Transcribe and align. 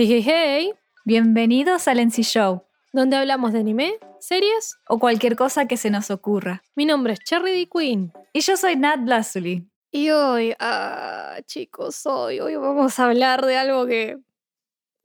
Hey, 0.00 0.06
hey, 0.06 0.22
hey, 0.24 0.72
Bienvenidos 1.04 1.88
al 1.88 1.98
NC 1.98 2.22
Show 2.22 2.62
donde 2.92 3.16
hablamos 3.16 3.52
de 3.52 3.58
anime, 3.58 3.98
series. 4.20 4.78
o 4.86 5.00
cualquier 5.00 5.34
cosa 5.34 5.66
que 5.66 5.76
se 5.76 5.90
nos 5.90 6.12
ocurra. 6.12 6.62
Mi 6.76 6.84
nombre 6.84 7.14
es 7.14 7.18
Cherry 7.18 7.50
D. 7.50 7.68
Queen. 7.68 8.12
Y 8.32 8.38
yo 8.38 8.56
soy 8.56 8.76
Nat 8.76 9.00
Blasuli. 9.00 9.68
Y 9.90 10.10
hoy, 10.10 10.54
ah, 10.60 11.38
chicos, 11.46 12.06
hoy, 12.06 12.38
hoy 12.38 12.54
vamos 12.54 12.96
a 13.00 13.06
hablar 13.06 13.44
de 13.44 13.58
algo 13.58 13.86
que 13.86 14.18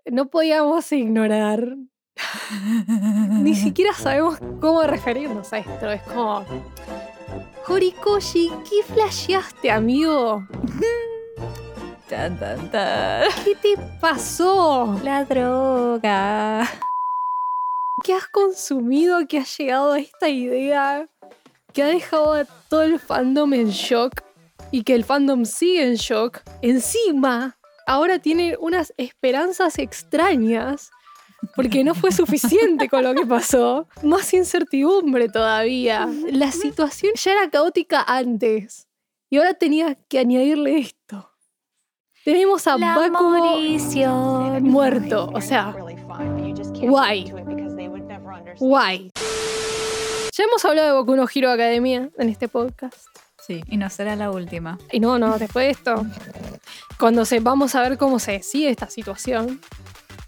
no 0.05 0.29
podíamos 0.29 0.91
ignorar. 0.91 1.75
Ni 3.31 3.55
siquiera 3.55 3.95
sabemos 3.95 4.37
cómo 4.61 4.83
referirnos 4.83 5.51
a 5.53 5.57
esto. 5.57 5.89
Es 5.89 6.03
como. 6.03 6.45
Horikoshi, 7.67 8.51
¿qué 8.69 8.93
flasheaste, 8.93 9.71
amigo? 9.71 10.47
Tan, 12.13 12.37
tan, 12.37 12.69
tan. 12.69 13.23
¿Qué 13.43 13.55
te 13.55 13.75
pasó? 13.99 14.99
La 15.03 15.25
droga. 15.25 16.69
¿Qué 18.03 18.13
has 18.13 18.27
consumido 18.27 19.27
que 19.27 19.39
has 19.39 19.57
llegado 19.57 19.93
a 19.93 19.99
esta 19.99 20.29
idea? 20.29 21.09
Que 21.73 21.81
ha 21.81 21.87
dejado 21.87 22.33
a 22.33 22.45
todo 22.45 22.83
el 22.83 22.99
fandom 22.99 23.51
en 23.55 23.69
shock 23.69 24.21
y 24.69 24.83
que 24.83 24.93
el 24.93 25.03
fandom 25.03 25.43
sigue 25.43 25.87
en 25.87 25.95
shock. 25.95 26.41
Encima, 26.61 27.57
ahora 27.87 28.19
tiene 28.19 28.57
unas 28.59 28.93
esperanzas 28.97 29.79
extrañas 29.79 30.91
porque 31.55 31.83
no 31.83 31.95
fue 31.95 32.11
suficiente 32.11 32.89
con 32.89 33.03
lo 33.05 33.15
que 33.15 33.25
pasó. 33.25 33.87
Más 34.03 34.31
incertidumbre 34.35 35.29
todavía. 35.29 36.07
La 36.31 36.51
situación 36.51 37.13
ya 37.15 37.31
era 37.31 37.49
caótica 37.49 38.03
antes 38.05 38.87
y 39.31 39.37
ahora 39.37 39.55
tenía 39.55 39.95
que 40.07 40.19
añadirle 40.19 40.77
esto. 40.77 41.32
Tenemos 42.23 42.65
a 42.67 42.77
La 42.77 42.95
Bakugo 42.97 43.37
morición. 43.37 44.63
muerto, 44.63 45.29
o 45.33 45.41
sea, 45.41 45.75
Why? 46.81 47.33
Guay. 48.59 49.11
Ya 50.35 50.43
hemos 50.45 50.63
hablado 50.63 50.87
de 50.87 50.93
Boku 50.93 51.15
no 51.15 51.27
Hero 51.33 51.51
Academia 51.51 52.09
en 52.17 52.29
este 52.29 52.47
podcast. 52.47 52.97
Sí, 53.45 53.61
y 53.67 53.75
no 53.75 53.89
será 53.89 54.15
la 54.15 54.31
última. 54.31 54.77
Y 54.91 55.01
no, 55.01 55.19
no, 55.19 55.37
después 55.37 55.65
de 55.65 55.71
esto, 55.71 56.05
cuando 56.97 57.25
se, 57.25 57.41
vamos 57.41 57.75
a 57.75 57.81
ver 57.81 57.97
cómo 57.97 58.19
se 58.19 58.33
decide 58.33 58.69
esta 58.69 58.89
situación, 58.89 59.59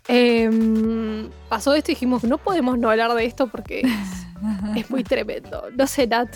em, 0.10 1.30
pasó 1.48 1.74
esto 1.76 1.92
y 1.92 1.96
dijimos, 1.96 2.26
no 2.26 2.38
podemos 2.38 2.78
no 2.78 2.90
hablar 2.90 3.14
de 3.14 3.26
esto 3.26 3.48
porque 3.48 3.82
es, 3.82 4.76
es 4.76 4.90
muy 4.90 5.04
tremendo. 5.04 5.70
No 5.76 5.88
sé, 5.88 6.08
Nat, 6.08 6.36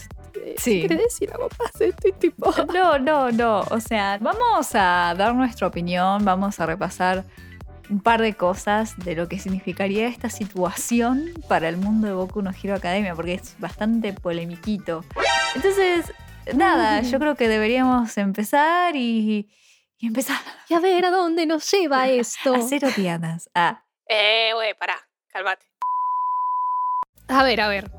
Sí. 0.57 0.79
¿quieres 0.79 0.99
decir 0.99 1.31
algo 1.33 1.49
más 1.59 1.73
de 1.73 1.87
esto? 1.89 2.07
Y 2.07 2.11
tipo, 2.13 2.51
No, 2.73 2.97
no, 2.99 3.31
no. 3.31 3.59
O 3.71 3.79
sea, 3.79 4.17
vamos 4.21 4.69
a 4.75 5.13
dar 5.17 5.33
nuestra 5.35 5.67
opinión, 5.67 6.23
vamos 6.25 6.59
a 6.59 6.65
repasar 6.65 7.23
un 7.89 7.99
par 8.01 8.21
de 8.21 8.33
cosas 8.35 8.95
de 8.97 9.15
lo 9.15 9.27
que 9.27 9.39
significaría 9.39 10.07
esta 10.07 10.29
situación 10.29 11.31
para 11.47 11.69
el 11.69 11.77
mundo 11.77 12.07
de 12.07 12.13
Boku 12.13 12.41
no 12.41 12.51
Hero 12.51 12.75
Academia, 12.75 13.15
porque 13.15 13.33
es 13.33 13.55
bastante 13.59 14.13
polemiquito. 14.13 15.03
Entonces, 15.55 16.13
nada, 16.53 17.01
yo 17.01 17.17
creo 17.19 17.35
que 17.35 17.47
deberíamos 17.47 18.15
empezar 18.19 18.95
y, 18.95 19.49
y 19.97 20.05
empezar 20.07 20.37
y 20.69 20.75
a 20.75 20.79
ver 20.79 21.05
a 21.05 21.09
dónde 21.09 21.47
nos 21.47 21.69
lleva 21.71 22.07
esto. 22.09 22.53
a 22.53 22.57
hacer 22.59 22.85
odiadas. 22.85 23.49
Ah, 23.55 23.83
Eh, 24.07 24.51
güey, 24.53 24.75
pará, 24.75 24.95
cálmate. 25.33 25.65
A 27.27 27.43
ver, 27.43 27.61
a 27.61 27.67
ver. 27.69 27.89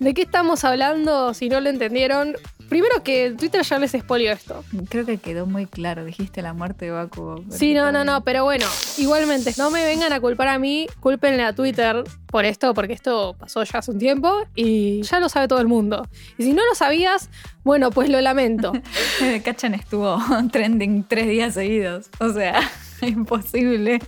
¿De 0.00 0.14
qué 0.14 0.22
estamos 0.22 0.64
hablando? 0.64 1.34
Si 1.34 1.50
no 1.50 1.60
lo 1.60 1.68
entendieron. 1.68 2.34
Primero 2.70 3.02
que 3.02 3.34
Twitter 3.36 3.62
ya 3.62 3.78
les 3.78 3.92
expolió 3.92 4.32
esto. 4.32 4.64
creo 4.88 5.04
que 5.04 5.18
quedó 5.18 5.44
muy 5.44 5.66
claro. 5.66 6.06
Dijiste 6.06 6.40
la 6.40 6.54
muerte 6.54 6.86
de 6.86 6.92
Bakugo. 6.92 7.44
Sí, 7.50 7.74
no, 7.74 7.92
no, 7.92 8.02
no, 8.02 8.24
pero 8.24 8.44
bueno, 8.44 8.64
igualmente, 8.96 9.52
no 9.58 9.70
me 9.70 9.84
vengan 9.84 10.12
a 10.14 10.20
culpar 10.20 10.48
a 10.48 10.58
mí, 10.58 10.86
cúlpenle 11.00 11.42
a 11.42 11.52
Twitter 11.54 12.02
por 12.28 12.46
esto, 12.46 12.72
porque 12.72 12.94
esto 12.94 13.34
pasó 13.38 13.62
ya 13.64 13.80
hace 13.80 13.90
un 13.90 13.98
tiempo 13.98 14.32
y 14.54 15.02
ya 15.02 15.20
lo 15.20 15.28
sabe 15.28 15.48
todo 15.48 15.60
el 15.60 15.66
mundo. 15.66 16.08
Y 16.38 16.44
si 16.44 16.52
no 16.54 16.64
lo 16.64 16.74
sabías, 16.74 17.28
bueno, 17.62 17.90
pues 17.90 18.08
lo 18.08 18.20
lamento. 18.22 18.72
Kachan 19.44 19.74
estuvo 19.74 20.18
trending 20.50 21.04
tres 21.04 21.26
días 21.28 21.52
seguidos. 21.52 22.08
O 22.20 22.32
sea, 22.32 22.60
imposible. 23.02 24.00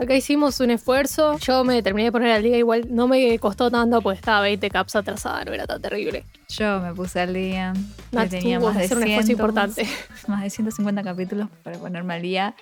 Acá 0.00 0.14
hicimos 0.14 0.58
un 0.60 0.70
esfuerzo, 0.70 1.36
yo 1.40 1.62
me 1.62 1.82
terminé 1.82 2.06
de 2.06 2.12
poner 2.12 2.30
al 2.30 2.42
día, 2.42 2.56
igual 2.56 2.86
no 2.88 3.06
me 3.06 3.38
costó 3.38 3.70
tanto, 3.70 4.00
pues 4.00 4.18
estaba 4.18 4.40
20 4.40 4.70
caps 4.70 4.96
atrasada, 4.96 5.44
no 5.44 5.52
era 5.52 5.66
tan 5.66 5.82
terrible. 5.82 6.24
Yo 6.48 6.80
me 6.80 6.94
puse 6.94 7.20
al 7.20 7.34
día. 7.34 7.74
Nat 8.10 8.30
tenía 8.30 8.58
más 8.58 8.78
de, 8.78 8.84
hacer 8.84 8.96
un 8.96 9.02
esfuerzo 9.02 9.26
100, 9.26 9.30
importante. 9.32 9.86
más 10.26 10.42
de 10.42 10.48
150 10.48 11.02
capítulos 11.02 11.48
para 11.62 11.78
ponerme 11.78 12.14
al 12.14 12.22
día. 12.22 12.54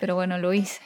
Pero 0.00 0.14
bueno, 0.14 0.38
lo 0.38 0.54
hice. 0.54 0.80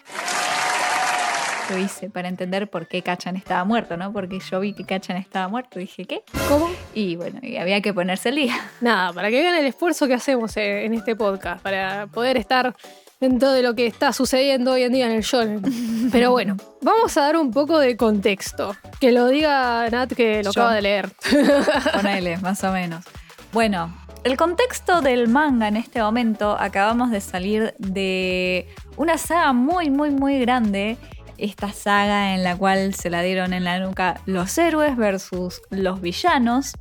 Lo 1.71 1.79
hice 1.79 2.11
para 2.11 2.29
entender 2.29 2.69
por 2.69 2.89
qué 2.89 3.03
Kachan 3.03 3.37
estaba 3.37 3.63
muerto, 3.63 3.97
¿no? 3.97 4.13
Porque 4.13 4.41
yo 4.41 4.59
vi 4.59 4.73
que 4.73 4.83
Kachan 4.83 5.17
estaba 5.17 5.47
muerto. 5.47 5.79
Dije, 5.79 6.07
¿qué? 6.07 6.25
¿Cómo? 6.49 6.69
Y 6.93 7.15
bueno, 7.15 7.39
y 7.41 7.57
había 7.57 7.81
que 7.81 7.95
ponerse 7.95 8.31
al 8.31 8.35
día. 8.35 8.57
Nada, 8.81 9.13
para 9.13 9.31
que 9.31 9.41
vean 9.41 9.55
el 9.55 9.67
esfuerzo 9.67 10.09
que 10.09 10.15
hacemos 10.15 10.57
eh, 10.57 10.87
en 10.87 10.95
este 10.95 11.15
podcast, 11.15 11.63
para 11.63 12.09
poder 12.09 12.37
estar 12.37 12.75
dentro 13.21 13.53
de 13.53 13.63
lo 13.63 13.75
que 13.75 13.87
está 13.87 14.13
sucediendo 14.13 14.73
hoy 14.73 14.83
en 14.83 14.93
día 14.93 15.07
en 15.07 15.13
el 15.13 15.23
shonen. 15.23 16.11
Pero 16.11 16.31
bueno, 16.31 16.57
vamos 16.81 17.17
a 17.17 17.23
dar 17.23 17.37
un 17.37 17.51
poco 17.51 17.79
de 17.79 17.97
contexto. 17.97 18.75
Que 18.99 19.13
lo 19.13 19.29
diga 19.29 19.89
Nat 19.91 20.13
que 20.13 20.43
lo 20.43 20.51
Yo. 20.53 20.63
acaba 20.63 20.75
de 20.75 20.83
leer. 20.83 21.11
Ponele, 21.95 22.39
más 22.39 22.65
o 22.65 22.73
menos. 22.73 23.05
Bueno, 23.53 23.95
el 24.25 24.37
contexto 24.37 25.03
del 25.03 25.29
manga 25.29 25.69
en 25.69 25.77
este 25.77 26.03
momento, 26.03 26.57
acabamos 26.59 27.11
de 27.11 27.21
salir 27.21 27.75
de 27.79 28.67
una 28.97 29.19
saga 29.19 29.53
muy, 29.53 29.91
muy, 29.91 30.11
muy 30.11 30.41
grande. 30.41 30.97
Esta 31.37 31.73
saga 31.73 32.35
en 32.35 32.43
la 32.43 32.57
cual 32.57 32.95
se 32.95 33.09
la 33.11 33.23
dieron 33.23 33.53
en 33.53 33.65
la 33.65 33.81
nuca 33.81 34.21
los 34.27 34.57
héroes 34.59 34.97
versus 34.97 35.61
los 35.71 36.01
villanos. 36.01 36.73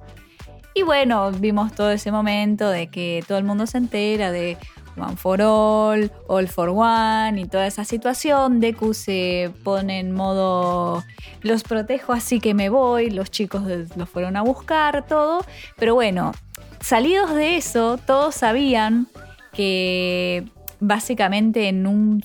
Y 0.73 0.83
bueno, 0.83 1.31
vimos 1.31 1.73
todo 1.73 1.91
ese 1.91 2.11
momento 2.11 2.69
de 2.69 2.87
que 2.87 3.23
todo 3.27 3.37
el 3.37 3.43
mundo 3.43 3.67
se 3.67 3.77
entera 3.77 4.31
de 4.31 4.57
One 4.97 5.15
for 5.15 5.41
All, 5.41 6.11
All 6.27 6.47
for 6.47 6.69
One 6.69 7.41
y 7.41 7.45
toda 7.45 7.67
esa 7.67 7.85
situación. 7.85 8.59
Deku 8.59 8.93
se 8.93 9.51
pone 9.63 9.99
en 9.99 10.11
modo 10.11 11.03
los 11.41 11.63
protejo 11.63 12.13
así 12.13 12.39
que 12.39 12.53
me 12.53 12.69
voy, 12.69 13.09
los 13.09 13.31
chicos 13.31 13.63
los 13.95 14.09
fueron 14.09 14.37
a 14.37 14.41
buscar, 14.41 15.05
todo. 15.07 15.45
Pero 15.77 15.95
bueno, 15.95 16.33
salidos 16.81 17.33
de 17.33 17.57
eso, 17.57 17.97
todos 17.97 18.35
sabían 18.35 19.07
que 19.53 20.45
básicamente 20.79 21.67
en 21.67 21.87
un, 21.87 22.23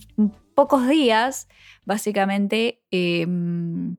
pocos 0.55 0.89
días, 0.89 1.49
básicamente... 1.85 2.81
em, 2.91 3.97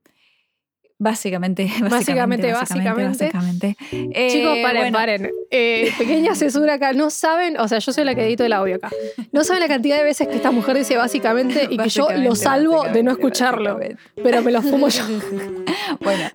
Básicamente, 1.16 1.66
Básicamente, 1.81 2.51
básicamente, 2.51 2.51
básicamente. 2.53 3.25
básicamente. 3.25 3.77
Eh, 3.91 4.29
Chicos, 4.31 4.57
paren, 4.63 4.81
bueno, 4.81 4.97
paren. 4.97 5.31
Eh, 5.51 5.93
pequeña 5.97 6.33
cesura 6.35 6.73
acá. 6.73 6.93
No 6.93 7.09
saben, 7.09 7.59
o 7.59 7.67
sea, 7.67 7.79
yo 7.79 7.93
soy 7.93 8.03
la 8.05 8.16
que 8.16 8.25
edito 8.25 8.43
el 8.43 8.53
audio 8.53 8.77
acá. 8.77 8.89
No 9.31 9.44
saben 9.44 9.61
la 9.61 9.67
cantidad 9.67 9.97
de 9.97 10.03
veces 10.03 10.27
que 10.27 10.35
esta 10.35 10.51
mujer 10.51 10.75
dice 10.77 10.97
básicamente 10.97 11.67
y 11.69 11.77
que 11.77 11.89
yo 11.89 12.09
lo 12.11 12.35
salvo 12.35 12.83
de 12.85 13.03
no 13.03 13.11
escucharlo. 13.11 13.79
Pero 14.15 14.41
me 14.41 14.51
lo 14.51 14.61
fumo 14.61 14.89
yo. 14.89 15.03
Bueno, 15.99 16.29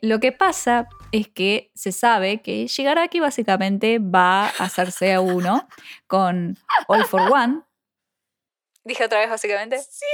lo 0.00 0.20
que 0.20 0.32
pasa 0.32 0.88
es 1.12 1.28
que 1.28 1.70
se 1.74 1.92
sabe 1.92 2.40
que 2.40 2.66
Shigaraki 2.66 3.20
básicamente 3.20 3.98
va 3.98 4.46
a 4.46 4.64
hacerse 4.64 5.12
a 5.12 5.20
uno 5.20 5.68
con 6.06 6.56
All 6.88 7.04
for 7.04 7.20
One. 7.30 7.62
Dije 8.84 9.04
otra 9.04 9.18
vez 9.20 9.28
básicamente. 9.28 9.78
Sí. 9.78 10.06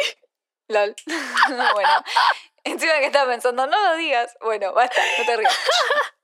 Lol. 0.69 0.95
bueno, 1.47 1.91
encima 2.67 2.93
que 2.99 3.07
estaba 3.07 3.31
pensando, 3.31 3.67
no 3.67 3.91
lo 3.91 3.97
digas. 3.97 4.37
Bueno, 4.43 4.73
basta, 4.73 5.01
no 5.19 5.25
te 5.25 5.37
rías. 5.37 5.59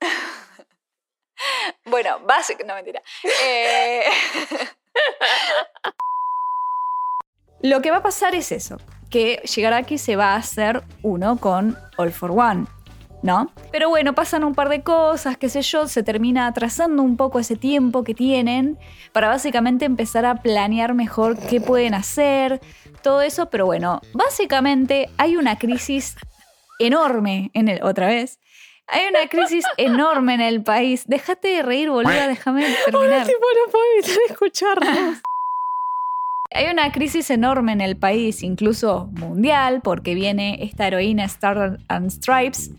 bueno, 1.85 2.19
básicamente, 2.19 2.65
no 2.65 2.75
mentira. 2.75 3.01
Eh, 3.41 4.03
Lo 7.63 7.81
que 7.81 7.91
va 7.91 7.97
a 7.97 8.03
pasar 8.03 8.35
es 8.35 8.51
eso, 8.51 8.77
que 9.09 9.41
Shigaraki 9.45 9.97
se 9.97 10.17
va 10.17 10.33
a 10.33 10.35
hacer 10.35 10.83
uno 11.01 11.37
con 11.37 11.77
All 11.95 12.11
for 12.11 12.31
One, 12.31 12.65
¿no? 13.21 13.53
Pero 13.71 13.87
bueno, 13.87 14.13
pasan 14.13 14.43
un 14.43 14.53
par 14.53 14.67
de 14.67 14.83
cosas, 14.83 15.37
qué 15.37 15.47
sé 15.47 15.61
yo, 15.61 15.87
se 15.87 16.03
termina 16.03 16.45
atrasando 16.45 17.01
un 17.01 17.15
poco 17.15 17.39
ese 17.39 17.55
tiempo 17.55 18.03
que 18.03 18.13
tienen 18.13 18.77
para 19.13 19.29
básicamente 19.29 19.85
empezar 19.85 20.25
a 20.25 20.41
planear 20.41 20.93
mejor 20.93 21.37
qué 21.37 21.61
pueden 21.61 21.93
hacer, 21.93 22.59
todo 23.01 23.21
eso, 23.21 23.49
pero 23.49 23.65
bueno, 23.65 24.01
básicamente 24.11 25.09
hay 25.17 25.37
una 25.37 25.57
crisis 25.57 26.17
enorme 26.85 27.51
en 27.53 27.69
el 27.69 27.83
otra 27.83 28.07
vez. 28.07 28.39
Hay 28.87 29.07
una 29.07 29.27
crisis 29.27 29.65
enorme 29.77 30.35
en 30.35 30.41
el 30.41 30.61
país. 30.61 31.03
Déjate 31.07 31.47
de 31.49 31.63
reír, 31.63 31.89
boluda, 31.89 32.27
déjame 32.27 32.65
terminar. 32.85 33.27
puedo 33.71 33.83
evitar 33.97 34.17
escucharlos. 34.29 35.21
Hay 36.55 36.67
una 36.71 36.91
crisis 36.91 37.31
enorme 37.31 37.71
en 37.71 37.81
el 37.81 37.95
país, 37.95 38.43
incluso 38.43 39.09
mundial, 39.13 39.81
porque 39.83 40.13
viene 40.13 40.59
esta 40.61 40.87
heroína 40.87 41.25
Star 41.25 41.79
and 41.87 42.11
Stripes 42.11 42.69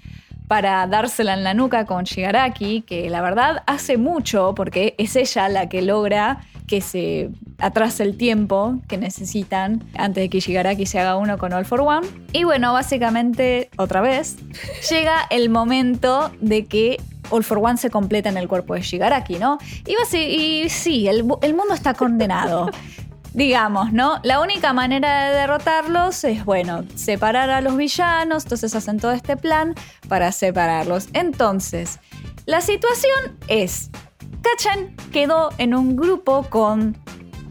para 0.46 0.86
dársela 0.86 1.34
en 1.34 1.42
la 1.42 1.54
nuca 1.54 1.84
con 1.84 2.04
Shigaraki, 2.04 2.82
que 2.82 3.10
la 3.10 3.20
verdad 3.20 3.64
hace 3.66 3.96
mucho, 3.96 4.54
porque 4.54 4.94
es 4.98 5.16
ella 5.16 5.48
la 5.48 5.68
que 5.68 5.82
logra 5.82 6.46
que 6.66 6.80
se 6.80 7.30
atrase 7.58 8.02
el 8.02 8.16
tiempo 8.16 8.78
que 8.88 8.96
necesitan 8.96 9.84
antes 9.96 10.22
de 10.24 10.28
que 10.30 10.40
Shigaraki 10.40 10.86
se 10.86 10.98
haga 10.98 11.16
uno 11.16 11.36
con 11.38 11.52
All 11.52 11.64
for 11.66 11.80
One. 11.80 12.06
Y 12.32 12.44
bueno, 12.44 12.72
básicamente, 12.72 13.68
otra 13.76 14.00
vez, 14.00 14.36
llega 14.90 15.16
el 15.30 15.50
momento 15.50 16.30
de 16.40 16.64
que 16.66 17.00
All 17.30 17.44
for 17.44 17.58
One 17.58 17.76
se 17.76 17.90
completa 17.90 18.28
en 18.28 18.36
el 18.36 18.48
cuerpo 18.48 18.74
de 18.74 18.80
Shigaraki, 18.82 19.36
¿no? 19.38 19.58
Y, 19.86 19.94
basi- 19.94 20.28
y 20.64 20.68
sí, 20.68 21.06
el, 21.08 21.24
el 21.42 21.54
mundo 21.54 21.74
está 21.74 21.94
condenado. 21.94 22.70
Digamos, 23.34 23.92
¿no? 23.92 24.20
La 24.22 24.40
única 24.40 24.72
manera 24.72 25.24
de 25.28 25.36
derrotarlos 25.36 26.22
es, 26.22 26.44
bueno, 26.44 26.84
separar 26.94 27.50
a 27.50 27.60
los 27.60 27.76
villanos, 27.76 28.44
entonces 28.44 28.76
hacen 28.76 29.00
todo 29.00 29.10
este 29.10 29.36
plan 29.36 29.74
para 30.06 30.30
separarlos. 30.30 31.08
Entonces, 31.14 31.98
la 32.46 32.60
situación 32.60 33.36
es, 33.48 33.90
Kachan 34.44 34.94
quedó 35.10 35.50
en 35.58 35.74
un 35.74 35.96
grupo 35.96 36.46
con 36.48 36.96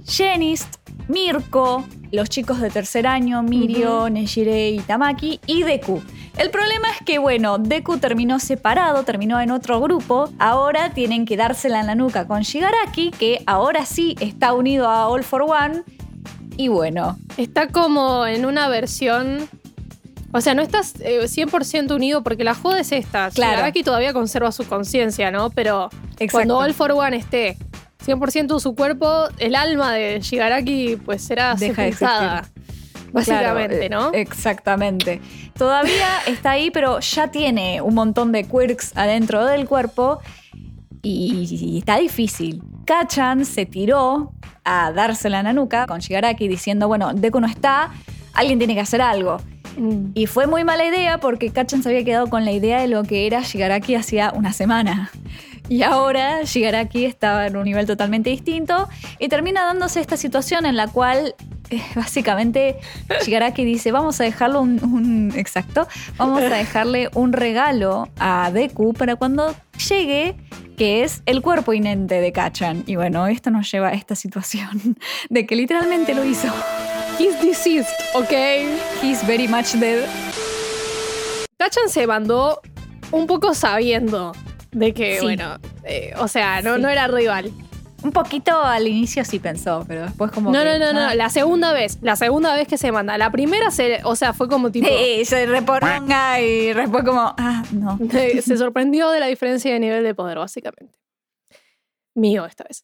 Genist, 0.05 0.75
Mirko, 1.07 1.83
los 2.11 2.29
chicos 2.29 2.61
de 2.61 2.69
tercer 2.69 3.07
año, 3.07 3.41
Mirio, 3.41 4.09
Nejire 4.09 4.69
y 4.69 4.79
Tamaki, 4.79 5.39
y 5.47 5.63
Deku. 5.63 6.01
El 6.37 6.51
problema 6.51 6.89
es 6.91 7.05
que, 7.05 7.17
bueno, 7.17 7.57
Deku 7.57 7.97
terminó 7.97 8.39
separado, 8.39 9.03
terminó 9.03 9.41
en 9.41 9.51
otro 9.51 9.81
grupo. 9.81 10.29
Ahora 10.39 10.93
tienen 10.93 11.25
que 11.25 11.35
dársela 11.35 11.79
en 11.79 11.87
la 11.87 11.95
nuca 11.95 12.27
con 12.27 12.41
Shigaraki, 12.41 13.11
que 13.11 13.43
ahora 13.45 13.85
sí 13.85 14.15
está 14.19 14.53
unido 14.53 14.87
a 14.87 15.07
All 15.07 15.23
for 15.23 15.41
One. 15.41 15.83
Y 16.57 16.67
bueno, 16.67 17.17
Está 17.37 17.69
como 17.69 18.27
en 18.27 18.45
una 18.45 18.67
versión. 18.67 19.49
O 20.33 20.41
sea, 20.41 20.55
no 20.55 20.61
estás 20.63 20.95
eh, 20.99 21.19
100% 21.21 21.95
unido 21.95 22.23
porque 22.23 22.43
la 22.43 22.55
joda 22.55 22.79
es 22.79 22.91
esta. 22.91 23.29
Claro. 23.29 23.51
Shigaraki 23.53 23.83
todavía 23.83 24.13
conserva 24.13 24.51
su 24.51 24.65
conciencia, 24.65 25.29
¿no? 25.31 25.51
Pero 25.51 25.89
Exacto. 26.13 26.31
cuando 26.31 26.57
All 26.57 26.73
for 26.73 26.91
One 26.91 27.15
esté 27.15 27.57
100% 28.05 28.59
su 28.59 28.75
cuerpo, 28.75 29.27
el 29.37 29.55
alma 29.55 29.93
de 29.93 30.19
Shigaraki 30.21 30.97
pues 31.05 31.21
será 31.23 31.53
Deja 31.55 31.83
de 31.83 31.91
sepultada. 31.93 32.49
Básicamente, 33.11 33.87
Claro, 33.87 34.11
¿no? 34.11 34.13
eh, 34.17 34.21
Exactamente. 34.21 35.21
Todavía 35.55 36.07
está 36.25 36.51
ahí, 36.51 36.71
pero 36.71 36.99
ya 36.99 37.29
tiene 37.29 37.79
un 37.81 37.93
montón 37.93 38.31
de 38.31 38.43
quirks 38.43 38.97
adentro 38.97 39.45
del 39.45 39.67
cuerpo 39.67 40.19
y, 41.03 41.47
y 41.47 41.77
está 41.77 41.97
difícil. 41.97 42.63
Kachan 42.85 43.45
se 43.45 43.67
tiró 43.67 44.33
a 44.65 44.91
dársela 44.91 45.39
en 45.39 45.45
la 45.45 45.53
nuca 45.53 45.85
con 45.85 45.99
Shigaraki 45.99 46.47
diciendo, 46.47 46.87
bueno, 46.87 47.13
Deku 47.13 47.39
no 47.39 47.45
está, 47.47 47.91
alguien 48.33 48.57
tiene 48.57 48.73
que 48.73 48.81
hacer 48.81 49.01
algo. 49.01 49.39
Mm. 49.77 50.11
Y 50.13 50.27
fue 50.27 50.47
muy 50.47 50.63
mala 50.63 50.85
idea 50.85 51.19
porque 51.19 51.49
Kachan 51.51 51.81
se 51.83 51.89
había 51.89 52.03
quedado 52.03 52.27
con 52.29 52.45
la 52.45 52.51
idea 52.51 52.79
de 52.81 52.87
lo 52.87 53.03
que 53.03 53.25
era 53.27 53.41
Shigaraki 53.41 53.95
hacía 53.95 54.31
una 54.35 54.53
semana. 54.53 55.09
Y 55.69 55.81
ahora 55.83 56.43
Shigaraki 56.43 57.05
estaba 57.05 57.47
en 57.47 57.55
un 57.55 57.63
nivel 57.63 57.85
totalmente 57.87 58.29
distinto 58.29 58.89
y 59.17 59.29
termina 59.29 59.63
dándose 59.63 60.01
esta 60.01 60.17
situación 60.17 60.65
en 60.65 60.75
la 60.75 60.87
cual 60.89 61.35
eh, 61.69 61.81
básicamente 61.95 62.75
Shigaraki 63.25 63.63
dice, 63.63 63.91
vamos 63.93 64.19
a 64.19 64.25
dejarle 64.25 64.59
un, 64.59 64.83
un- 64.83 65.33
exacto, 65.37 65.87
vamos 66.17 66.41
a 66.43 66.49
dejarle 66.49 67.09
un 67.15 67.31
regalo 67.31 68.09
a 68.19 68.51
Deku 68.53 68.93
para 68.93 69.15
cuando 69.15 69.55
llegue, 69.89 70.35
que 70.77 71.03
es 71.03 71.23
el 71.25 71.41
cuerpo 71.41 71.71
inente 71.73 72.19
de 72.19 72.31
Kachan. 72.33 72.83
Y 72.85 72.97
bueno, 72.97 73.25
esto 73.27 73.49
nos 73.49 73.71
lleva 73.71 73.87
a 73.87 73.93
esta 73.93 74.15
situación 74.15 74.97
de 75.29 75.45
que 75.45 75.55
literalmente 75.55 76.13
lo 76.13 76.25
hizo. 76.25 76.49
He's 77.19 77.39
deceased, 77.41 77.89
¿ok? 78.15 78.31
He's 79.01 79.25
very 79.25 79.47
much 79.47 79.73
dead. 79.73 80.07
Kachan 81.57 81.89
se 81.89 82.07
mandó 82.07 82.61
un 83.11 83.27
poco 83.27 83.53
sabiendo 83.53 84.33
de 84.71 84.93
que, 84.93 85.17
Sí. 85.19 85.25
bueno, 85.25 85.57
eh, 85.83 86.13
o 86.17 86.27
sea, 86.27 86.61
no, 86.61 86.75
Sí. 86.75 86.81
no 86.81 86.89
era 86.89 87.07
rival. 87.07 87.51
Un 88.03 88.11
poquito 88.11 88.61
al 88.61 88.85
inicio 88.87 89.23
sí 89.23 89.39
pensó, 89.39 89.85
pero 89.87 90.01
después 90.01 90.29
como 90.31 90.51
No, 90.51 90.59
que, 90.59 90.65
no, 90.65 90.79
no, 90.79 90.91
no, 90.93 90.99
ah, 91.07 91.15
la 91.15 91.29
segunda 91.29 91.71
vez, 91.71 91.99
la 92.01 92.17
segunda 92.17 92.53
vez 92.53 92.67
que 92.67 92.77
se 92.77 92.91
manda. 92.91 93.17
La 93.17 93.31
primera, 93.31 93.71
se, 93.71 94.01
o 94.03 94.15
sea, 94.17 94.33
fue 94.33 94.49
como 94.49 94.71
tipo... 94.71 94.87
Sí, 94.89 95.23
se 95.23 95.45
reponga 95.45 96.41
y 96.41 96.73
después 96.73 97.05
como, 97.05 97.33
ah, 97.37 97.63
no. 97.71 97.97
se 98.41 98.57
sorprendió 98.57 99.09
de 99.11 99.21
la 99.21 99.27
diferencia 99.27 99.71
de 99.71 99.79
nivel 99.79 100.03
de 100.03 100.13
poder, 100.13 100.37
básicamente. 100.37 100.97
Mío 102.15 102.45
esta 102.45 102.65
vez. 102.65 102.83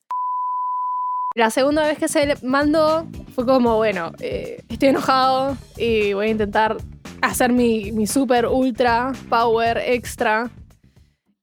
La 1.36 1.52
segunda 1.52 1.84
vez 1.84 2.00
que 2.00 2.08
se 2.08 2.26
le 2.26 2.36
mandó 2.42 3.08
fue 3.36 3.46
como, 3.46 3.78
bueno, 3.78 4.12
eh, 4.20 4.64
estoy 4.68 4.90
enojado 4.90 5.56
y 5.78 6.14
voy 6.14 6.28
a 6.28 6.30
intentar 6.32 6.78
hacer 7.22 7.52
mi, 7.54 7.92
mi 7.92 8.08
super 8.08 8.48
ultra 8.48 9.12
power 9.30 9.78
extra. 9.78 10.50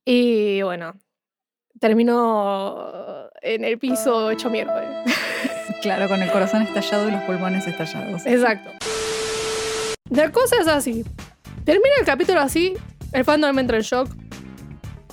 Y 0.03 0.61
bueno, 0.61 0.93
terminó 1.79 3.29
en 3.41 3.63
el 3.63 3.77
piso 3.79 4.31
hecho 4.31 4.49
miércoles. 4.49 4.89
Claro, 5.79 6.07
con 6.09 6.23
el 6.23 6.31
corazón 6.31 6.63
estallado 6.63 7.07
y 7.07 7.11
los 7.11 7.21
pulmones 7.23 7.67
estallados. 7.67 8.25
Exacto. 8.25 8.71
La 10.09 10.31
cosa 10.31 10.55
es 10.59 10.67
así. 10.67 11.05
Termina 11.65 11.93
el 11.99 12.05
capítulo 12.05 12.39
así, 12.41 12.73
el 13.13 13.23
fandom 13.23 13.59
entra 13.59 13.77
en 13.77 13.83
shock. 13.83 14.09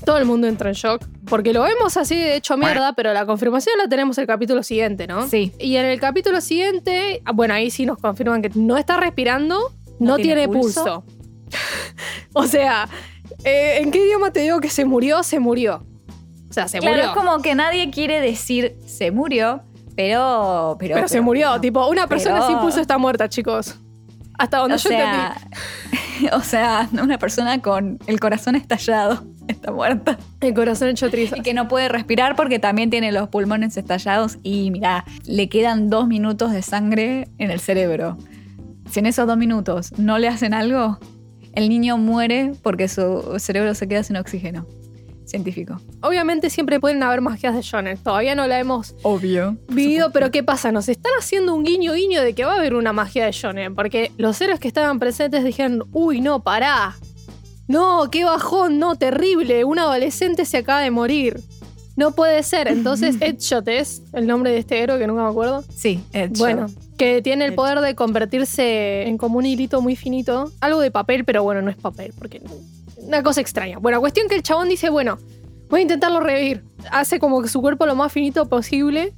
Todo 0.04 0.18
el 0.18 0.24
mundo 0.24 0.46
entra 0.46 0.68
en 0.70 0.74
shock. 0.74 1.04
Porque 1.26 1.52
lo 1.52 1.62
vemos 1.62 1.96
así 1.96 2.16
de 2.16 2.36
hecho 2.36 2.56
mierda, 2.56 2.92
pero 2.92 3.12
la 3.12 3.24
confirmación 3.26 3.76
la 3.82 3.88
tenemos 3.88 4.18
el 4.18 4.26
capítulo 4.26 4.62
siguiente, 4.62 5.06
¿no? 5.06 5.26
Sí. 5.28 5.52
Y 5.58 5.76
en 5.76 5.86
el 5.86 5.98
capítulo 6.00 6.40
siguiente, 6.40 7.22
ah, 7.24 7.32
bueno, 7.32 7.54
ahí 7.54 7.70
sí 7.70 7.86
nos 7.86 7.98
confirman 7.98 8.42
que 8.42 8.50
no 8.54 8.76
está 8.76 8.96
respirando, 8.98 9.72
no, 9.98 10.10
No 10.10 10.16
tiene, 10.16 10.46
tiene 10.46 10.48
pulso. 10.48 11.04
pulso. 11.04 11.04
o 12.34 12.44
sea, 12.46 12.88
eh, 13.44 13.78
¿en 13.80 13.90
qué 13.90 14.04
idioma 14.04 14.30
te 14.32 14.40
digo 14.40 14.60
que 14.60 14.68
se 14.70 14.84
murió? 14.84 15.22
Se 15.22 15.38
murió. 15.38 15.84
O 16.50 16.52
sea, 16.52 16.68
se 16.68 16.78
claro, 16.78 16.96
murió. 16.96 17.10
es 17.10 17.16
como 17.16 17.42
que 17.42 17.54
nadie 17.54 17.90
quiere 17.90 18.20
decir 18.20 18.76
se 18.86 19.10
murió, 19.10 19.62
pero. 19.96 20.76
Pero, 20.78 20.94
pero, 20.96 21.08
se 21.08 21.20
murió. 21.20 21.48
pero- 21.48 21.60
tipo, 21.60 21.86
una 21.88 22.06
persona 22.06 22.36
pero- 22.36 22.48
sin 22.48 22.58
pulso 22.58 22.80
está 22.80 22.98
muerta, 22.98 23.28
chicos. 23.28 23.76
Hasta 24.38 24.58
donde 24.58 24.74
O 24.74 24.78
yo 24.78 24.90
entendí. 24.90 25.16
sea, 25.16 25.36
o 26.36 26.40
sea, 26.42 26.88
una 27.02 27.18
persona 27.18 27.60
con 27.62 27.98
el 28.06 28.18
corazón 28.20 28.56
estallado 28.56 29.24
está 29.48 29.72
muerta. 29.72 30.18
El 30.40 30.54
corazón 30.54 30.88
hecho 30.88 31.10
trizas. 31.10 31.38
Y 31.38 31.42
que 31.42 31.54
no 31.54 31.68
puede 31.68 31.88
respirar 31.88 32.36
porque 32.36 32.58
también 32.58 32.90
tiene 32.90 33.12
los 33.12 33.28
pulmones 33.28 33.76
estallados 33.76 34.38
y 34.42 34.70
mira, 34.70 35.04
le 35.26 35.48
quedan 35.48 35.90
dos 35.90 36.06
minutos 36.06 36.52
de 36.52 36.62
sangre 36.62 37.28
en 37.38 37.50
el 37.50 37.60
cerebro. 37.60 38.16
Si 38.90 39.00
en 39.00 39.06
esos 39.06 39.26
dos 39.26 39.36
minutos 39.36 39.92
no 39.98 40.18
le 40.18 40.28
hacen 40.28 40.54
algo, 40.54 40.98
el 41.54 41.68
niño 41.68 41.96
muere 41.98 42.52
porque 42.62 42.88
su 42.88 43.36
cerebro 43.38 43.74
se 43.74 43.88
queda 43.88 44.02
sin 44.02 44.16
oxígeno. 44.16 44.66
Científico. 45.24 45.80
Obviamente 46.02 46.50
siempre 46.50 46.78
pueden 46.80 47.02
haber 47.02 47.22
magias 47.22 47.54
de 47.54 47.62
shonen. 47.62 47.96
Todavía 47.96 48.34
no 48.34 48.46
la 48.46 48.60
hemos 48.60 48.94
Obvio. 49.02 49.56
vivido, 49.68 50.10
pero 50.12 50.30
¿qué 50.30 50.42
pasa? 50.42 50.70
Nos 50.70 50.88
están 50.90 51.12
haciendo 51.18 51.54
un 51.54 51.64
guiño 51.64 51.94
guiño 51.94 52.22
de 52.22 52.34
que 52.34 52.44
va 52.44 52.52
a 52.52 52.56
haber 52.58 52.74
una 52.74 52.92
magia 52.92 53.24
de 53.24 53.32
shonen. 53.32 53.74
Porque 53.74 54.12
los 54.18 54.38
héroes 54.42 54.60
que 54.60 54.68
estaban 54.68 54.98
presentes 54.98 55.42
dijeron, 55.42 55.84
uy, 55.92 56.20
no, 56.20 56.44
pará. 56.44 56.94
No, 57.66 58.08
qué 58.10 58.24
bajón, 58.24 58.78
no, 58.78 58.96
terrible. 58.96 59.64
Un 59.64 59.78
adolescente 59.78 60.44
se 60.44 60.58
acaba 60.58 60.80
de 60.80 60.90
morir. 60.90 61.40
No 61.96 62.12
puede 62.12 62.42
ser. 62.42 62.68
Entonces, 62.68 63.16
Edshot 63.20 63.66
es 63.68 64.02
el 64.12 64.26
nombre 64.26 64.50
de 64.50 64.58
este 64.58 64.80
héroe 64.80 64.98
que 64.98 65.06
nunca 65.06 65.22
me 65.22 65.30
acuerdo. 65.30 65.64
Sí, 65.74 66.00
hecho. 66.12 66.38
Bueno, 66.38 66.66
que 66.98 67.22
tiene 67.22 67.44
el 67.44 67.54
poder 67.54 67.80
de 67.80 67.94
convertirse 67.94 69.06
en 69.06 69.18
como 69.18 69.38
un 69.38 69.46
hilito 69.46 69.80
muy 69.80 69.96
finito. 69.96 70.50
Algo 70.60 70.80
de 70.80 70.90
papel, 70.90 71.24
pero 71.24 71.42
bueno, 71.42 71.62
no 71.62 71.70
es 71.70 71.76
papel, 71.76 72.12
porque 72.18 72.42
una 72.98 73.22
cosa 73.22 73.40
extraña. 73.40 73.78
Bueno, 73.78 74.00
cuestión 74.00 74.28
que 74.28 74.34
el 74.34 74.42
chabón 74.42 74.68
dice, 74.68 74.90
bueno, 74.90 75.18
voy 75.68 75.80
a 75.80 75.82
intentarlo 75.82 76.20
revivir. 76.20 76.64
Hace 76.90 77.18
como 77.18 77.40
que 77.42 77.48
su 77.48 77.60
cuerpo 77.60 77.86
lo 77.86 77.94
más 77.94 78.12
finito 78.12 78.48
posible 78.48 79.14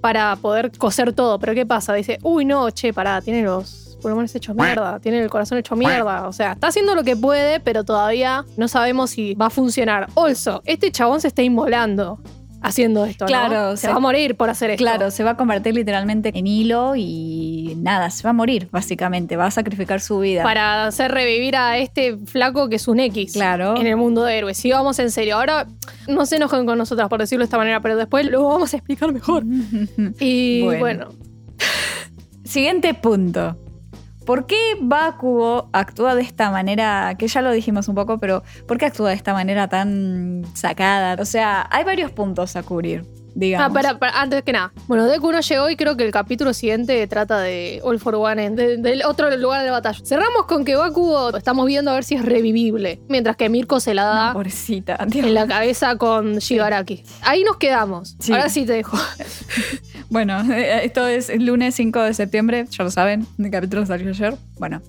para 0.00 0.34
poder 0.36 0.72
coser 0.78 1.12
todo. 1.12 1.38
Pero 1.38 1.54
¿qué 1.54 1.66
pasa? 1.66 1.92
Dice, 1.94 2.18
uy, 2.22 2.44
no, 2.44 2.70
che, 2.70 2.92
pará, 2.92 3.20
tiene 3.20 3.42
los 3.42 3.81
pulmones 4.02 4.34
hechos 4.34 4.54
mierda, 4.56 4.98
tiene 5.00 5.20
el 5.20 5.30
corazón 5.30 5.58
hecho 5.58 5.76
mierda. 5.76 6.26
O 6.28 6.32
sea, 6.32 6.52
está 6.52 6.66
haciendo 6.66 6.94
lo 6.94 7.04
que 7.04 7.16
puede, 7.16 7.60
pero 7.60 7.84
todavía 7.84 8.44
no 8.56 8.68
sabemos 8.68 9.10
si 9.10 9.34
va 9.34 9.46
a 9.46 9.50
funcionar. 9.50 10.08
Also, 10.16 10.60
este 10.64 10.90
chabón 10.92 11.20
se 11.20 11.28
está 11.28 11.42
inmolando 11.42 12.18
haciendo 12.64 13.04
esto, 13.06 13.24
¿no? 13.24 13.26
Claro, 13.26 13.72
se 13.76 13.82
se- 13.82 13.88
va 13.88 13.94
a 13.96 13.98
morir 13.98 14.36
por 14.36 14.48
hacer 14.48 14.70
esto. 14.70 14.84
Claro, 14.84 15.10
se 15.10 15.24
va 15.24 15.30
a 15.32 15.36
convertir 15.36 15.74
literalmente 15.74 16.30
en 16.32 16.46
hilo 16.46 16.94
y 16.94 17.74
nada, 17.78 18.08
se 18.10 18.22
va 18.22 18.30
a 18.30 18.32
morir, 18.32 18.68
básicamente. 18.70 19.36
Va 19.36 19.46
a 19.46 19.50
sacrificar 19.50 20.00
su 20.00 20.20
vida. 20.20 20.44
para 20.44 20.86
hacer 20.86 21.10
revivir 21.10 21.56
a 21.56 21.78
este 21.78 22.18
flaco 22.24 22.68
que 22.68 22.76
es 22.76 22.86
un 22.86 23.00
X 23.00 23.32
Claro. 23.32 23.76
en 23.76 23.88
el 23.88 23.96
mundo 23.96 24.22
de 24.22 24.38
héroes. 24.38 24.58
Si 24.58 24.70
vamos 24.70 24.96
en 25.00 25.10
serio, 25.10 25.38
ahora 25.38 25.66
no 26.06 26.24
se 26.24 26.36
enojen 26.36 26.64
con 26.64 26.78
nosotras 26.78 27.08
por 27.08 27.18
decirlo 27.18 27.42
de 27.42 27.46
esta 27.46 27.58
manera, 27.58 27.80
pero 27.80 27.96
después 27.96 28.26
lo 28.30 28.46
vamos 28.46 28.72
a 28.74 28.76
explicar 28.76 29.12
mejor. 29.12 29.42
Y 30.20 30.62
Bueno. 30.62 30.78
bueno, 30.78 31.08
Siguiente 32.44 32.94
punto. 32.94 33.56
¿Por 34.26 34.46
qué 34.46 34.76
Bakugo 34.80 35.68
actúa 35.72 36.14
de 36.14 36.22
esta 36.22 36.50
manera? 36.50 37.16
Que 37.18 37.26
ya 37.26 37.42
lo 37.42 37.50
dijimos 37.50 37.88
un 37.88 37.94
poco, 37.94 38.18
pero 38.18 38.42
¿por 38.68 38.78
qué 38.78 38.86
actúa 38.86 39.10
de 39.10 39.16
esta 39.16 39.32
manera 39.32 39.68
tan 39.68 40.44
sacada? 40.54 41.20
O 41.20 41.24
sea, 41.24 41.68
hay 41.70 41.84
varios 41.84 42.12
puntos 42.12 42.54
a 42.56 42.62
cubrir. 42.62 43.04
Digamos. 43.34 43.70
Ah, 43.70 43.72
para, 43.72 43.98
para- 43.98 44.20
antes 44.20 44.42
que 44.42 44.52
nada. 44.52 44.72
Bueno, 44.86 45.06
Deku 45.06 45.32
no 45.32 45.40
llegó 45.40 45.70
y 45.70 45.76
creo 45.76 45.96
que 45.96 46.04
el 46.04 46.12
capítulo 46.12 46.52
siguiente 46.52 47.06
trata 47.06 47.40
de 47.40 47.80
All 47.82 47.98
for 47.98 48.14
One, 48.14 48.50
de- 48.50 48.76
del 48.78 49.02
otro 49.04 49.34
lugar 49.36 49.60
de 49.60 49.66
la 49.66 49.72
batalla. 49.72 49.98
Cerramos 50.04 50.46
con 50.46 50.64
que 50.64 50.76
Bakugo 50.76 51.36
estamos 51.36 51.66
viendo 51.66 51.90
a 51.90 51.94
ver 51.94 52.04
si 52.04 52.14
es 52.14 52.24
revivible, 52.24 53.00
mientras 53.08 53.36
que 53.36 53.48
Mirko 53.48 53.80
se 53.80 53.94
la 53.94 54.04
da 54.04 54.32
Pobrecita, 54.32 54.98
en 55.12 55.34
la 55.34 55.46
cabeza 55.46 55.96
con 55.96 56.36
Shigaraki. 56.38 57.04
Ahí 57.22 57.44
nos 57.44 57.56
quedamos. 57.56 58.16
Sí. 58.18 58.32
Ahora 58.32 58.48
sí 58.48 58.64
te 58.66 58.72
dejo. 58.74 58.96
Bueno, 60.10 60.42
eh, 60.52 60.84
esto 60.84 61.06
es 61.06 61.30
el 61.30 61.46
lunes 61.46 61.74
5 61.74 62.02
de 62.02 62.12
septiembre, 62.12 62.66
ya 62.70 62.84
lo 62.84 62.90
saben, 62.90 63.26
el 63.38 63.50
capítulo 63.50 63.86
salió 63.86 64.10
ayer. 64.10 64.34
Bueno, 64.58 64.82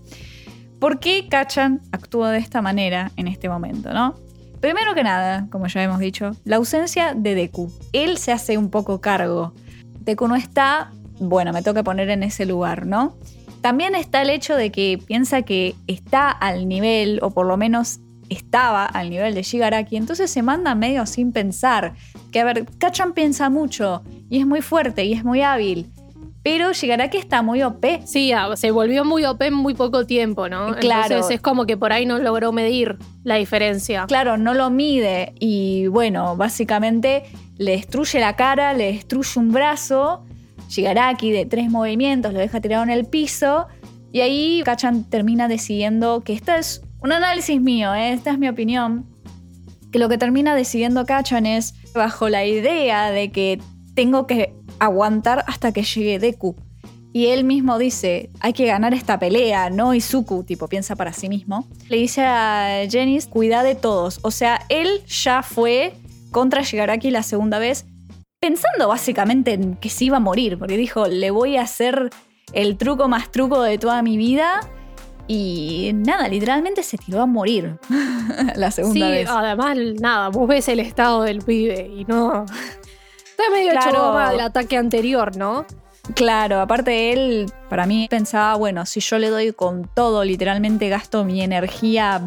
¿por 0.79 0.99
qué 0.99 1.27
Kachan 1.29 1.79
actúa 1.93 2.31
de 2.31 2.39
esta 2.39 2.61
manera 2.61 3.09
en 3.15 3.29
este 3.29 3.47
momento, 3.47 3.93
no? 3.93 4.15
Primero 4.63 4.95
que 4.95 5.03
nada, 5.03 5.47
como 5.51 5.67
ya 5.67 5.83
hemos 5.83 5.99
dicho, 5.99 6.31
la 6.45 6.55
ausencia 6.55 7.13
de 7.13 7.35
Deku. 7.35 7.69
Él 7.91 8.17
se 8.17 8.31
hace 8.31 8.57
un 8.57 8.69
poco 8.69 9.01
cargo. 9.01 9.53
Deku 9.99 10.25
no 10.29 10.37
está, 10.37 10.89
bueno, 11.19 11.51
me 11.51 11.61
toca 11.61 11.83
poner 11.83 12.09
en 12.09 12.23
ese 12.23 12.45
lugar, 12.45 12.85
¿no? 12.85 13.17
También 13.59 13.93
está 13.93 14.21
el 14.21 14.29
hecho 14.29 14.55
de 14.55 14.71
que 14.71 15.01
piensa 15.05 15.41
que 15.41 15.75
está 15.87 16.31
al 16.31 16.69
nivel, 16.69 17.19
o 17.21 17.31
por 17.31 17.45
lo 17.45 17.57
menos 17.57 17.99
estaba 18.29 18.85
al 18.85 19.09
nivel 19.09 19.35
de 19.35 19.43
Shigaraki, 19.43 19.97
entonces 19.97 20.31
se 20.31 20.43
manda 20.43 20.75
medio 20.75 21.05
sin 21.07 21.33
pensar. 21.33 21.95
Que 22.31 22.39
a 22.39 22.45
ver, 22.45 22.65
Kachan 22.77 23.11
piensa 23.11 23.49
mucho 23.49 24.01
y 24.29 24.39
es 24.39 24.47
muy 24.47 24.61
fuerte 24.61 25.03
y 25.03 25.11
es 25.11 25.25
muy 25.25 25.41
hábil, 25.41 25.91
pero 26.43 26.73
Shigaraki 26.73 27.17
está 27.17 27.41
muy 27.41 27.63
OP. 27.63 27.85
Sí, 28.05 28.33
se 28.55 28.71
volvió 28.71 29.05
muy 29.05 29.23
OP 29.25 29.41
en 29.43 29.53
muy 29.53 29.73
poco 29.73 30.05
tiempo, 30.05 30.49
¿no? 30.49 30.75
Claro. 30.75 31.15
Entonces 31.15 31.35
es 31.35 31.41
como 31.41 31.65
que 31.65 31.77
por 31.77 31.93
ahí 31.93 32.05
no 32.05 32.19
logró 32.19 32.51
medir 32.51 32.97
la 33.23 33.35
diferencia. 33.35 34.05
Claro, 34.07 34.37
no 34.37 34.53
lo 34.53 34.69
mide 34.69 35.33
y 35.39 35.87
bueno, 35.87 36.35
básicamente 36.35 37.23
le 37.57 37.71
destruye 37.71 38.19
la 38.19 38.35
cara, 38.35 38.73
le 38.73 38.91
destruye 38.91 39.39
un 39.39 39.53
brazo. 39.53 40.25
Shigaraki 40.67 41.31
de 41.31 41.45
tres 41.45 41.69
movimientos 41.69 42.33
lo 42.33 42.39
deja 42.39 42.59
tirado 42.59 42.83
en 42.83 42.89
el 42.89 43.05
piso 43.05 43.67
y 44.11 44.21
ahí 44.21 44.61
Kachan 44.63 45.05
termina 45.09 45.47
decidiendo 45.47 46.21
que 46.21 46.33
esta 46.33 46.57
es 46.57 46.83
un 47.01 47.11
análisis 47.11 47.59
mío, 47.59 47.93
¿eh? 47.95 48.13
esta 48.13 48.31
es 48.31 48.37
mi 48.37 48.47
opinión, 48.47 49.05
que 49.91 49.99
lo 49.99 50.07
que 50.07 50.17
termina 50.17 50.55
decidiendo 50.55 51.05
Kachan 51.05 51.45
es 51.45 51.73
bajo 51.93 52.29
la 52.29 52.45
idea 52.45 53.11
de 53.11 53.31
que 53.31 53.59
tengo 53.95 54.27
que 54.27 54.53
aguantar 54.85 55.43
hasta 55.47 55.71
que 55.71 55.83
llegue 55.83 56.19
Deku. 56.19 56.55
Y 57.15 57.27
él 57.27 57.43
mismo 57.43 57.77
dice, 57.77 58.31
hay 58.39 58.53
que 58.53 58.65
ganar 58.65 58.93
esta 58.95 59.19
pelea, 59.19 59.69
no 59.69 59.93
Izuku, 59.93 60.43
tipo, 60.43 60.67
piensa 60.67 60.95
para 60.95 61.13
sí 61.13 61.29
mismo. 61.29 61.67
Le 61.87 61.97
dice 61.97 62.23
a 62.25 62.87
Jennings, 62.89 63.27
cuida 63.27 63.61
de 63.61 63.75
todos. 63.75 64.19
O 64.23 64.31
sea, 64.31 64.65
él 64.69 65.03
ya 65.05 65.43
fue 65.43 65.93
contra 66.31 66.63
Shigaraki 66.63 67.11
la 67.11 67.21
segunda 67.21 67.59
vez, 67.59 67.85
pensando 68.39 68.87
básicamente 68.87 69.53
en 69.53 69.75
que 69.75 69.89
se 69.89 70.05
iba 70.05 70.17
a 70.17 70.19
morir, 70.19 70.57
porque 70.57 70.75
dijo, 70.75 71.05
le 71.07 71.29
voy 71.29 71.57
a 71.57 71.61
hacer 71.61 72.09
el 72.51 72.77
truco 72.77 73.07
más 73.07 73.31
truco 73.31 73.61
de 73.61 73.77
toda 73.77 74.01
mi 74.01 74.17
vida. 74.17 74.61
Y 75.27 75.91
nada, 75.93 76.27
literalmente 76.27 76.81
se 76.81 76.97
tiró 76.97 77.21
a 77.21 77.25
morir 77.27 77.77
la 78.55 78.71
segunda 78.71 79.05
sí, 79.05 79.11
vez. 79.11 79.29
además, 79.29 79.77
nada, 80.01 80.29
vos 80.29 80.47
ves 80.47 80.67
el 80.67 80.79
estado 80.79 81.21
del 81.21 81.43
pibe 81.43 81.91
y 81.95 82.05
no. 82.05 82.45
Está 83.33 83.49
medio 83.51 83.71
Claro. 83.71 84.29
del 84.29 84.41
ataque 84.41 84.77
anterior, 84.77 85.35
¿no? 85.35 85.65
Claro, 86.13 86.59
aparte 86.59 87.13
él, 87.13 87.51
para 87.69 87.87
mí 87.87 88.07
pensaba, 88.09 88.55
bueno, 88.55 88.85
si 88.85 88.99
yo 88.99 89.17
le 89.17 89.29
doy 89.29 89.53
con 89.53 89.89
todo, 89.95 90.23
literalmente 90.23 90.87
gasto 90.89 91.23
mi 91.23 91.41
energía 91.41 92.21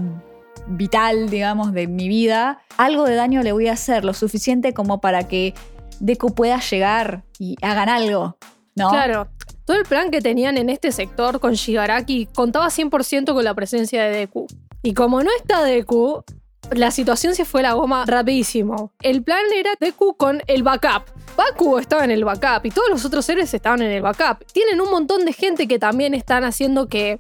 vital, 0.67 1.31
digamos, 1.31 1.73
de 1.73 1.87
mi 1.87 2.09
vida, 2.09 2.59
algo 2.77 3.05
de 3.05 3.15
daño 3.15 3.43
le 3.43 3.53
voy 3.53 3.69
a 3.69 3.75
hacer, 3.75 4.05
lo 4.05 4.15
suficiente 4.15 4.75
como 4.75 5.01
para 5.01 5.29
que 5.29 5.55
Deku 6.01 6.35
pueda 6.35 6.59
llegar 6.59 7.23
y 7.39 7.57
hagan 7.63 7.89
algo, 7.89 8.37
¿no? 8.75 8.89
Claro. 8.89 9.29
Todo 9.65 9.77
el 9.77 9.85
plan 9.85 10.11
que 10.11 10.21
tenían 10.21 10.59
en 10.59 10.71
este 10.71 10.91
sector 10.91 11.39
con 11.39 11.53
Shigaraki 11.53 12.27
contaba 12.35 12.67
100% 12.69 13.33
con 13.35 13.45
la 13.45 13.55
presencia 13.55 14.03
de 14.05 14.11
Deku. 14.11 14.47
Y 14.83 14.95
como 14.95 15.23
no 15.23 15.31
está 15.39 15.63
Deku, 15.63 16.25
la 16.73 16.91
situación 16.91 17.35
se 17.35 17.45
fue 17.45 17.61
a 17.61 17.65
la 17.65 17.73
goma 17.75 18.05
rapidísimo. 18.07 18.93
El 19.01 19.23
plan 19.23 19.43
era 19.55 19.71
Deku 19.79 20.17
con 20.17 20.43
el 20.47 20.63
backup. 20.63 21.05
Baku 21.37 21.79
estaba 21.79 22.05
en 22.05 22.11
el 22.11 22.25
backup 22.25 22.65
y 22.65 22.71
todos 22.71 22.89
los 22.89 23.05
otros 23.05 23.29
héroes 23.29 23.53
estaban 23.53 23.83
en 23.83 23.91
el 23.91 24.03
backup. 24.03 24.45
Tienen 24.53 24.81
un 24.81 24.91
montón 24.91 25.25
de 25.25 25.33
gente 25.33 25.69
que 25.69 25.79
también 25.79 26.15
están 26.15 26.45
haciendo 26.45 26.89
que 26.89 27.19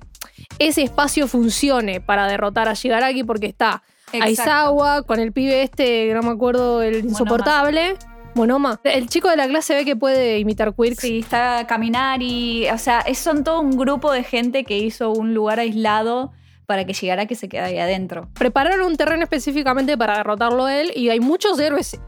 ese 0.58 0.82
espacio 0.82 1.28
funcione 1.28 2.00
para 2.00 2.26
derrotar 2.26 2.68
a 2.68 2.74
Shigaraki 2.74 3.24
porque 3.24 3.46
está 3.46 3.82
Exacto. 4.12 4.24
Aizawa 4.24 5.02
con 5.02 5.20
el 5.20 5.32
pibe 5.32 5.62
este, 5.62 6.12
no 6.14 6.22
me 6.22 6.30
acuerdo, 6.30 6.82
el 6.82 7.04
insoportable. 7.04 7.96
Monoma. 8.34 8.80
El 8.84 9.08
chico 9.08 9.30
de 9.30 9.36
la 9.36 9.48
clase 9.48 9.74
ve 9.74 9.84
que 9.84 9.96
puede 9.96 10.38
imitar 10.38 10.74
Quirks. 10.74 11.00
Sí, 11.00 11.20
está 11.20 11.60
a 11.60 11.66
caminar 11.66 12.20
y, 12.22 12.68
o 12.68 12.78
sea, 12.78 13.04
son 13.14 13.44
todo 13.44 13.60
un 13.60 13.78
grupo 13.78 14.12
de 14.12 14.24
gente 14.24 14.64
que 14.64 14.76
hizo 14.78 15.10
un 15.10 15.32
lugar 15.32 15.58
aislado 15.58 16.32
para 16.66 16.84
que 16.84 16.92
llegara 16.92 17.26
que 17.26 17.34
se 17.34 17.48
quede 17.48 17.62
ahí 17.62 17.78
adentro. 17.78 18.28
prepararon 18.34 18.82
un 18.82 18.96
terreno 18.96 19.22
específicamente 19.22 19.96
para 19.96 20.18
derrotarlo 20.18 20.66
a 20.66 20.80
él 20.80 20.92
y 20.94 21.08
hay 21.10 21.20
muchos 21.20 21.58
héroes 21.58 21.98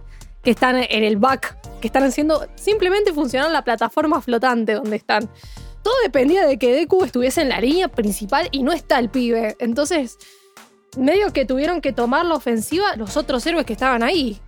que 0.43 0.51
están 0.51 0.77
en 0.77 1.05
el 1.05 1.17
back, 1.17 1.59
que 1.81 1.89
están 1.89 2.05
haciendo 2.05 2.47
simplemente 2.55 3.13
funcionar 3.13 3.51
la 3.51 3.63
plataforma 3.63 4.21
flotante 4.21 4.75
donde 4.75 4.97
están. 4.97 5.29
Todo 5.83 5.95
dependía 6.03 6.47
de 6.47 6.59
que 6.59 6.73
Deku 6.73 7.05
estuviese 7.05 7.43
en 7.43 7.49
la 7.49 7.61
línea 7.61 7.89
principal 7.89 8.49
y 8.51 8.63
no 8.63 8.73
está 8.73 8.99
el 8.99 9.09
pibe. 9.09 9.57
Entonces, 9.59 10.19
medio 10.97 11.33
que 11.33 11.45
tuvieron 11.45 11.81
que 11.81 11.93
tomar 11.93 12.27
la 12.27 12.35
ofensiva 12.35 12.97
los 12.97 13.17
otros 13.17 13.47
héroes 13.47 13.65
que 13.65 13.73
estaban 13.73 14.03
ahí. 14.03 14.39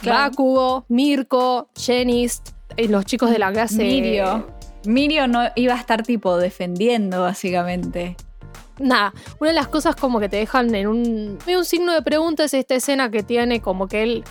Claro. 0.00 0.30
Bakugo, 0.30 0.84
Mirko, 0.88 1.68
Genist, 1.76 2.50
y 2.76 2.88
los 2.88 3.04
chicos 3.04 3.30
de 3.30 3.38
la 3.38 3.52
clase. 3.52 3.82
Mirio. 3.84 4.46
Mirio 4.86 5.26
no 5.26 5.42
iba 5.56 5.74
a 5.74 5.78
estar 5.78 6.02
tipo 6.02 6.38
defendiendo, 6.38 7.22
básicamente. 7.22 8.16
Nada, 8.80 9.12
una 9.38 9.50
de 9.50 9.54
las 9.54 9.68
cosas 9.68 9.94
como 9.94 10.20
que 10.20 10.28
te 10.28 10.38
dejan 10.38 10.74
en 10.74 10.88
un, 10.88 11.38
medio 11.46 11.58
un 11.58 11.64
signo 11.64 11.92
de 11.92 12.02
pregunta 12.02 12.44
es 12.44 12.54
esta 12.54 12.74
escena 12.74 13.10
que 13.10 13.22
tiene 13.22 13.60
como 13.60 13.88
que 13.88 14.02
él 14.02 14.24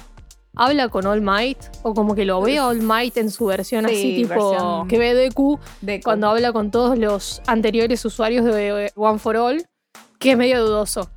habla 0.55 0.89
con 0.89 1.05
All 1.05 1.21
Might 1.21 1.57
o 1.83 1.93
como 1.93 2.15
que 2.15 2.25
lo 2.25 2.41
ve 2.41 2.57
a 2.57 2.67
All 2.67 2.81
Might 2.81 3.17
en 3.17 3.29
su 3.29 3.45
versión 3.45 3.87
Sí, 3.87 3.93
así 3.93 4.15
tipo 4.23 4.85
que 4.89 4.97
ve 4.97 5.13
Deku 5.13 5.59
De 5.81 6.01
cuando 6.01 6.27
habla 6.27 6.51
con 6.51 6.71
todos 6.71 6.97
los 6.97 7.41
anteriores 7.47 8.03
usuarios 8.05 8.43
de 8.43 8.91
One 8.95 9.19
for 9.19 9.37
All, 9.37 9.65
que 10.17 10.31
es 10.31 10.37
medio 10.37 10.65
dudoso. 10.65 11.09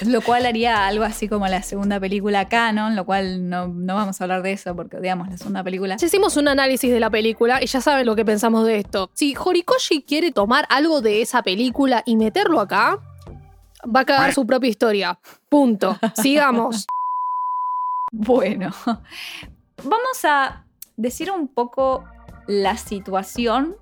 Lo 0.06 0.20
cual 0.22 0.46
haría 0.46 0.86
algo 0.86 1.04
así 1.04 1.28
como 1.28 1.46
la 1.48 1.62
segunda 1.62 2.00
película 2.00 2.48
canon, 2.48 2.96
lo 2.96 3.04
cual 3.04 3.48
no, 3.48 3.68
no 3.68 3.94
vamos 3.94 4.20
a 4.20 4.24
hablar 4.24 4.42
de 4.42 4.52
eso 4.52 4.74
porque 4.74 4.96
odiamos 4.96 5.28
la 5.28 5.36
segunda 5.36 5.62
película. 5.62 5.96
Ya 5.96 6.06
hicimos 6.06 6.36
un 6.36 6.48
análisis 6.48 6.90
de 6.90 7.00
la 7.00 7.10
película 7.10 7.62
y 7.62 7.66
ya 7.66 7.80
saben 7.80 8.06
lo 8.06 8.16
que 8.16 8.24
pensamos 8.24 8.66
de 8.66 8.78
esto. 8.78 9.10
Si 9.14 9.34
Horikoshi 9.36 10.02
quiere 10.02 10.32
tomar 10.32 10.66
algo 10.70 11.00
de 11.00 11.22
esa 11.22 11.42
película 11.42 12.02
y 12.06 12.16
meterlo 12.16 12.60
acá, 12.60 12.98
va 13.84 14.00
a 14.00 14.04
cagar 14.04 14.32
su 14.32 14.46
propia 14.46 14.70
historia. 14.70 15.18
Punto. 15.48 15.96
Sigamos. 16.14 16.86
Bueno, 18.12 18.70
vamos 19.84 20.24
a 20.24 20.64
decir 20.96 21.30
un 21.30 21.46
poco 21.46 22.04
la 22.48 22.76
situación 22.76 23.76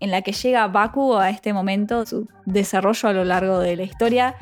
en 0.00 0.10
la 0.10 0.20
que 0.20 0.32
llega 0.32 0.68
Baku 0.68 1.16
a 1.16 1.30
este 1.30 1.54
momento, 1.54 2.04
su 2.04 2.28
desarrollo 2.44 3.08
a 3.08 3.14
lo 3.14 3.24
largo 3.24 3.58
de 3.58 3.76
la 3.76 3.84
historia 3.84 4.36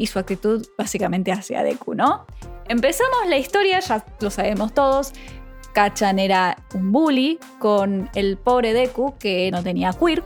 y 0.00 0.06
su 0.06 0.18
actitud 0.18 0.66
básicamente 0.78 1.30
hacia 1.30 1.62
Deku, 1.62 1.94
¿no? 1.94 2.24
Empezamos 2.68 3.26
la 3.28 3.36
historia, 3.36 3.80
ya 3.80 4.04
lo 4.20 4.30
sabemos 4.30 4.72
todos. 4.72 5.12
Kachan 5.72 6.18
era 6.18 6.56
un 6.74 6.90
bully 6.90 7.38
con 7.60 8.10
el 8.14 8.36
pobre 8.38 8.72
Deku 8.72 9.16
que 9.18 9.50
no 9.52 9.62
tenía 9.62 9.92
quirk. 9.92 10.24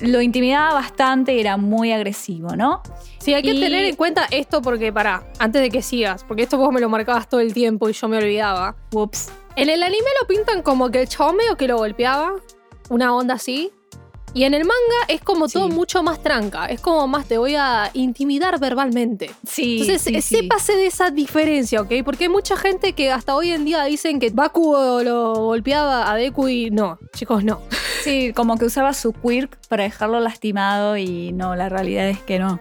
Lo 0.00 0.20
intimidaba 0.20 0.74
bastante, 0.74 1.40
era 1.40 1.56
muy 1.56 1.90
agresivo, 1.92 2.54
¿no? 2.54 2.82
Sí, 3.18 3.34
hay 3.34 3.42
que 3.42 3.52
Y- 3.54 3.60
tener 3.60 3.84
en 3.84 3.96
cuenta 3.96 4.26
esto 4.30 4.62
porque, 4.62 4.92
pará, 4.92 5.24
antes 5.40 5.60
de 5.62 5.70
que 5.70 5.82
sigas, 5.82 6.22
porque 6.24 6.42
esto 6.44 6.56
vos 6.58 6.72
me 6.72 6.80
lo 6.80 6.88
marcabas 6.88 7.28
todo 7.28 7.40
el 7.40 7.52
tiempo 7.52 7.88
y 7.88 7.94
yo 7.94 8.06
me 8.08 8.18
olvidaba. 8.18 8.76
Ups. 8.92 9.30
En 9.56 9.68
el 9.70 9.82
anime 9.82 10.06
lo 10.20 10.28
pintan 10.28 10.62
como 10.62 10.90
que 10.90 11.02
el 11.02 11.08
chabón 11.08 11.36
medio 11.36 11.56
que 11.56 11.66
lo 11.66 11.76
golpeaba, 11.78 12.34
una 12.90 13.12
onda 13.14 13.34
así. 13.34 13.72
Y 14.32 14.44
en 14.44 14.54
el 14.54 14.64
manga 14.64 15.06
es 15.08 15.20
como 15.20 15.48
todo 15.48 15.68
mucho 15.68 16.04
más 16.04 16.22
tranca, 16.22 16.66
es 16.66 16.80
como 16.80 17.08
más 17.08 17.26
te 17.26 17.36
voy 17.36 17.56
a 17.56 17.90
intimidar 17.94 18.60
verbalmente. 18.60 19.30
Sí, 19.46 19.80
Entonces, 19.80 20.02
sí, 20.02 20.14
eh, 20.14 20.22
sí. 20.22 20.36
sépase 20.36 20.76
de 20.76 20.86
esa 20.86 21.10
diferencia, 21.10 21.80
¿ok? 21.80 21.92
Porque 22.04 22.24
hay 22.24 22.30
mucha 22.30 22.56
gente 22.56 22.92
que 22.92 23.10
hasta 23.10 23.34
hoy 23.34 23.50
en 23.50 23.64
día 23.64 23.82
dicen 23.84 24.20
que 24.20 24.30
Baku 24.30 24.76
lo 25.02 25.34
golpeaba 25.34 26.10
a 26.10 26.14
Deku 26.14 26.46
y 26.46 26.70
no, 26.70 26.98
chicos, 27.14 27.44
no. 27.44 27.60
Sí, 28.04 28.32
como 28.32 28.56
que 28.56 28.64
usaba 28.64 28.94
su 28.94 29.12
quirk 29.12 29.58
para 29.68 29.82
dejarlo 29.82 30.20
lastimado 30.20 30.96
y 30.96 31.32
no, 31.32 31.54
la 31.54 31.68
realidad 31.68 32.08
es 32.08 32.18
que 32.20 32.38
no. 32.38 32.58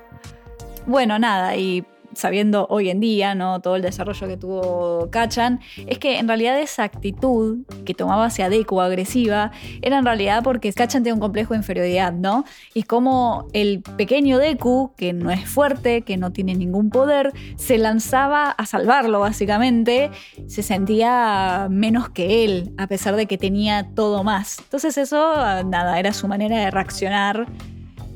Bueno, 0.85 1.17
nada, 1.17 1.55
y 1.55 1.85
sabiendo 2.19 2.67
hoy 2.69 2.89
en 2.89 2.99
día, 2.99 3.35
¿no? 3.35 3.61
Todo 3.61 3.75
el 3.75 3.81
desarrollo 3.81 4.27
que 4.27 4.37
tuvo 4.37 5.09
Kachan, 5.11 5.59
es 5.87 5.97
que 5.97 6.19
en 6.19 6.27
realidad 6.27 6.59
esa 6.59 6.83
actitud 6.83 7.59
que 7.85 7.93
tomaba 7.93 8.25
hacia 8.25 8.49
Deku 8.49 8.81
agresiva 8.81 9.51
era 9.81 9.97
en 9.97 10.05
realidad 10.05 10.43
porque 10.43 10.71
Kachan 10.73 11.03
tiene 11.03 11.15
un 11.15 11.19
complejo 11.19 11.53
de 11.53 11.59
inferioridad, 11.59 12.13
¿no? 12.13 12.45
Y 12.73 12.83
como 12.83 13.47
el 13.53 13.81
pequeño 13.97 14.37
Deku, 14.37 14.93
que 14.95 15.13
no 15.13 15.31
es 15.31 15.47
fuerte, 15.49 16.01
que 16.01 16.17
no 16.17 16.31
tiene 16.31 16.55
ningún 16.55 16.89
poder, 16.89 17.33
se 17.55 17.77
lanzaba 17.77 18.51
a 18.51 18.65
salvarlo 18.65 19.19
básicamente, 19.21 20.11
se 20.47 20.63
sentía 20.63 21.67
menos 21.69 22.09
que 22.09 22.45
él, 22.45 22.71
a 22.77 22.87
pesar 22.87 23.15
de 23.15 23.25
que 23.25 23.37
tenía 23.37 23.89
todo 23.95 24.23
más. 24.23 24.59
Entonces 24.59 24.97
eso, 24.97 25.33
nada, 25.63 25.99
era 25.99 26.13
su 26.13 26.27
manera 26.27 26.57
de 26.57 26.71
reaccionar 26.71 27.47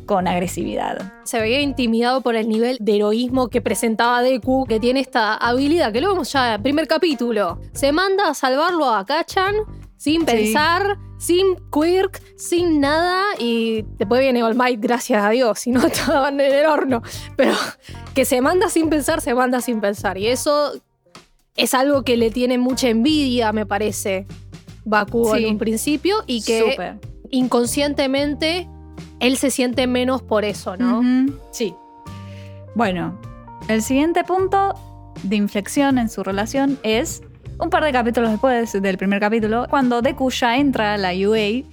con 0.05 0.27
agresividad. 0.27 1.13
Se 1.24 1.39
veía 1.39 1.62
intimidado 1.62 2.22
por 2.22 2.36
el 2.36 2.48
nivel 2.50 2.77
de 2.79 2.95
heroísmo 2.98 3.48
que 3.50 3.62
presentaba 3.62 4.22
Deku, 4.22 4.65
que 4.65 4.79
tiene 4.79 5.00
esta 5.00 5.36
habilidad, 5.36 5.91
que 5.91 6.01
lo 6.01 6.10
vemos 6.10 6.31
ya 6.31 6.48
en 6.50 6.53
el 6.55 6.62
primer 6.62 6.88
capítulo. 6.88 7.60
Se 7.74 7.91
manda 7.91 8.29
a 8.29 8.33
salvarlo 8.33 8.89
a 8.93 9.05
Kachan 9.05 9.55
sin 9.98 10.25
pensar, 10.25 10.98
sin 11.17 11.55
quirk, 11.72 12.22
sin 12.38 12.81
nada, 12.81 13.24
y 13.39 13.83
después 13.98 14.19
viene 14.19 14.43
All 14.43 14.55
Might, 14.55 14.81
gracias 14.81 15.24
a 15.24 15.29
Dios, 15.29 15.60
si 15.60 15.72
no 15.72 15.79
estaban 15.88 16.39
en 16.41 16.53
el 16.53 16.65
horno. 16.65 17.01
Pero 17.38 17.53
que 18.13 18.25
se 18.25 18.41
manda 18.41 18.67
sin 18.69 18.89
pensar, 18.89 19.22
se 19.22 19.33
manda 19.33 19.62
sin 19.62 19.79
pensar. 19.79 20.17
Y 20.17 20.27
eso 20.27 20.74
es 21.55 21.74
algo 21.74 22.03
que 22.03 22.17
le 22.17 22.31
tiene 22.31 22.57
mucha 22.57 22.89
envidia, 22.89 23.53
me 23.53 23.65
parece, 23.65 24.27
Baku 24.83 25.31
Sí. 25.33 25.45
en 25.45 25.51
un 25.51 25.57
principio, 25.57 26.17
y 26.27 26.41
que 26.43 26.98
inconscientemente 27.29 28.67
él 29.24 29.38
se 29.38 29.50
siente 29.51 29.88
menos 29.88 30.22
por 30.22 30.44
eso, 30.44 30.75
¿no? 30.77 31.01
Sí. 31.51 31.74
Bueno, 32.75 33.20
el 33.70 33.82
siguiente 33.82 34.24
punto 34.24 34.75
de 35.24 35.38
inflexión 35.38 35.98
en 35.98 36.10
su 36.10 36.24
relación 36.24 36.77
es 36.84 37.24
un 37.60 37.70
par 37.70 37.84
de 37.86 37.94
capítulos 37.94 38.32
después 38.32 38.74
del 38.74 38.98
primer 38.98 39.22
capítulo, 39.22 39.68
cuando 39.70 40.01
Deku 40.01 40.30
ya 40.30 40.58
entra 40.58 40.96
a 40.96 40.98
la 40.98 41.13
UA 41.13 41.63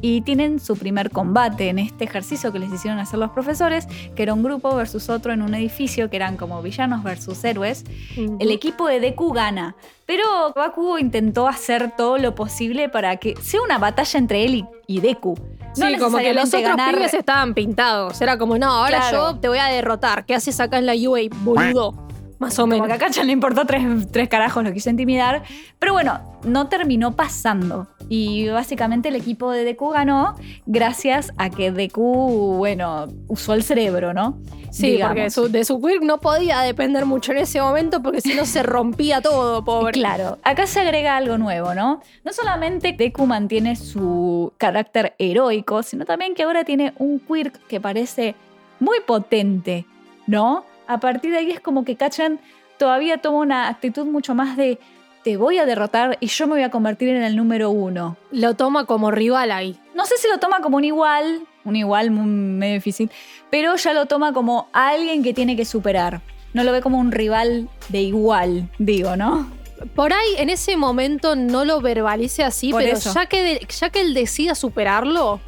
y 0.00 0.22
tienen 0.22 0.60
su 0.60 0.76
primer 0.76 1.10
combate 1.10 1.68
en 1.68 1.78
este 1.78 2.04
ejercicio 2.04 2.52
que 2.52 2.58
les 2.58 2.72
hicieron 2.72 2.98
hacer 2.98 3.18
los 3.18 3.30
profesores, 3.30 3.86
que 4.16 4.22
era 4.22 4.32
un 4.32 4.42
grupo 4.42 4.74
versus 4.74 5.10
otro 5.10 5.32
en 5.32 5.42
un 5.42 5.54
edificio, 5.54 6.08
que 6.08 6.16
eran 6.16 6.36
como 6.38 6.62
villanos 6.62 7.02
versus 7.02 7.44
héroes. 7.44 7.84
El 8.16 8.50
equipo 8.50 8.88
de 8.88 9.00
Deku 9.00 9.32
gana, 9.32 9.76
pero 10.06 10.24
Baku 10.54 10.96
intentó 10.98 11.48
hacer 11.48 11.92
todo 11.96 12.16
lo 12.16 12.34
posible 12.34 12.88
para 12.88 13.16
que 13.18 13.34
sea 13.42 13.60
una 13.62 13.78
batalla 13.78 14.18
entre 14.18 14.44
él 14.44 14.54
y, 14.54 14.66
y 14.86 15.00
Deku. 15.00 15.34
No 15.76 15.88
sí, 15.88 15.96
como 15.98 16.18
que 16.18 16.32
los 16.34 16.46
otros 16.48 16.62
ganar- 16.62 16.94
pibes 16.94 17.14
estaban 17.14 17.54
pintados. 17.54 18.20
Era 18.20 18.38
como, 18.38 18.56
no, 18.58 18.70
ahora 18.70 18.98
Claro. 18.98 19.32
yo 19.32 19.40
te 19.40 19.48
voy 19.48 19.58
a 19.58 19.66
derrotar. 19.66 20.24
¿Qué 20.24 20.34
haces 20.34 20.60
acá 20.60 20.78
en 20.78 20.86
la 20.86 20.94
UA, 20.94 21.20
boludo? 21.42 21.94
Más 22.44 22.58
o 22.58 22.62
Como 22.62 22.82
menos. 22.82 22.98
que 22.98 23.20
a 23.20 23.24
le 23.24 23.32
importó 23.32 23.64
tres, 23.64 23.82
tres 24.10 24.28
carajos, 24.28 24.62
lo 24.62 24.72
quiso 24.72 24.90
intimidar. 24.90 25.42
Pero 25.78 25.92
bueno, 25.94 26.20
no 26.44 26.68
terminó 26.68 27.16
pasando. 27.16 27.88
Y 28.08 28.48
básicamente 28.48 29.08
el 29.08 29.16
equipo 29.16 29.50
de 29.50 29.64
Deku 29.64 29.88
ganó 29.90 30.34
gracias 30.66 31.32
a 31.38 31.48
que 31.48 31.72
Deku, 31.72 32.56
bueno, 32.58 33.06
usó 33.28 33.54
el 33.54 33.62
cerebro, 33.62 34.12
¿no? 34.12 34.38
Sí, 34.70 34.90
Digamos. 34.92 35.14
porque 35.14 35.30
su, 35.30 35.48
de 35.48 35.64
su 35.64 35.80
quirk 35.80 36.02
no 36.02 36.20
podía 36.20 36.60
depender 36.60 37.06
mucho 37.06 37.32
en 37.32 37.38
ese 37.38 37.60
momento 37.62 38.02
porque 38.02 38.20
si 38.20 38.34
no 38.34 38.44
se 38.44 38.62
rompía 38.62 39.22
todo, 39.22 39.64
pobre. 39.64 39.92
Claro, 39.92 40.38
acá 40.42 40.66
se 40.66 40.80
agrega 40.80 41.16
algo 41.16 41.38
nuevo, 41.38 41.74
¿no? 41.74 42.02
No 42.24 42.32
solamente 42.32 42.92
Deku 42.92 43.24
mantiene 43.26 43.76
su 43.76 44.52
carácter 44.58 45.14
heroico, 45.18 45.82
sino 45.82 46.04
también 46.04 46.34
que 46.34 46.42
ahora 46.42 46.64
tiene 46.64 46.92
un 46.98 47.20
quirk 47.20 47.66
que 47.68 47.80
parece 47.80 48.34
muy 48.80 48.98
potente, 49.06 49.86
¿no? 50.26 50.64
A 50.86 50.98
partir 51.00 51.30
de 51.32 51.38
ahí 51.38 51.50
es 51.50 51.60
como 51.60 51.84
que 51.84 51.96
Kachan 51.96 52.40
todavía 52.78 53.18
toma 53.18 53.38
una 53.38 53.68
actitud 53.68 54.04
mucho 54.06 54.34
más 54.34 54.56
de 54.56 54.78
te 55.22 55.36
voy 55.38 55.56
a 55.58 55.64
derrotar 55.64 56.18
y 56.20 56.26
yo 56.26 56.46
me 56.46 56.52
voy 56.54 56.62
a 56.62 56.70
convertir 56.70 57.08
en 57.08 57.22
el 57.22 57.34
número 57.36 57.70
uno. 57.70 58.16
Lo 58.30 58.54
toma 58.54 58.84
como 58.84 59.10
rival 59.10 59.50
ahí. 59.52 59.78
No 59.94 60.04
sé 60.04 60.18
si 60.18 60.28
lo 60.28 60.38
toma 60.38 60.60
como 60.60 60.76
un 60.76 60.84
igual, 60.84 61.40
un 61.64 61.76
igual 61.76 62.10
muy- 62.10 62.26
medio 62.26 62.74
difícil, 62.74 63.10
pero 63.50 63.74
ya 63.76 63.94
lo 63.94 64.04
toma 64.06 64.34
como 64.34 64.68
alguien 64.74 65.22
que 65.22 65.32
tiene 65.32 65.56
que 65.56 65.64
superar. 65.64 66.20
No 66.52 66.62
lo 66.62 66.72
ve 66.72 66.82
como 66.82 66.98
un 66.98 67.10
rival 67.10 67.68
de 67.88 68.02
igual, 68.02 68.68
digo, 68.78 69.16
¿no? 69.16 69.50
Por 69.96 70.12
ahí, 70.12 70.28
en 70.36 70.50
ese 70.50 70.76
momento, 70.76 71.34
no 71.36 71.64
lo 71.64 71.80
verbalice 71.80 72.44
así, 72.44 72.70
Por 72.70 72.82
pero 72.82 72.96
eso. 72.96 73.12
ya 73.14 73.26
que, 73.26 73.42
de- 73.42 73.66
ya 73.68 73.88
que 73.90 74.02
él 74.02 74.12
decida 74.14 74.54
superarlo, 74.54 75.40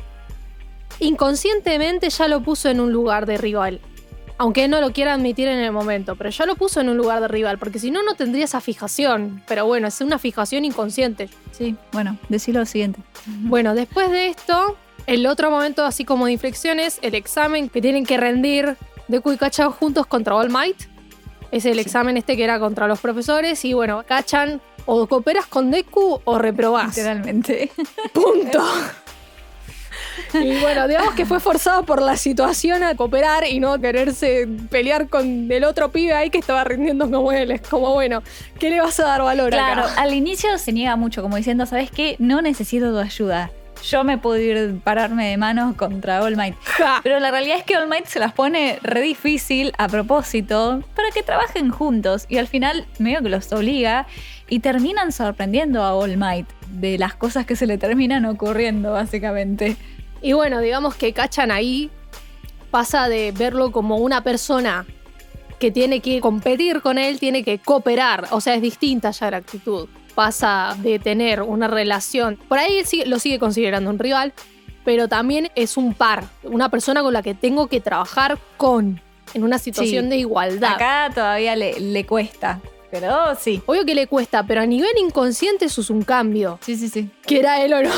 inconscientemente 1.01 2.09
ya 2.11 2.29
lo 2.29 2.43
puso 2.43 2.69
en 2.71 2.81
un 2.81 2.93
lugar 2.93 3.27
de 3.27 3.37
rival. 3.39 3.81
Aunque 4.39 4.65
él 4.65 4.71
no 4.71 4.81
lo 4.83 4.93
quiera 4.93 5.15
admitir 5.15 5.49
en 5.49 5.59
el 5.59 5.73
momento, 5.73 6.15
pero 6.17 6.29
ya 6.31 6.45
lo 6.45 6.57
puso 6.57 6.81
en 6.81 6.91
un 6.91 6.97
lugar 6.99 7.21
de 7.23 7.29
rival, 7.29 7.57
porque 7.59 7.79
si 7.79 7.91
no, 7.91 8.03
no 8.03 8.15
tendría 8.15 8.45
esa 8.45 8.61
fijación. 8.61 9.43
Pero 9.49 9.65
bueno, 9.65 9.89
es 9.89 10.01
una 10.03 10.19
fijación 10.19 10.65
inconsciente. 10.67 11.31
Sí, 11.53 11.75
bueno, 11.93 12.19
decilo 12.29 12.61
lo 12.61 12.67
siguiente. 12.67 13.01
Bueno, 13.27 13.75
después 13.75 14.11
de 14.11 14.27
esto, 14.29 14.77
el 15.07 15.27
otro 15.27 15.51
momento 15.51 15.85
así 15.87 16.05
como 16.05 16.27
de 16.27 16.33
inflexión 16.33 16.79
es 16.81 16.99
el 17.01 17.15
examen 17.15 17.71
que 17.71 17.81
tienen 17.81 18.05
que 18.05 18.19
rendir 18.19 18.77
Deku 19.09 19.33
y 19.33 19.39
Kachan 19.39 19.71
juntos 19.71 20.07
contra 20.07 20.37
All 20.37 20.51
Might. 20.51 20.83
Es 21.51 21.65
el 21.65 21.75
Sí. 21.75 21.81
examen 21.81 22.17
este 22.19 22.37
que 22.37 22.45
era 22.45 22.59
contra 22.59 22.87
los 22.89 23.01
profesores 23.01 23.65
y 23.65 23.73
bueno, 23.73 24.05
Kachan 24.07 24.61
o 24.85 25.07
cooperas 25.07 25.47
con 25.47 25.71
Deku 25.71 26.21
o 26.25 26.39
reprobás. 26.39 26.89
Literalmente. 26.97 27.71
Punto. 28.13 28.63
Y 30.35 30.61
bueno, 30.61 30.89
digamos 30.89 31.15
que 31.15 31.27
fue 31.27 31.41
forzado 31.41 31.85
por 31.85 32.03
la 32.03 32.17
situación 32.17 32.83
a 32.83 32.95
cooperar 32.95 33.45
y 33.47 33.61
no 33.61 33.79
quererse 33.81 34.49
pelear 34.71 35.09
con 35.09 35.51
el 35.51 35.65
otro 35.65 35.91
pibe 35.91 36.13
ahí 36.15 36.31
que 36.31 36.39
estaba 36.39 36.65
rindiendo 36.65 37.11
como 37.11 37.33
él. 37.33 37.51
Es 37.51 37.63
como, 37.63 37.93
bueno, 37.93 38.23
¿qué 38.59 38.71
le 38.71 38.81
vas 38.81 38.99
a 39.01 39.05
dar 39.05 39.23
valor 39.23 39.51
Claro, 39.51 39.85
acá? 39.85 40.01
al 40.03 40.15
inicio 40.15 40.57
se 40.59 40.73
niega 40.73 40.97
mucho, 40.97 41.23
como 41.23 41.37
diciendo, 41.37 41.67
¿sabes 41.67 41.91
qué? 41.91 42.17
No 42.19 42.43
necesito 42.43 42.91
tu 42.91 42.99
ayuda. 42.99 43.51
Yo 43.85 44.05
me 44.05 44.17
puedo 44.17 44.39
ir 44.41 44.81
pararme 44.83 45.29
de 45.29 45.37
manos 45.37 45.77
contra 45.77 46.23
All 46.23 46.35
Might. 46.35 46.57
Ja. 46.65 47.01
Pero 47.03 47.21
la 47.21 47.31
realidad 47.31 47.59
es 47.59 47.65
que 47.65 47.77
All 47.77 47.89
Might 47.89 48.07
se 48.07 48.19
las 48.19 48.33
pone 48.33 48.79
re 48.83 49.03
difícil 49.03 49.73
a 49.77 49.87
propósito 49.89 50.83
para 50.97 51.11
que 51.11 51.23
trabajen 51.23 51.71
juntos 51.71 52.25
y 52.29 52.39
al 52.39 52.47
final 52.49 52.87
medio 52.99 53.21
que 53.23 53.29
los 53.29 53.53
obliga 53.53 54.07
y 54.49 54.61
terminan 54.61 55.13
sorprendiendo 55.13 55.83
a 55.83 55.95
All 55.95 56.17
Might 56.17 56.47
de 56.71 56.97
las 56.99 57.15
cosas 57.15 57.45
que 57.45 57.55
se 57.55 57.67
le 57.67 57.77
terminan 57.77 58.25
ocurriendo 58.25 58.93
básicamente. 58.93 59.77
Y 60.23 60.33
bueno, 60.33 60.61
digamos 60.61 60.95
que 60.95 61.13
Cachan 61.13 61.51
ahí 61.51 61.91
pasa 62.71 63.09
de 63.09 63.33
verlo 63.33 63.71
como 63.73 63.97
una 63.97 64.23
persona 64.23 64.87
que 65.59 65.71
tiene 65.71 66.01
que 66.01 66.21
competir 66.21 66.83
con 66.83 66.99
él, 66.99 67.19
tiene 67.19 67.43
que 67.43 67.59
cooperar. 67.59 68.29
O 68.31 68.41
sea, 68.41 68.55
es 68.55 68.63
distinta 68.63 69.11
ya 69.11 69.31
la 69.31 69.39
actitud. 69.39 69.89
Pasa 70.15 70.77
de 70.83 70.99
tener 70.99 71.43
una 71.43 71.69
relación. 71.69 72.37
Por 72.49 72.59
ahí 72.59 72.83
lo 73.07 73.19
sigue 73.19 73.39
considerando 73.39 73.91
un 73.91 73.99
rival, 73.99 74.33
pero 74.85 75.09
también 75.09 75.51
es 75.55 75.77
un 75.77 75.95
par, 75.95 76.25
una 76.43 76.69
persona 76.71 77.03
con 77.03 77.13
la 77.13 77.23
que 77.23 77.35
tengo 77.35 77.69
que 77.69 77.81
trabajar 77.81 78.39
con, 78.57 79.01
en 79.35 79.45
una 79.45 79.59
situación 79.59 80.05
Sí. 80.05 80.11
de 80.11 80.17
igualdad. 80.19 80.75
Acá 80.75 81.11
todavía 81.15 81.57
le, 81.57 81.81
le 81.81 82.07
cuesta, 82.07 82.61
pero 82.91 83.35
sí. 83.39 83.63
Obvio 83.67 83.85
que 83.85 83.95
le 83.95 84.07
cuesta, 84.07 84.43
pero 84.45 84.61
a 84.61 84.67
nivel 84.67 84.91
inconsciente 84.99 85.65
eso 85.67 85.81
es 85.81 85.91
un 85.91 86.03
cambio. 86.03 86.59
Sí, 86.63 86.77
sí, 86.77 86.89
sí. 86.89 87.11
que 87.27 87.39
era 87.39 87.63
él 87.63 87.73
o 87.75 87.83
no. 87.83 87.91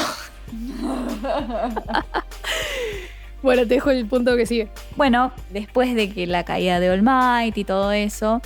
bueno, 3.43 3.63
te 3.63 3.75
dejo 3.75 3.91
el 3.91 4.07
punto 4.07 4.37
que 4.37 4.47
sigue. 4.47 4.69
Bueno, 4.97 5.33
después 5.51 5.95
de 5.95 6.11
que 6.11 6.27
la 6.27 6.45
caída 6.45 6.81
de 6.81 6.91
All 6.91 7.03
Might 7.03 7.57
y 7.57 7.65
todo 7.65 7.93
eso, 7.93 8.43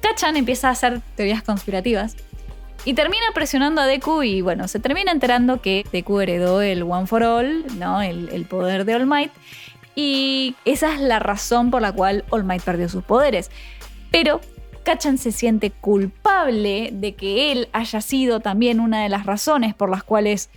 Kachan 0.00 0.36
empieza 0.36 0.68
a 0.68 0.72
hacer 0.72 1.00
teorías 1.14 1.42
conspirativas 1.42 2.16
y 2.84 2.94
termina 2.94 3.26
presionando 3.34 3.80
a 3.80 3.86
Deku 3.86 4.22
y 4.22 4.42
bueno, 4.42 4.68
se 4.68 4.78
termina 4.78 5.10
enterando 5.10 5.60
que 5.60 5.84
Deku 5.90 6.20
heredó 6.20 6.62
el 6.62 6.84
One 6.84 7.06
for 7.06 7.22
All, 7.22 7.64
¿no? 7.78 8.00
El, 8.00 8.28
el 8.30 8.46
poder 8.46 8.84
de 8.84 8.94
All 8.94 9.06
Might 9.06 9.32
y 9.96 10.54
esa 10.64 10.94
es 10.94 11.00
la 11.00 11.18
razón 11.18 11.70
por 11.70 11.82
la 11.82 11.90
cual 11.90 12.24
All 12.30 12.44
Might 12.44 12.62
perdió 12.62 12.88
sus 12.88 13.02
poderes. 13.02 13.50
Pero 14.12 14.40
Kachan 14.84 15.18
se 15.18 15.32
siente 15.32 15.72
culpable 15.72 16.90
de 16.92 17.16
que 17.16 17.50
él 17.50 17.68
haya 17.72 18.00
sido 18.00 18.38
también 18.38 18.78
una 18.78 19.02
de 19.02 19.08
las 19.08 19.26
razones 19.26 19.74
por 19.74 19.90
las 19.90 20.04
cuales 20.04 20.50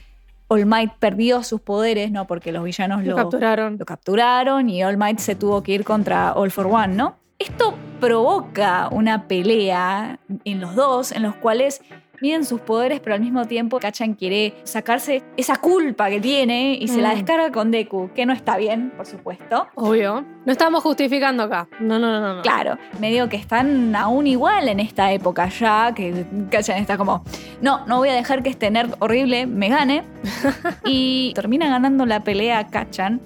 All 0.50 0.66
Might 0.66 0.92
perdió 1.00 1.44
sus 1.44 1.62
poderes, 1.62 2.12
¿no? 2.12 2.26
Porque 2.28 2.52
los 2.52 2.64
villanos 2.64 3.04
Lo 3.06 3.16
capturaron. 3.16 3.78
lo 3.78 3.86
capturaron 3.86 4.70
y 4.70 4.84
All 4.84 4.98
Might 4.98 5.20
se 5.20 5.36
tuvo 5.36 5.64
que 5.64 5.72
ir 5.74 5.84
contra 5.84 6.34
All 6.34 6.52
for 6.52 6.66
One, 6.68 6.96
¿no? 6.96 7.16
Esto 7.38 7.76
provoca 8.02 8.90
una 8.92 9.28
pelea 9.28 10.20
en 10.46 10.60
los 10.60 10.76
dos, 10.76 11.12
en 11.12 11.22
los 11.24 11.36
cuales 11.36 11.82
miden 12.22 12.46
sus 12.46 12.62
poderes, 12.62 13.00
pero 13.00 13.16
al 13.16 13.22
mismo 13.22 13.46
tiempo 13.46 13.80
Kachan 13.80 14.14
quiere 14.14 14.56
sacarse 14.64 15.24
esa 15.38 15.56
culpa 15.58 16.10
que 16.10 16.20
tiene 16.20 16.78
y 16.80 16.88
se 16.88 17.02
la 17.02 17.12
Mm. 17.12 17.16
descarga 17.16 17.52
con 17.52 17.72
Deku, 17.72 18.10
que 18.14 18.26
no 18.26 18.34
está 18.34 18.58
bien, 18.58 18.92
por 18.96 19.06
supuesto. 19.06 19.68
Obvio. 19.76 20.26
No 20.46 20.52
estamos 20.52 20.84
justificando 20.84 21.44
acá. 21.44 21.68
No, 21.80 22.00
no, 22.00 22.20
no, 22.20 22.36
no. 22.36 22.42
Claro, 22.42 22.78
medio 23.00 23.30
que 23.30 23.38
están 23.38 23.96
aún 23.96 24.28
igual 24.28 24.68
en 24.70 24.80
esta 24.80 25.12
época 25.12 25.48
ya, 25.50 25.94
que 25.96 26.26
Kachan 26.50 26.78
está 26.78 26.98
como, 26.98 27.24
no, 27.62 27.86
no 27.86 27.98
voy 27.98 28.10
a 28.10 28.14
dejar 28.14 28.44
que 28.44 28.50
este 28.50 28.70
nerd 28.72 28.94
horrible 29.00 29.46
me 29.48 29.70
gane. 29.70 30.04
y 30.86 31.32
termina 31.36 31.70
ganando 31.70 32.06
la 32.06 32.20
pelea 32.22 32.68
Kachan, 32.68 33.22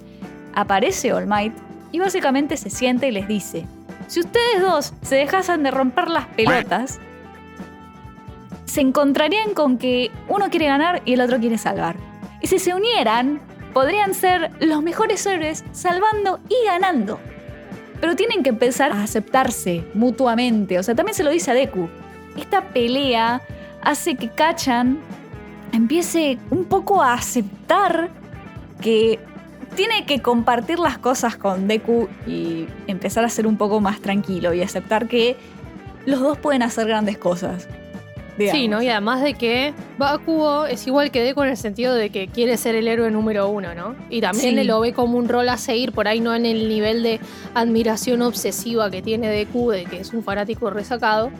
aparece 0.54 1.12
All 1.12 1.26
Might 1.26 1.52
y 1.92 1.98
básicamente 1.98 2.56
se 2.56 2.70
siente 2.70 3.08
y 3.08 3.12
les 3.12 3.26
dice, 3.28 3.66
si 4.06 4.20
ustedes 4.20 4.60
dos 4.60 4.92
se 5.02 5.16
dejasen 5.16 5.62
de 5.62 5.70
romper 5.70 6.08
las 6.10 6.26
pelotas, 6.26 7.00
se 8.74 8.80
encontrarían 8.80 9.54
con 9.54 9.78
que 9.78 10.10
uno 10.28 10.50
quiere 10.50 10.66
ganar 10.66 11.00
y 11.04 11.12
el 11.12 11.20
otro 11.20 11.38
quiere 11.38 11.58
salvar. 11.58 11.94
Y 12.40 12.48
si 12.48 12.58
se 12.58 12.74
unieran, 12.74 13.40
podrían 13.72 14.14
ser 14.14 14.50
los 14.58 14.82
mejores 14.82 15.24
héroes 15.26 15.64
salvando 15.70 16.40
y 16.48 16.66
ganando. 16.66 17.20
Pero 18.00 18.16
tienen 18.16 18.42
que 18.42 18.48
empezar 18.48 18.90
a 18.90 19.04
aceptarse 19.04 19.84
mutuamente. 19.94 20.76
O 20.80 20.82
sea, 20.82 20.96
también 20.96 21.14
se 21.14 21.22
lo 21.22 21.30
dice 21.30 21.52
a 21.52 21.54
Deku. 21.54 21.88
Esta 22.36 22.62
pelea 22.62 23.42
hace 23.80 24.16
que 24.16 24.28
Kachan 24.28 24.98
empiece 25.70 26.40
un 26.50 26.64
poco 26.64 27.00
a 27.00 27.14
aceptar 27.14 28.10
que 28.80 29.20
tiene 29.76 30.04
que 30.04 30.20
compartir 30.20 30.80
las 30.80 30.98
cosas 30.98 31.36
con 31.36 31.68
Deku 31.68 32.08
y 32.26 32.66
empezar 32.88 33.24
a 33.24 33.28
ser 33.28 33.46
un 33.46 33.56
poco 33.56 33.80
más 33.80 34.00
tranquilo 34.00 34.52
y 34.52 34.62
aceptar 34.62 35.06
que 35.06 35.36
los 36.06 36.18
dos 36.18 36.38
pueden 36.38 36.64
hacer 36.64 36.88
grandes 36.88 37.18
cosas. 37.18 37.68
Digamos. 38.38 38.60
Sí, 38.60 38.68
¿no? 38.68 38.82
Y 38.82 38.88
además 38.88 39.22
de 39.22 39.34
que 39.34 39.72
Bakugo 39.98 40.66
es 40.66 40.86
igual 40.86 41.10
que 41.10 41.22
Deku 41.22 41.42
en 41.42 41.50
el 41.50 41.56
sentido 41.56 41.94
de 41.94 42.10
que 42.10 42.28
quiere 42.28 42.56
ser 42.56 42.74
el 42.74 42.88
héroe 42.88 43.10
número 43.10 43.48
uno, 43.48 43.74
¿no? 43.74 43.94
Y 44.10 44.20
también 44.20 44.56
Sí. 44.56 44.64
lo 44.64 44.80
ve 44.80 44.92
como 44.92 45.18
un 45.18 45.28
rol 45.28 45.48
a 45.48 45.56
seguir, 45.56 45.92
por 45.92 46.08
ahí 46.08 46.20
no 46.20 46.34
en 46.34 46.46
el 46.46 46.68
nivel 46.68 47.02
de 47.02 47.20
admiración 47.54 48.22
obsesiva 48.22 48.90
que 48.90 49.02
tiene 49.02 49.28
Deku, 49.28 49.70
de 49.70 49.84
que 49.84 50.00
es 50.00 50.12
un 50.12 50.22
fanático 50.22 50.70
resacado, 50.70 51.30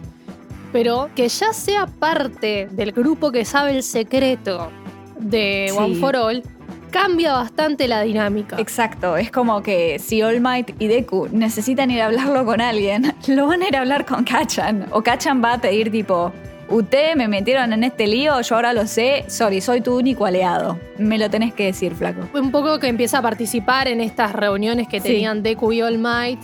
pero 0.73 1.09
que 1.15 1.29
ya 1.29 1.53
sea 1.53 1.87
parte 1.87 2.69
del 2.73 2.93
grupo 2.93 3.31
que 3.33 3.45
sabe 3.45 3.73
el 3.77 3.83
secreto 3.83 4.71
de 5.19 5.69
Sí. 5.71 5.77
One 5.79 5.95
for 5.97 6.17
All, 6.17 6.43
cambia 6.91 7.33
bastante 7.35 7.89
la 7.89 8.03
dinámica. 8.03 8.57
Exacto, 8.59 9.17
es 9.17 9.31
como 9.31 9.63
que 9.63 9.99
si 9.99 10.23
All 10.23 10.41
Might 10.41 10.75
y 10.81 10.87
Deku 10.89 11.29
necesitan 11.33 11.91
ir 11.91 12.03
a 12.03 12.07
hablarlo 12.07 12.45
con 12.45 12.61
alguien, 12.61 13.15
lo 13.29 13.47
van 13.49 13.63
a 13.63 13.69
ir 13.69 13.77
a 13.77 13.81
hablar 13.81 14.05
con 14.07 14.25
Kachan. 14.25 14.87
O 14.93 15.03
Kachan 15.03 15.43
va 15.43 15.55
a 15.55 15.59
pedir 15.61 15.91
tipo, 15.91 16.33
ustedes 16.68 17.16
me 17.16 17.29
metieron 17.29 17.72
en 17.72 17.85
este 17.85 18.07
lío, 18.07 18.40
yo 18.40 18.55
ahora 18.57 18.72
lo 18.72 18.87
sé, 18.87 19.24
sorry, 19.29 19.61
soy 19.61 19.81
tu 19.81 19.96
único 19.96 20.24
aliado. 20.27 20.79
Me 20.98 21.18
lo 21.18 21.29
tenés 21.31 21.53
que 21.55 21.66
decir, 21.66 21.94
flaco. 21.94 22.22
un 22.35 22.50
poco 22.50 22.79
que 22.79 22.88
empieza 22.88 23.18
a 23.18 23.22
participar 23.22 23.88
en 23.88 24.00
estas 24.00 24.33
reuniones 24.33 24.88
que 24.88 25.00
Sí. 25.00 25.09
tenían 25.09 25.42
Deku 25.42 25.72
y 25.72 25.83
All 25.83 25.98
Might 25.98 26.40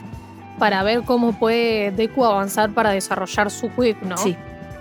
para 0.58 0.82
ver 0.82 1.02
cómo 1.02 1.32
puede 1.32 1.90
Deku 1.90 2.24
avanzar 2.24 2.70
para 2.70 2.90
desarrollar 2.90 3.50
su 3.50 3.70
quick, 3.74 4.02
¿no? 4.02 4.16
Sí. 4.16 4.36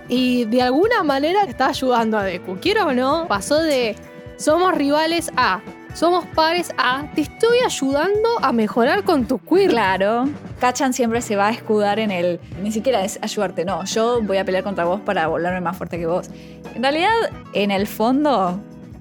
Y 0.08 0.44
de 0.46 0.62
alguna 0.62 1.02
manera 1.04 1.44
está 1.44 1.68
ayudando 1.68 2.18
a 2.18 2.24
Deku. 2.24 2.58
Quiero 2.60 2.86
o 2.88 2.92
no, 2.92 3.26
pasó 3.28 3.60
de 3.62 3.94
somos 4.36 4.74
rivales 4.74 5.30
a 5.36 5.60
somos 5.94 6.24
pares 6.26 6.72
a 6.78 7.10
te 7.14 7.22
estoy 7.22 7.58
ayudando 7.64 8.28
a 8.42 8.52
mejorar 8.52 9.04
con 9.04 9.26
tu 9.26 9.38
queer. 9.38 9.70
Claro, 9.70 10.28
Kachan 10.60 10.92
siempre 10.92 11.20
se 11.22 11.36
va 11.36 11.48
a 11.48 11.50
escudar 11.50 11.98
en 11.98 12.10
el. 12.10 12.40
Ni 12.62 12.72
siquiera 12.72 13.04
es 13.04 13.18
ayudarte, 13.22 13.64
no. 13.64 13.84
Yo 13.84 14.20
voy 14.22 14.38
a 14.38 14.44
pelear 14.44 14.64
contra 14.64 14.84
vos 14.84 15.00
para 15.00 15.26
volverme 15.26 15.60
más 15.60 15.76
fuerte 15.76 15.98
que 15.98 16.06
vos. 16.06 16.28
En 16.74 16.82
realidad, 16.82 17.10
en 17.52 17.70
el 17.70 17.86
fondo, 17.86 18.60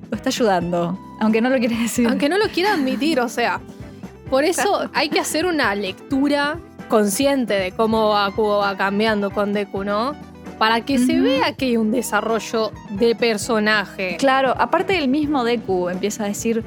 lo 0.10 0.16
está 0.16 0.30
ayudando. 0.30 0.98
Aunque 1.20 1.42
no 1.42 1.50
lo 1.50 1.58
quiere 1.58 1.78
decir. 1.78 2.08
Aunque 2.08 2.30
no 2.30 2.38
lo 2.38 2.48
quiera 2.48 2.74
admitir, 2.74 3.20
o 3.20 3.30
sea. 3.30 3.60
Por 4.30 4.44
eso 4.44 4.90
hay 4.94 5.10
que 5.10 5.20
hacer 5.20 5.46
una 5.46 5.74
lectura 5.74 6.60
consciente 6.88 7.54
de 7.54 7.72
cómo 7.72 8.10
Bakugo 8.10 8.60
va 8.60 8.78
cambiando 8.78 9.32
con 9.32 9.54
Deku, 9.54 9.84
¿no? 9.84 10.16
Para 10.58 10.82
que 10.82 10.98
se 10.98 11.20
vea 11.20 11.54
que 11.54 11.66
hay 11.66 11.78
un 11.78 11.92
desarrollo 11.92 12.72
de 12.90 13.16
personaje. 13.16 14.18
Claro, 14.18 14.54
aparte 14.58 14.94
del 14.94 15.08
mismo 15.08 15.44
Deku 15.46 15.90
empieza 15.90 16.26
a 16.26 16.28
decir, 16.28 16.66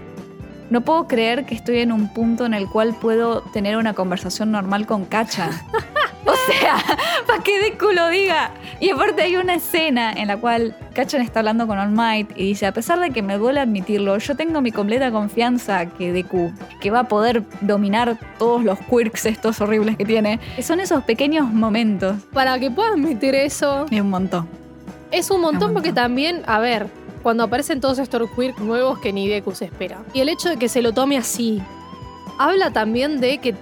no 0.72 0.80
puedo 0.80 1.06
creer 1.06 1.44
que 1.44 1.54
estoy 1.54 1.78
en 1.80 1.92
un 1.92 2.08
punto 2.12 2.46
en 2.46 2.54
el 2.54 2.66
cual 2.68 2.96
puedo 3.00 3.42
tener 3.52 3.76
una 3.76 3.92
conversación 3.94 4.50
normal 4.50 4.87
con 4.87 5.04
Kacha. 5.04 5.50
o 6.26 6.32
sea, 6.50 6.76
para 7.26 7.42
que 7.42 7.61
Deku 7.61 7.92
lo 7.92 8.08
diga. 8.08 8.52
Y 8.80 8.90
aparte 8.90 9.22
hay 9.22 9.37
una 9.37 9.54
escena 9.54 10.12
en 10.12 10.28
la 10.28 10.38
cual 10.38 10.74
Kachan 10.94 11.20
está 11.20 11.40
hablando 11.40 11.66
con 11.66 11.78
All 11.78 11.90
Might 11.90 12.30
y 12.37 12.44
dice, 12.48 12.66
a 12.66 12.72
pesar 12.72 12.98
de 13.00 13.11
que 13.11 13.20
me 13.22 13.37
duele 13.38 13.61
admitirlo, 13.61 14.16
yo 14.18 14.35
tengo 14.35 14.61
mi 14.62 14.72
completa 14.72 15.12
confianza 15.12 15.87
que 15.87 16.12
Deku, 16.12 16.52
que 16.80 16.90
va 16.90 17.00
a 17.00 17.04
poder 17.04 17.42
dominar 17.61 18.18
todos 18.38 18.64
los 18.64 18.78
quirks 18.80 19.26
estos 19.26 19.61
horribles 19.61 19.96
que 19.98 20.04
tiene. 20.06 20.40
Son 20.62 20.80
esos 20.80 21.04
pequeños 21.04 21.52
momentos. 21.52 22.16
Para 22.32 22.58
que 22.58 22.70
pueda 22.70 22.88
admitir 22.92 23.35
eso, 23.35 23.85
Es 23.90 24.00
un 24.00 24.11
montón. 24.11 24.48
es 25.11 25.30
un 25.30 25.42
montón 25.42 25.68
Un 25.68 25.74
porque 25.74 25.90
montón. 25.90 26.04
también, 26.04 26.42
a 26.46 26.58
ver, 26.58 26.87
cuando 27.22 27.44
aparecen 27.44 27.80
todos 27.80 27.98
estos 27.98 28.30
queer 28.30 28.58
nuevos 28.61 28.98
que 28.98 29.12
ni 29.12 29.28
Deku 29.28 29.52
se 29.52 29.66
espera. 29.66 30.02
Y 30.12 30.20
el 30.20 30.28
hecho 30.28 30.48
de 30.48 30.56
que 30.56 30.68
se 30.68 30.82
lo 30.82 30.92
tome 30.92 31.16
así, 31.16 31.62
habla 32.38 32.70
también 32.72 33.20
de 33.20 33.38
que 33.38 33.54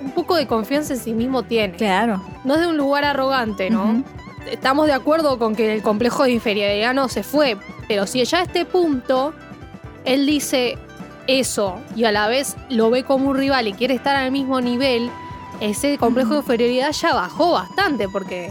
un 0.00 0.12
poco 0.12 0.36
de 0.36 0.46
confianza 0.46 0.94
en 0.94 1.00
sí 1.00 1.12
mismo 1.12 1.42
tiene. 1.42 1.74
Claro. 1.74 2.22
No 2.44 2.54
es 2.54 2.60
de 2.60 2.68
un 2.68 2.76
lugar 2.76 3.04
arrogante, 3.04 3.70
¿no? 3.70 4.02
Estamos 4.50 4.86
de 4.86 4.92
acuerdo 4.92 5.38
con 5.38 5.54
que 5.54 5.74
el 5.74 5.82
complejo 5.82 6.24
de 6.24 6.30
inferioridad 6.30 6.94
no 6.94 7.08
se 7.08 7.22
fue, 7.22 7.58
pero 7.86 8.06
si 8.06 8.24
ya 8.24 8.38
a 8.38 8.42
este 8.42 8.64
punto 8.64 9.34
él 10.04 10.24
dice 10.24 10.78
eso 11.26 11.76
y 11.94 12.04
a 12.04 12.12
la 12.12 12.28
vez 12.28 12.56
lo 12.70 12.88
ve 12.88 13.04
como 13.04 13.28
un 13.30 13.36
rival 13.36 13.68
y 13.68 13.74
quiere 13.74 13.94
estar 13.94 14.16
al 14.16 14.32
mismo 14.32 14.60
nivel, 14.60 15.10
ese 15.60 15.98
complejo 15.98 16.30
de 16.30 16.38
inferioridad 16.38 16.92
ya 16.92 17.14
bajó 17.14 17.52
bastante 17.52 18.08
porque 18.08 18.50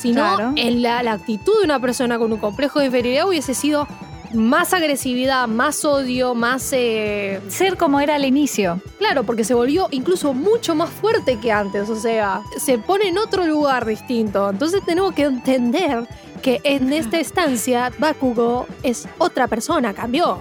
si 0.00 0.12
no, 0.12 0.36
Claro. 0.36 0.52
en 0.56 0.82
la, 0.82 1.02
la 1.02 1.12
actitud 1.12 1.52
de 1.58 1.64
una 1.64 1.78
persona 1.80 2.18
con 2.18 2.32
un 2.32 2.38
complejo 2.38 2.78
de 2.80 2.86
inferioridad 2.86 3.28
hubiese 3.28 3.54
sido 3.54 3.86
más 4.32 4.72
agresividad, 4.72 5.48
más 5.48 5.84
odio, 5.84 6.34
más... 6.36 6.68
eh, 6.72 7.40
Ser 7.48 7.76
como 7.76 7.98
era 8.00 8.14
al 8.14 8.24
inicio. 8.24 8.80
Claro, 8.98 9.24
porque 9.24 9.42
se 9.42 9.54
volvió 9.54 9.88
incluso 9.90 10.32
mucho 10.34 10.76
más 10.76 10.88
fuerte 10.88 11.38
que 11.40 11.50
antes, 11.50 11.88
o 11.90 11.96
sea, 11.96 12.40
se 12.56 12.78
pone 12.78 13.08
en 13.08 13.18
otro 13.18 13.44
lugar 13.44 13.84
distinto. 13.86 14.48
Entonces 14.48 14.82
tenemos 14.86 15.14
que 15.14 15.24
entender 15.24 16.06
que 16.42 16.60
en 16.62 16.92
esta 16.92 17.18
estancia 17.18 17.90
Bakugo 17.98 18.66
es 18.84 19.08
otra 19.18 19.48
persona, 19.48 19.94
cambió, 19.94 20.38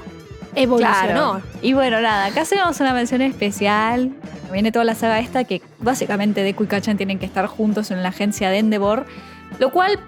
evolucionó. 0.55 1.41
Y 1.63 1.73
bueno, 1.73 1.99
nada, 2.01 2.25
acá 2.25 2.41
hacemos 2.41 2.79
una 2.79 2.93
mención 2.93 3.21
especial. 3.23 4.11
Viene 4.51 4.71
toda 4.71 4.85
la 4.85 4.95
saga 4.95 5.19
esta 5.19 5.43
que 5.43 5.61
básicamente 5.79 6.41
Deku 6.43 6.63
y 6.63 6.67
Kachan 6.67 6.97
tienen 6.97 7.19
que 7.19 7.25
estar 7.25 7.45
juntos 7.47 7.91
en 7.91 8.01
la 8.01 8.09
agencia 8.09 8.49
de 8.49 8.57
Endeavor, 8.59 9.05
lo 9.57 9.71
cual 9.71 9.99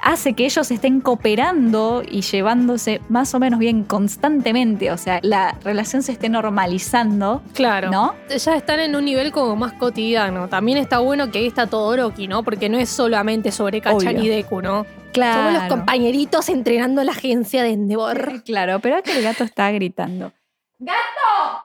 hace 0.00 0.32
que 0.34 0.44
ellos 0.44 0.70
estén 0.72 1.00
cooperando 1.00 2.02
y 2.08 2.22
llevándose 2.22 3.00
más 3.08 3.34
o 3.34 3.38
menos 3.38 3.60
bien 3.60 3.84
constantemente, 3.84 4.90
o 4.90 4.98
sea, 4.98 5.20
la 5.22 5.56
relación 5.62 6.02
se 6.02 6.10
esté 6.12 6.28
normalizando, 6.28 7.40
Claro. 7.54 7.90
¿no? 7.90 8.14
Ya 8.28 8.56
están 8.56 8.80
en 8.80 8.96
un 8.96 9.04
nivel 9.04 9.30
como 9.30 9.54
más 9.54 9.72
cotidiano. 9.74 10.48
También 10.48 10.78
está 10.78 10.98
bueno 10.98 11.30
que 11.30 11.38
ahí 11.38 11.46
está 11.46 11.68
Todoroki, 11.68 12.26
¿no? 12.26 12.42
Porque 12.42 12.68
no 12.68 12.78
es 12.78 12.88
solamente 12.88 13.52
sobre 13.52 13.80
Kachan 13.80 14.16
Obvio. 14.16 14.24
y 14.24 14.28
Deku, 14.28 14.60
¿no? 14.60 14.86
Claro. 15.12 15.42
Somos 15.44 15.52
los 15.60 15.68
compañeritos 15.68 16.48
entrenando 16.48 17.04
la 17.04 17.12
agencia 17.12 17.62
de 17.62 17.70
Endeavor. 17.70 18.42
Claro, 18.44 18.80
pero 18.80 18.96
acá 18.96 19.12
el 19.16 19.22
gato 19.22 19.44
está 19.44 19.70
gritando. 19.70 20.32
¡Gato! 20.80 21.62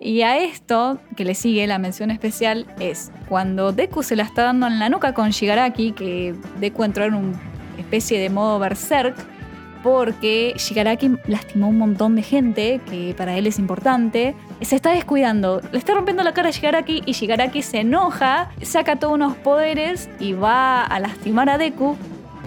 Y 0.00 0.22
a 0.22 0.38
esto 0.38 0.98
que 1.16 1.24
le 1.24 1.34
sigue 1.34 1.66
la 1.66 1.78
mención 1.78 2.10
especial 2.10 2.66
es 2.78 3.10
cuando 3.28 3.72
Deku 3.72 4.02
se 4.02 4.14
la 4.14 4.22
está 4.22 4.44
dando 4.44 4.68
en 4.68 4.78
la 4.78 4.88
nuca 4.88 5.12
con 5.12 5.30
Shigaraki, 5.30 5.92
que 5.92 6.36
Deku 6.60 6.84
entró 6.84 7.04
en 7.04 7.14
una 7.14 7.40
especie 7.78 8.20
de 8.20 8.30
modo 8.30 8.60
berserk, 8.60 9.16
porque 9.82 10.54
Shigaraki 10.56 11.18
lastimó 11.26 11.68
un 11.68 11.78
montón 11.78 12.14
de 12.14 12.22
gente, 12.22 12.80
que 12.88 13.12
para 13.16 13.36
él 13.36 13.48
es 13.48 13.58
importante. 13.58 14.36
Se 14.60 14.76
está 14.76 14.90
descuidando, 14.90 15.60
le 15.72 15.78
está 15.78 15.94
rompiendo 15.94 16.22
la 16.22 16.32
cara 16.32 16.48
a 16.48 16.52
Shigaraki 16.52 17.02
y 17.04 17.12
Shigaraki 17.12 17.62
se 17.62 17.80
enoja, 17.80 18.50
saca 18.62 18.96
todos 18.96 19.14
unos 19.14 19.36
poderes 19.36 20.08
y 20.20 20.32
va 20.32 20.84
a 20.84 21.00
lastimar 21.00 21.50
a 21.50 21.58
Deku. 21.58 21.96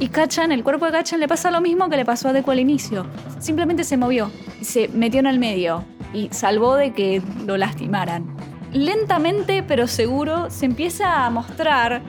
Y 0.02 0.08
Kachan, 0.08 0.52
el 0.52 0.64
cuerpo 0.64 0.88
de 0.88 0.94
Kachan 0.94 1.20
le 1.20 1.28
pasa 1.28 1.52
lo 1.52 1.62
mismo 1.62 1.88
que 1.88 1.96
le 1.96 2.06
pasó 2.06 2.30
a 2.30 2.34
Deku 2.34 2.50
al 2.50 2.60
inicio. 2.60 3.06
Simplemente 3.38 3.84
se 3.84 3.98
movió, 3.98 4.32
se 4.60 4.88
metió 4.88 5.20
en 5.20 5.28
el 5.28 5.38
medio 5.38 5.86
y 6.12 6.28
salvó 6.32 6.74
de 6.74 6.92
que 6.92 7.22
lo 7.46 7.56
lastimaran. 7.56 8.26
Lentamente 8.74 9.62
pero 9.62 9.86
seguro 9.86 10.50
se 10.50 10.66
empieza 10.66 11.24
a 11.24 11.30
mostrar 11.30 12.02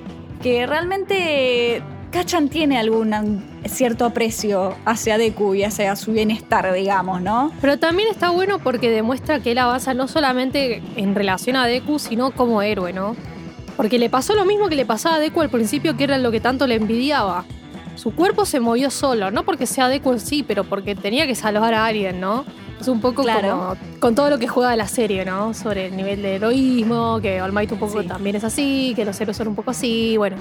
que 0.43 0.67
realmente 0.67 1.83
Kachan 2.11 2.49
tiene 2.49 2.79
algún 2.79 3.45
cierto 3.67 4.07
aprecio 4.07 4.75
hacia 4.87 5.19
Deku 5.19 5.55
y 5.55 5.65
hacia 5.65 5.95
su 5.95 6.13
bienestar, 6.13 6.73
digamos, 6.73 7.21
¿no? 7.21 7.53
Pero 7.61 7.79
también 7.79 8.09
está 8.11 8.31
bueno 8.31 8.59
porque 8.59 8.89
demuestra 8.89 9.41
que 9.41 9.53
él 9.53 9.59
avanza 9.59 9.93
no 9.93 10.09
solamente 10.09 10.83
en 10.97 11.15
relación 11.15 11.57
a 11.57 11.67
Deku, 11.67 11.99
sino 11.99 12.31
como 12.31 12.63
héroe, 12.63 12.95
¿no? 12.95 13.17
Porque 13.77 13.99
le 13.99 14.09
pasó 14.09 14.35
lo 14.35 14.47
mismo 14.47 14.71
que 14.71 14.77
le 14.77 14.87
pasaba 14.87 15.17
a 15.17 15.19
Deku 15.19 15.43
al 15.43 15.51
principio, 15.51 15.95
que 15.95 16.05
era 16.05 16.17
lo 16.17 16.31
que 16.31 16.41
tanto 16.41 16.67
le 16.67 16.77
envidiaba. 16.77 17.45
Su 17.97 18.15
cuerpo 18.15 18.45
se 18.47 18.59
movió 18.61 18.91
solo, 18.91 19.31
no 19.31 19.45
porque 19.45 19.67
sea 19.67 19.89
Deku 19.89 20.13
en 20.13 20.21
sí, 20.21 20.43
pero 20.43 20.65
porque 20.65 20.95
tenía 20.95 21.27
que 21.27 21.35
salvar 21.35 21.75
a 21.75 21.87
alguien, 21.87 22.21
¿no? 22.21 22.45
Es 22.81 22.89
un 22.89 23.01
poco 23.01 23.23
Claro. 23.23 23.77
como 23.79 24.01
con 24.01 24.15
todo 24.15 24.29
lo 24.31 24.39
que 24.39 24.49
juega 24.49 24.75
la 24.77 24.89
serie, 24.89 25.25
¿no? 25.25 25.55
Sobre 25.55 25.87
el 25.87 25.97
nivel 25.97 26.21
de 26.23 26.37
heroísmo, 26.37 27.21
que 27.21 27.41
All 27.41 27.53
Might 27.53 27.71
un 27.73 27.79
poco 27.79 28.03
Sí. 28.03 28.09
también 28.09 28.35
es 28.37 28.45
así, 28.45 28.93
que 28.97 29.05
los 29.05 29.21
héroes 29.21 29.37
son 29.37 29.49
un 29.49 29.55
poco 29.55 29.71
así, 29.71 30.17
bueno. 30.17 30.37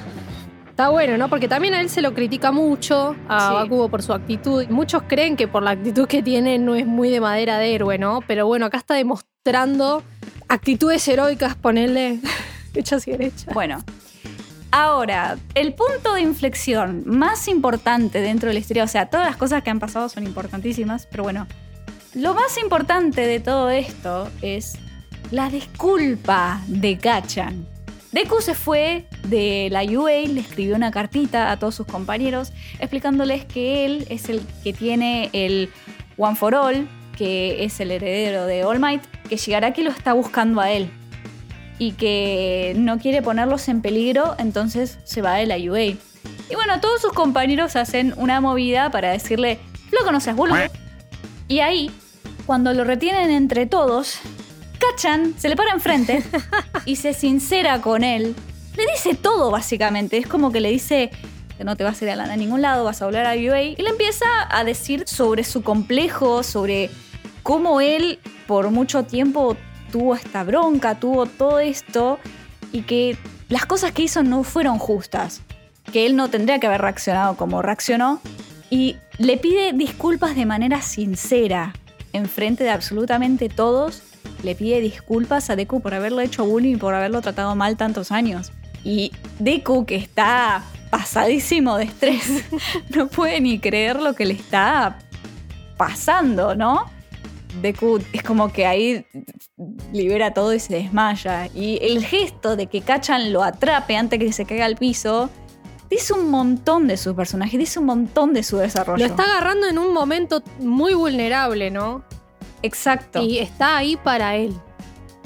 Está 0.70 0.90
bueno, 0.90 1.18
¿no? 1.18 1.28
Porque 1.28 1.48
también 1.48 1.74
a 1.76 1.82
él 1.82 1.90
se 1.90 2.02
lo 2.02 2.14
critica 2.16 2.52
mucho, 2.52 3.16
a 3.28 3.50
Sí. 3.50 3.54
Bakugo 3.54 3.90
por 3.90 4.02
su 4.02 4.14
actitud. 4.14 4.66
Muchos 4.70 5.04
creen 5.08 5.36
que 5.36 5.48
por 5.48 5.62
la 5.62 5.72
actitud 5.72 6.08
que 6.08 6.24
tiene 6.24 6.58
no 6.58 6.74
es 6.76 6.88
muy 6.88 7.10
de 7.10 7.20
madera 7.20 7.60
de 7.60 7.76
héroe, 7.76 8.00
¿no? 8.00 8.22
Pero 8.26 8.48
bueno, 8.48 8.66
acá 8.66 8.78
está 8.78 8.96
demostrando 8.96 10.02
actitudes 10.48 11.08
heroicas, 11.08 11.56
ponerle. 11.56 12.20
hechas 12.74 13.06
y 13.08 13.12
derechas. 13.12 13.54
Bueno, 13.54 13.84
ahora, 14.72 15.38
el 15.56 15.74
punto 15.74 16.14
de 16.14 16.22
inflexión 16.22 17.04
más 17.06 17.48
importante 17.48 18.22
dentro 18.22 18.48
de 18.48 18.54
la 18.54 18.60
historia, 18.60 18.84
o 18.84 18.88
sea, 18.88 19.08
todas 19.08 19.28
las 19.28 19.38
cosas 19.38 19.64
que 19.64 19.70
han 19.70 19.80
pasado 19.80 20.10
son 20.10 20.26
importantísimas, 20.26 21.08
pero 21.08 21.24
bueno, 21.24 21.48
lo 22.14 22.34
más 22.34 22.58
importante 22.58 23.22
de 23.22 23.40
todo 23.40 23.70
esto 23.70 24.30
es 24.42 24.78
la 25.32 25.50
disculpa 25.50 26.62
de 26.68 26.98
Kachan. 26.98 27.68
Deku 28.12 28.42
se 28.42 28.56
fue 28.56 29.06
de 29.28 29.70
la 29.72 29.84
UA, 29.84 30.28
le 30.28 30.42
escribió 30.42 30.76
una 30.76 30.92
cartita 30.92 31.52
a 31.52 31.58
todos 31.58 31.76
sus 31.76 31.88
compañeros 31.88 32.52
explicándoles 32.80 33.46
que 33.46 33.86
él 33.86 34.06
es 34.10 34.28
el 34.28 34.42
que 34.64 34.74
tiene 34.74 35.30
el 35.32 35.70
One 36.18 36.36
for 36.36 36.54
All, 36.56 36.90
que 37.18 37.64
es 37.64 37.80
el 37.80 37.92
heredero 37.92 38.46
de 38.46 38.66
All 38.66 38.80
Might, 38.80 39.04
que 39.30 39.38
Shigaraki 39.38 39.84
lo 39.84 39.92
está 39.92 40.12
buscando 40.12 40.60
a 40.60 40.72
él 40.72 40.92
y 41.82 41.94
que 41.94 42.74
no 42.78 43.00
quiere 43.00 43.24
ponerlos 43.24 43.68
en 43.68 43.82
peligro, 43.82 44.36
entonces 44.38 45.00
se 45.04 45.24
va 45.24 45.34
de 45.38 45.48
la 45.48 45.56
UA. 45.58 45.82
Y 45.82 46.54
bueno, 46.54 46.80
todos 46.80 47.02
sus 47.02 47.12
compañeros 47.12 47.76
hacen 47.76 48.14
una 48.18 48.40
movida 48.40 48.92
para 48.92 49.10
decirle, 49.10 49.58
loco, 49.92 50.12
no 50.12 50.20
seas 50.20 50.36
boludo. 50.36 50.58
Y 51.48 51.62
ahí, 51.62 51.90
cuando 52.46 52.72
lo 52.76 52.84
retienen 52.84 53.32
entre 53.32 53.66
todos, 53.66 54.20
Kachan 54.78 55.34
se 55.40 55.50
le 55.50 55.56
para 55.56 55.72
enfrente 55.74 56.24
y 56.86 56.98
se 56.98 57.16
sincera 57.16 57.82
con 57.82 58.04
él. 58.04 58.36
Le 58.78 58.84
dice 58.94 59.16
todo, 59.16 59.50
básicamente. 59.50 60.20
Es 60.20 60.28
como 60.28 60.52
que 60.52 60.60
le 60.60 60.70
dice 60.70 61.10
que 61.58 61.64
no 61.64 61.76
te 61.76 61.84
vas 61.84 62.00
a 62.00 62.06
ir 62.06 62.12
a, 62.12 62.16
la- 62.16 62.26
a 62.32 62.38
ningún 62.38 62.62
lado, 62.62 62.84
vas 62.84 63.02
a 63.02 63.06
hablar 63.06 63.26
a 63.26 63.32
UA. 63.34 63.62
Y 63.64 63.76
le 63.78 63.90
empieza 63.90 64.26
a 64.52 64.64
decir 64.64 65.06
sobre 65.08 65.44
su 65.44 65.64
complejo, 65.64 66.44
sobre 66.44 66.92
cómo 67.42 67.82
él 67.82 68.20
por 68.46 68.70
mucho 68.70 69.02
tiempo 69.04 69.58
tuvo 69.92 70.16
esta 70.16 70.44
bronca, 70.44 70.96
tuvo 70.96 71.26
todo 71.26 71.60
esto 71.60 72.20
y 72.72 72.84
que 72.84 73.18
las 73.50 73.66
cosas 73.66 73.92
que 73.92 74.04
hizo 74.04 74.24
no 74.24 74.44
fueron 74.44 74.80
justas. 74.80 75.42
Que 75.92 76.06
él 76.06 76.16
no 76.16 76.30
tendría 76.30 76.60
que 76.60 76.68
haber 76.68 76.82
reaccionado 76.82 77.36
como 77.36 77.62
reaccionó. 77.62 78.22
Y 78.70 78.96
le 79.18 79.38
pide 79.38 79.74
disculpas 79.74 80.36
de 80.36 80.46
manera 80.46 80.82
sincera, 80.82 81.74
enfrente 82.14 82.64
de 82.64 82.70
absolutamente 82.70 83.50
todos. 83.50 84.02
Le 84.44 84.56
pide 84.56 84.80
disculpas 84.80 85.50
a 85.50 85.56
Deku 85.56 85.82
por 85.82 85.94
haberlo 85.94 86.22
hecho 86.22 86.46
bullying 86.46 86.76
y 86.76 86.78
por 86.78 86.94
haberlo 86.94 87.22
tratado 87.22 87.56
mal 87.56 87.76
tantos 87.76 88.12
años. 88.12 88.52
Y 88.84 89.12
Deku, 89.40 89.86
que 89.86 89.96
está 89.98 90.64
pasadísimo 90.90 91.78
de 91.78 91.86
estrés, 91.86 92.46
no 92.96 93.08
puede 93.08 93.42
ni 93.42 93.60
creer 93.60 94.00
lo 94.00 94.14
que 94.14 94.26
le 94.26 94.34
está 94.34 94.98
pasando, 95.76 96.56
¿no? 96.56 96.86
Deku 97.62 98.00
es 98.14 98.24
como 98.24 98.52
que 98.52 98.66
ahí 98.66 99.06
libera 99.92 100.34
todo 100.34 100.54
y 100.54 100.60
se 100.60 100.74
desmaya. 100.76 101.48
Y 101.54 101.80
el 101.82 102.06
gesto 102.06 102.56
de 102.56 102.68
que 102.68 102.82
Kachan 102.82 103.34
lo 103.34 103.44
atrape 103.44 103.98
antes 103.98 104.20
que 104.20 104.32
se 104.32 104.46
caiga 104.46 104.66
al 104.66 104.76
piso, 104.76 105.30
dice 105.90 106.14
un 106.14 106.30
montón 106.30 106.88
de 106.88 106.98
su 106.98 107.16
personaje, 107.16 107.58
dice 107.58 107.80
un 107.80 107.86
montón 107.86 108.34
de 108.34 108.44
su 108.44 108.58
desarrollo. 108.58 109.06
Lo 109.06 109.06
está 109.06 109.24
agarrando 109.24 109.68
en 109.68 109.78
un 109.78 109.94
momento 109.94 110.42
muy 110.60 110.94
vulnerable, 110.94 111.70
¿no? 111.70 112.04
Exacto. 112.62 113.22
Y 113.22 113.40
está 113.40 113.78
ahí 113.78 113.98
para 113.98 114.36
él. 114.36 114.54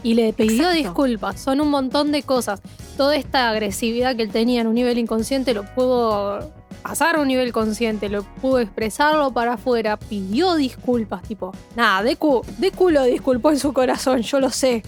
Y 0.03 0.13
le 0.13 0.33
pidió 0.33 0.69
Exacto. 0.69 0.75
disculpas. 0.75 1.39
Son 1.39 1.61
un 1.61 1.69
montón 1.69 2.11
de 2.11 2.23
cosas. 2.23 2.61
Toda 2.97 3.15
esta 3.15 3.49
agresividad 3.49 4.15
que 4.15 4.23
él 4.23 4.31
tenía 4.31 4.61
en 4.61 4.67
un 4.67 4.75
nivel 4.75 4.97
inconsciente 4.97 5.53
lo 5.53 5.65
pudo 5.73 6.53
pasar 6.87 7.15
a 7.15 7.19
un 7.19 7.27
nivel 7.27 7.51
consciente, 7.51 8.09
lo 8.09 8.21
pudo 8.21 8.59
expresarlo 8.59 9.31
para 9.31 9.53
afuera, 9.53 9.97
pidió 9.97 10.53
disculpas, 10.53 11.23
tipo, 11.23 11.51
nada, 11.75 12.03
Deku, 12.03 12.45
Deku 12.59 12.91
lo 12.91 13.03
disculpó 13.05 13.49
en 13.49 13.57
su 13.57 13.73
corazón, 13.73 14.21
yo 14.21 14.39
lo 14.39 14.51
sé. 14.51 14.83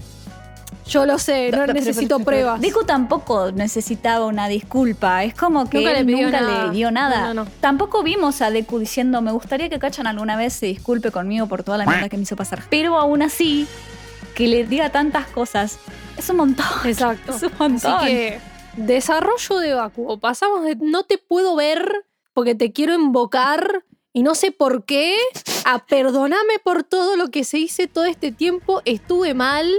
Yo 0.86 1.06
lo 1.08 1.18
sé, 1.18 1.46
no 1.46 1.52
Pero- 1.52 1.62
pero- 1.62 1.74
necesito 1.74 2.16
pero- 2.18 2.26
pruebas. 2.26 2.62
Deku 2.62 2.84
tampoco 2.86 3.52
necesitaba 3.52 4.26
una 4.28 4.48
disculpa. 4.48 5.24
Es 5.24 5.34
como 5.34 5.68
que 5.70 5.80
Nunca 5.80 5.92
él 5.92 5.98
le 5.98 6.06
pidió 6.06 6.28
nunca 6.28 6.42
nada. 6.42 6.66
le 6.68 6.72
dio 6.72 6.92
nada. 6.92 7.20
No, 7.28 7.34
no, 7.34 7.44
no. 7.46 7.52
Tampoco 7.60 8.04
vimos 8.04 8.42
a 8.42 8.52
Deku 8.52 8.78
diciendo, 8.80 9.22
me 9.22 9.32
gustaría 9.32 9.68
que 9.68 9.80
Kachan 9.80 10.06
alguna 10.08 10.38
vez 10.38 10.54
se 10.54 10.68
disculpe 10.68 11.12
conmigo 11.12 11.48
por 11.48 11.64
toda 11.64 11.78
la 11.80 11.86
mierda 11.86 12.08
que 12.10 12.16
me 12.18 12.24
hizo 12.24 12.36
pasar. 12.38 12.62
Pero 12.70 12.98
aún 12.98 13.22
así, 13.22 13.68
que 14.36 14.48
le 14.48 14.66
diga 14.66 14.90
tantas 14.92 15.26
cosas, 15.28 15.78
es 16.16 16.30
un 16.30 16.38
montón. 16.38 16.66
Exacto. 16.86 17.32
Es 17.36 17.44
un 17.44 17.52
montón. 17.60 17.94
Así 17.96 18.06
que, 18.06 18.40
desarrollo 18.78 19.58
de 19.60 19.74
Bakugo. 19.74 20.20
Pasamos 20.20 20.64
de 20.64 20.78
no 20.78 21.04
te 21.04 21.18
puedo 21.18 21.56
ver 21.56 22.06
porque 22.34 22.56
te 22.56 22.72
quiero 22.72 22.94
invocar 22.94 23.84
y 24.14 24.24
no 24.24 24.36
sé 24.36 24.52
por 24.52 24.86
qué, 24.86 25.16
a 25.66 25.86
perdoname 25.86 26.60
por 26.64 26.84
todo 26.84 27.18
lo 27.18 27.30
que 27.30 27.44
se 27.44 27.60
hice 27.60 27.88
todo 27.88 28.06
este 28.06 28.32
tiempo, 28.32 28.82
estuve 28.86 29.34
mal. 29.34 29.70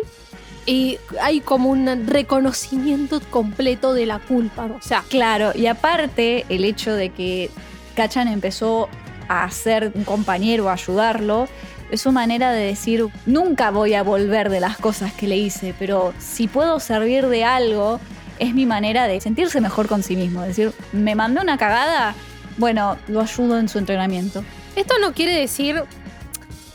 Y 0.67 0.99
hay 1.23 1.41
como 1.41 1.71
un 1.71 2.07
reconocimiento 2.07 3.21
completo 3.31 3.95
de 3.95 4.05
la 4.05 4.19
culpa. 4.19 4.67
O 4.67 4.83
sea, 4.83 5.03
Claro, 5.09 5.53
y 5.55 5.67
aparte 5.67 6.45
el 6.51 6.65
hecho 6.65 6.93
de 6.93 7.09
que 7.09 7.51
Kachan 7.97 8.29
empezó 8.29 8.89
a 9.29 9.51
ser 9.51 9.93
un 9.95 10.05
compañero, 10.05 10.69
a 10.69 10.75
ayudarlo, 10.75 11.49
es 11.91 12.03
su 12.03 12.13
manera 12.13 12.53
de 12.53 12.65
decir, 12.65 13.07
nunca 13.25 13.71
voy 13.71 13.95
a 13.95 14.03
volver 14.03 14.51
de 14.51 14.61
las 14.61 14.77
cosas 14.77 15.13
que 15.15 15.27
le 15.27 15.37
hice, 15.37 15.75
pero 15.79 16.13
si 16.19 16.49
puedo 16.49 16.81
servir 16.81 17.27
de 17.29 17.45
algo, 17.45 17.99
es 18.39 18.55
mi 18.55 18.67
manera 18.67 19.07
de 19.07 19.21
sentirse 19.21 19.61
mejor 19.61 19.89
con 19.89 20.03
sí 20.03 20.17
mismo. 20.17 20.43
Decir, 20.43 20.73
me 20.93 21.15
mandó 21.15 21.43
una 21.43 21.59
cagada, 21.59 22.15
bueno, 22.57 22.97
lo 23.09 23.21
ayudo 23.21 23.59
en 23.59 23.69
su 23.69 23.79
entrenamiento. 23.79 24.45
esto 24.77 24.95
no 25.01 25.13
quiere 25.13 25.33
decir. 25.33 25.83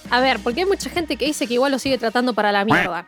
A 0.10 0.20
ver, 0.20 0.40
porque 0.40 0.62
hay 0.62 0.68
mucha 0.68 0.90
gente 0.90 1.16
que 1.16 1.26
dice 1.26 1.48
que 1.48 1.56
igual 1.56 1.72
lo 1.72 1.80
sigue 1.80 1.98
tratando 1.98 2.34
para 2.34 2.52
la 2.52 2.66
mierda. 2.66 3.08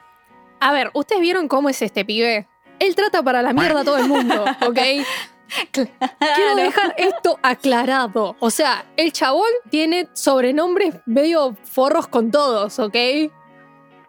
A 0.60 0.72
ver, 0.72 0.90
¿ustedes 0.94 1.22
vieron 1.22 1.48
cómo 1.48 1.70
es 1.70 1.82
este 1.82 2.04
pibe? 2.04 2.48
Él 2.80 2.96
trata 2.96 3.22
para 3.22 3.42
la 3.42 3.54
mierda 3.54 3.82
a 3.82 3.84
todo 3.84 3.98
el 3.98 4.08
mundo, 4.08 4.46
¿ok? 4.66 4.80
Quiero 5.72 6.56
dejar 6.56 6.96
esto 6.98 7.40
aclarado. 7.44 8.36
O 8.40 8.50
sea, 8.50 8.86
el 8.98 9.12
chabón 9.12 9.50
tiene 9.70 10.08
sobrenombres 10.14 10.96
medio 11.06 11.56
forros 11.64 12.08
con 12.08 12.32
todos, 12.32 12.80
¿ok? 12.80 12.96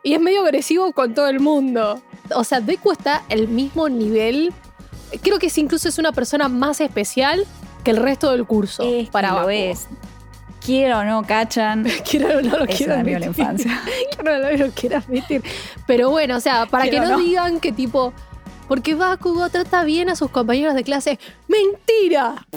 Y 0.02 0.14
es 0.14 0.20
medio 0.20 0.42
agresivo 0.42 0.92
con 0.92 1.14
todo 1.14 1.28
el 1.28 1.40
mundo. 1.40 2.02
O 2.34 2.44
sea, 2.44 2.60
Deku 2.60 2.92
está 2.92 3.22
al 3.30 3.48
mismo 3.48 3.88
nivel. 3.88 4.52
Creo 5.22 5.38
que 5.38 5.46
es 5.46 5.58
incluso 5.58 5.88
es 5.88 5.98
una 5.98 6.12
persona 6.12 6.48
más 6.48 6.80
especial 6.80 7.46
que 7.84 7.92
el 7.92 7.98
resto 7.98 8.30
del 8.32 8.46
curso. 8.46 8.82
Es 8.82 9.08
para 9.10 9.30
que 9.30 9.34
lo 9.34 9.50
es. 9.50 9.86
Quiero 10.64 10.98
o 10.98 11.04
no, 11.04 11.22
Kachan. 11.22 11.86
Quiero 12.10 12.38
o 12.38 12.42
no 12.42 12.58
lo 12.58 12.66
quiero 12.66 12.96
de 12.96 13.04
la 13.04 13.26
admitir. 13.26 13.28
infancia. 13.28 13.82
Quiero 14.16 14.34
o 14.34 14.38
no 14.38 14.64
lo 14.66 14.70
quiero 14.72 14.96
admitir. 14.98 15.42
Pero 15.86 16.10
bueno, 16.10 16.36
o 16.36 16.40
sea, 16.40 16.66
para 16.66 16.90
que 16.90 16.98
no. 17.00 17.18
digan 17.18 17.60
que 17.60 17.70
tipo... 17.72 18.12
Porque 18.66 18.96
Bakugo 18.96 19.48
trata 19.48 19.84
bien 19.84 20.10
a 20.10 20.16
sus 20.16 20.28
compañeros 20.32 20.74
de 20.74 20.82
clase. 20.82 21.20
¡Mentira! 21.46 22.48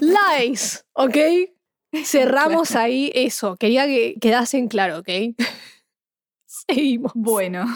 Lies, 0.00 0.84
¿ok? 0.92 1.16
Cerramos 2.04 2.76
ahí 2.76 3.10
eso. 3.12 3.56
Quería 3.56 3.86
que 3.86 4.14
quedasen 4.20 4.68
claro, 4.68 5.00
¿ok? 5.00 5.08
Seguimos. 6.46 7.10
Bueno. 7.16 7.66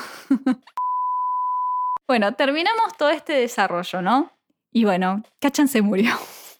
Bueno, 2.07 2.35
terminamos 2.35 2.97
todo 2.97 3.11
este 3.11 3.33
desarrollo, 3.35 4.03
¿no? 4.03 4.31
Y 4.73 4.85
bueno, 4.85 5.23
Kachan 5.41 5.69
se 5.69 5.83
murió. 5.83 6.13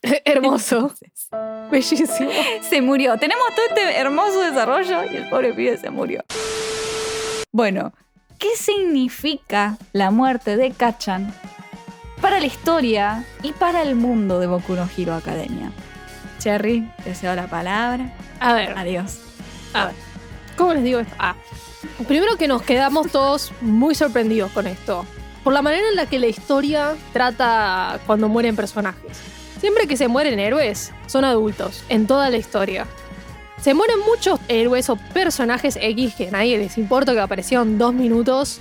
Hermoso. 0.25 0.93
Bellísimo. 1.71 2.31
Se 2.63 2.81
murió. 2.81 3.17
Tenemos 3.19 3.45
todo 3.55 3.67
este 3.69 3.97
hermoso 3.99 4.41
desarrollo 4.41 5.05
y 5.05 5.17
el 5.17 5.29
pobre 5.29 5.53
pibe 5.53 5.77
se 5.79 5.91
murió. 5.91 6.25
Bueno, 7.53 7.93
¿qué 8.39 8.57
significa 8.57 9.77
la 9.93 10.11
muerte 10.11 10.57
de 10.57 10.71
Kachan 10.73 11.33
para 12.21 12.41
la 12.41 12.47
historia 12.47 13.25
y 13.43 13.53
para 13.53 13.83
el 13.83 13.97
mundo 13.97 14.39
de 14.41 14.47
Boku 14.47 14.75
no 14.75 14.89
Hero 14.97 15.15
Academia? 15.15 15.73
Cherry, 16.39 16.89
te 17.03 17.15
cedo 17.15 17.35
la 17.35 17.49
palabra. 17.49 18.15
A 18.41 18.53
ver, 18.53 18.77
Adiós. 18.77 19.21
a 19.75 19.87
ver. 19.87 19.95
¿Cómo 20.57 20.75
les 20.75 20.85
digo 20.85 21.01
esto? 21.01 21.15
Ah, 21.19 21.35
primero 22.07 22.37
que 22.37 22.49
nos 22.49 22.63
quedamos 22.63 23.11
todos 23.11 23.53
muy 23.61 23.95
sorprendidos 23.95 24.53
con 24.53 24.67
esto. 24.67 25.05
Por 25.47 25.53
la 25.53 25.63
manera 25.63 25.89
en 25.89 25.95
la 25.95 26.07
que 26.07 26.19
la 26.19 26.27
historia 26.27 26.97
trata 27.13 28.01
cuando 28.05 28.29
mueren 28.29 28.57
personajes. 28.57 29.17
Siempre 29.61 29.87
que 29.87 29.97
se 29.97 30.09
mueren 30.09 30.41
héroes, 30.41 30.91
son 31.07 31.25
adultos, 31.25 31.85
en 31.89 32.09
toda 32.09 32.31
la 32.31 32.37
historia. 32.37 32.85
Se 33.63 33.73
mueren 33.73 34.01
muchos 34.01 34.41
héroes 34.49 34.91
o 34.91 34.97
personajes 34.97 35.79
X 35.81 36.17
que 36.17 36.27
a 36.27 36.31
nadie 36.33 36.59
les 36.59 36.77
importa 36.79 37.13
que 37.13 37.21
aparecieron 37.21 37.79
dos 37.79 37.95
minutos 37.95 38.59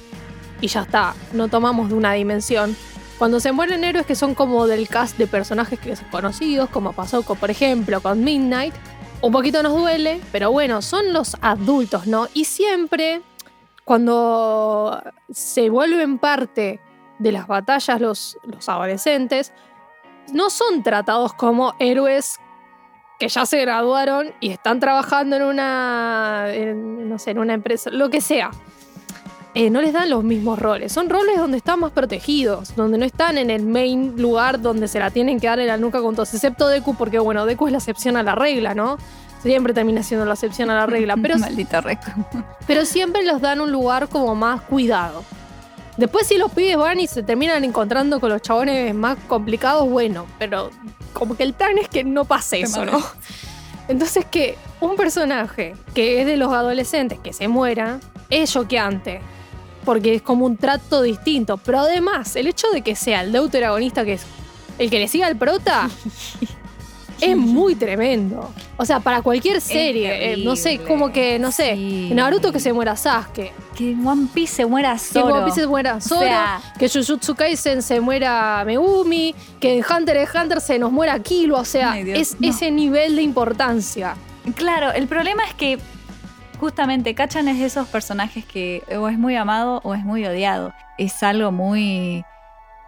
y 0.62 0.68
ya 0.68 0.84
está, 0.84 1.16
no 1.34 1.48
tomamos 1.48 1.90
de 1.90 1.96
una 1.96 2.14
dimensión. 2.14 2.78
Cuando 3.18 3.40
se 3.40 3.52
mueren 3.52 3.84
héroes 3.84 4.06
que 4.06 4.14
son 4.14 4.36
como 4.36 4.68
del 4.68 4.88
cast 4.88 5.18
de 5.18 5.26
personajes 5.26 5.80
que 5.80 5.96
son 5.96 6.08
conocidos, 6.10 6.70
como 6.70 6.94
pasó 6.94 7.24
por 7.24 7.50
ejemplo 7.50 8.00
con 8.00 8.24
Midnight, 8.24 8.76
un 9.22 9.32
poquito 9.32 9.64
nos 9.64 9.74
duele, 9.74 10.22
pero 10.32 10.52
bueno, 10.52 10.84
son 10.84 11.14
los 11.14 11.36
adultos, 11.42 12.06
¿no? 12.06 12.28
Y 12.36 12.46
siempre, 12.46 13.24
cuando 13.86 15.02
se 15.32 15.70
vuelven 15.70 16.18
parte 16.20 16.82
de 17.20 17.32
las 17.32 17.48
batallas 17.48 18.02
los, 18.02 18.38
los 18.44 18.68
adolescentes, 18.68 19.54
no 20.34 20.50
son 20.50 20.84
tratados 20.84 21.34
como 21.34 21.76
héroes 21.80 22.40
que 23.20 23.30
ya 23.30 23.46
se 23.46 23.62
graduaron 23.62 24.34
y 24.42 24.50
están 24.50 24.82
trabajando 24.82 25.38
en 25.38 25.44
una, 25.44 26.48
en, 26.50 27.08
no 27.08 27.18
sé, 27.18 27.32
en 27.32 27.40
una 27.40 27.54
empresa, 27.54 27.90
lo 27.92 28.10
que 28.10 28.20
sea. 28.20 28.52
eh, 29.54 29.70
no 29.70 29.82
les 29.82 29.94
dan 29.94 30.10
los 30.10 30.22
mismos 30.24 30.60
roles. 30.60 30.92
Son 30.92 31.08
roles 31.10 31.38
donde 31.38 31.56
están 31.58 31.80
más 31.80 31.92
protegidos, 31.94 32.76
donde 32.76 32.98
no 32.98 33.06
están 33.06 33.38
en 33.38 33.50
el 33.50 33.66
main 33.66 34.22
lugar 34.22 34.60
donde 34.62 34.90
se 34.90 35.00
la 35.00 35.12
tienen 35.12 35.40
que 35.40 35.48
dar 35.48 35.60
en 35.60 35.68
la 35.68 35.78
nuca 35.78 36.02
con 36.02 36.14
todos, 36.14 36.34
excepto 36.34 36.68
Deku, 36.68 36.96
porque 36.96 37.20
bueno, 37.20 37.46
Deku 37.46 37.68
es 37.68 37.72
la 37.72 37.78
excepción 37.78 38.18
a 38.18 38.24
la 38.24 38.36
regla, 38.36 38.74
¿no? 38.76 38.98
Siempre 39.46 39.76
termina 39.76 40.02
siendo 40.02 40.26
la 40.26 40.34
excepción 40.34 40.72
a 40.72 40.76
la 40.76 40.86
regla, 40.88 41.16
pero, 41.22 41.38
Maldito 41.38 41.80
Reku. 41.80 42.26
pero 42.66 42.84
siempre 42.84 43.24
los 43.24 43.42
dan 43.42 43.62
un 43.62 43.72
lugar 43.72 44.10
como 44.10 44.34
más 44.34 44.62
cuidado. 44.62 45.24
Después 45.98 46.26
si 46.26 46.40
los 46.40 46.52
pibes 46.52 46.78
van 46.78 47.00
y 47.00 47.06
se 47.06 47.22
terminan 47.22 47.64
encontrando 47.64 48.20
con 48.20 48.32
los 48.32 48.42
chabones 48.42 48.96
más 48.96 49.20
complicados, 49.28 49.88
bueno, 49.88 50.26
pero 50.40 50.72
como 51.14 51.38
que 51.38 51.44
el 51.44 51.54
plan 51.54 51.78
es 51.78 51.88
que 51.88 52.04
no 52.04 52.26
pase 52.26 52.62
eso, 52.62 52.86
¿no? 52.86 53.00
Entonces 53.88 54.26
que 54.26 54.58
un 54.82 54.96
personaje 54.96 55.76
que 55.94 56.22
es 56.22 56.26
de 56.26 56.38
los 56.38 56.52
adolescentes 56.52 57.20
que 57.20 57.32
se 57.32 57.48
muera 57.48 58.00
es 58.32 58.52
choqueante. 58.52 59.22
Porque 59.86 60.16
es 60.16 60.24
como 60.24 60.48
un 60.48 60.58
trato 60.58 61.04
distinto. 61.04 61.58
Pero 61.58 61.82
además, 61.82 62.36
el 62.36 62.48
hecho 62.48 62.68
de 62.72 62.82
que 62.82 62.96
sea 62.96 63.22
el 63.22 63.32
deuteragonista 63.32 64.04
que 64.04 64.14
es 64.14 64.26
el 64.80 64.90
que 64.90 64.98
le 64.98 65.08
siga 65.08 65.28
al 65.28 65.36
prota 65.36 65.88
es 67.32 67.38
muy 67.38 67.76
tremendo. 67.76 68.52
O 68.78 68.86
sea, 68.86 69.00
para 69.00 69.22
cualquier 69.22 69.62
serie, 69.62 70.34
eh, 70.34 70.38
no 70.44 70.56
sé, 70.56 70.80
como 70.80 71.12
que, 71.12 71.40
no 71.40 71.52
sé, 71.52 71.76
Sí. 71.76 72.10
Naruto 72.14 72.52
que 72.52 72.60
se 72.60 72.74
muera 72.74 72.96
Sasuke, 72.96 73.52
Que 73.76 73.92
en 73.92 74.06
One 74.08 74.28
Piece 74.34 74.56
se 74.56 74.66
muera 74.66 74.94
que 74.94 75.00
solo. 75.00 75.30
en 75.30 75.36
One 75.36 75.46
Piece 75.46 75.62
se 75.62 75.68
muera 75.68 76.00
Zoro, 76.02 76.22
sea- 76.22 76.62
que 76.80 76.88
Jujutsu 76.90 77.36
Kaisen 77.36 77.82
se 77.82 78.00
muera 78.02 78.64
Megumi, 78.66 79.36
que 79.60 79.78
en 79.78 79.84
Hunter 79.90 80.18
x 80.18 80.32
Hunter 80.42 80.62
se 80.62 80.80
nos 80.80 80.92
muera 80.92 81.20
Killua, 81.20 81.60
o 81.62 81.66
sea, 81.66 81.94
Dios, 81.94 82.18
es 82.20 82.40
no. 82.40 82.48
ese 82.50 82.72
nivel 82.72 83.16
de 83.16 83.22
importancia. 83.22 84.16
Claro, 84.56 84.92
el 84.92 85.08
problema 85.08 85.44
es 85.46 85.54
que 85.56 85.80
justamente 86.60 87.14
Kachan 87.16 87.48
es 87.48 87.60
de 87.60 87.66
esos 87.66 87.88
personajes 87.88 88.46
que 88.46 88.84
o 88.98 89.08
es 89.10 89.18
muy 89.18 89.36
amado 89.36 89.82
o 89.84 89.94
es 89.94 90.04
muy 90.06 90.26
odiado. 90.26 90.74
Es 90.98 91.22
algo 91.24 91.52
muy, 91.52 92.24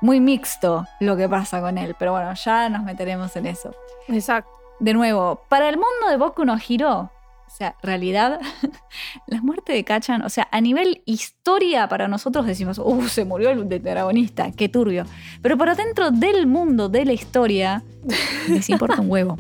muy 0.02 0.20
mixto 0.20 0.86
lo 1.00 1.18
que 1.18 1.28
pasa 1.28 1.62
con 1.62 1.78
él. 1.78 1.96
Pero 1.98 2.12
bueno, 2.12 2.34
ya 2.34 2.70
nos 2.70 2.84
meteremos 2.84 3.36
en 3.36 3.48
eso. 3.48 3.74
Exacto. 4.08 4.52
De 4.80 4.94
nuevo, 4.94 5.42
para 5.50 5.70
el 5.70 5.76
mundo 5.76 6.10
de 6.10 6.18
Boku 6.18 6.46
no 6.46 6.58
Hiro, 6.58 7.12
o 7.48 7.50
sea, 7.50 7.76
realidad, 7.82 8.40
la 9.28 9.42
muerte 9.42 9.74
de 9.74 9.84
Kachan, 9.84 10.22
o 10.22 10.30
sea, 10.30 10.48
a 10.52 10.62
nivel 10.62 11.02
historia 11.06 11.88
para 11.88 12.08
nosotros 12.08 12.46
decimos, 12.46 12.78
uh, 12.78 13.08
se 13.08 13.26
murió 13.26 13.50
el 13.50 13.66
protagonista, 13.66 14.52
qué 14.52 14.70
turbio. 14.70 15.06
Pero 15.42 15.58
para 15.58 15.74
dentro 15.74 16.12
del 16.12 16.46
mundo 16.46 16.90
de 16.90 17.06
la 17.06 17.14
historia, 17.14 17.84
les 18.50 18.70
importa 18.70 19.02
un 19.02 19.10
huevo. 19.10 19.38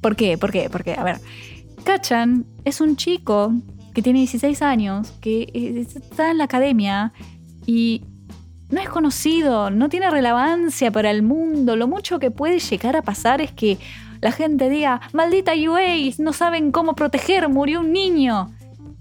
¿Por 0.00 0.16
qué? 0.16 0.38
¿Por 0.38 0.52
qué? 0.52 0.70
Porque, 0.70 0.94
a 0.94 1.04
ver, 1.04 1.20
Kachan 1.84 2.46
es 2.64 2.80
un 2.80 2.96
chico 2.96 3.52
que 3.92 4.02
tiene 4.02 4.20
16 4.20 4.62
años, 4.62 5.12
que 5.20 5.50
está 5.94 6.30
en 6.30 6.38
la 6.38 6.44
academia 6.44 7.12
y 7.66 8.02
no 8.72 8.80
es 8.80 8.88
conocido, 8.88 9.70
no 9.70 9.88
tiene 9.88 10.10
relevancia 10.10 10.90
para 10.90 11.10
el 11.10 11.22
mundo. 11.22 11.76
Lo 11.76 11.86
mucho 11.86 12.18
que 12.18 12.30
puede 12.30 12.58
llegar 12.58 12.96
a 12.96 13.02
pasar 13.02 13.40
es 13.40 13.52
que 13.52 13.78
la 14.20 14.32
gente 14.32 14.68
diga, 14.70 15.00
maldita 15.12 15.52
UA, 15.54 16.14
no 16.18 16.32
saben 16.32 16.72
cómo 16.72 16.94
proteger, 16.94 17.48
murió 17.48 17.80
un 17.80 17.92
niño. 17.92 18.50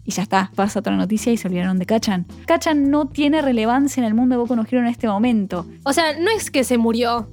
Y 0.04 0.12
ya 0.12 0.24
está, 0.24 0.52
pasa 0.56 0.80
otra 0.80 0.96
noticia 0.96 1.32
y 1.32 1.38
se 1.38 1.48
olvidaron 1.48 1.80
de 1.80 1.86
Kachan. 1.86 2.26
Kachan 2.46 2.92
no 2.92 3.08
tiene 3.08 3.42
relevancia 3.42 4.02
en 4.02 4.08
el 4.08 4.14
mundo 4.14 4.36
de 4.36 4.42
Boku 4.42 4.56
no 4.56 4.66
en 4.70 4.88
este 4.88 5.08
momento. 5.08 5.66
O 5.84 5.94
sea, 5.94 6.20
no 6.20 6.30
es 6.30 6.52
que 6.52 6.64
se 6.64 6.78
murió 6.78 7.30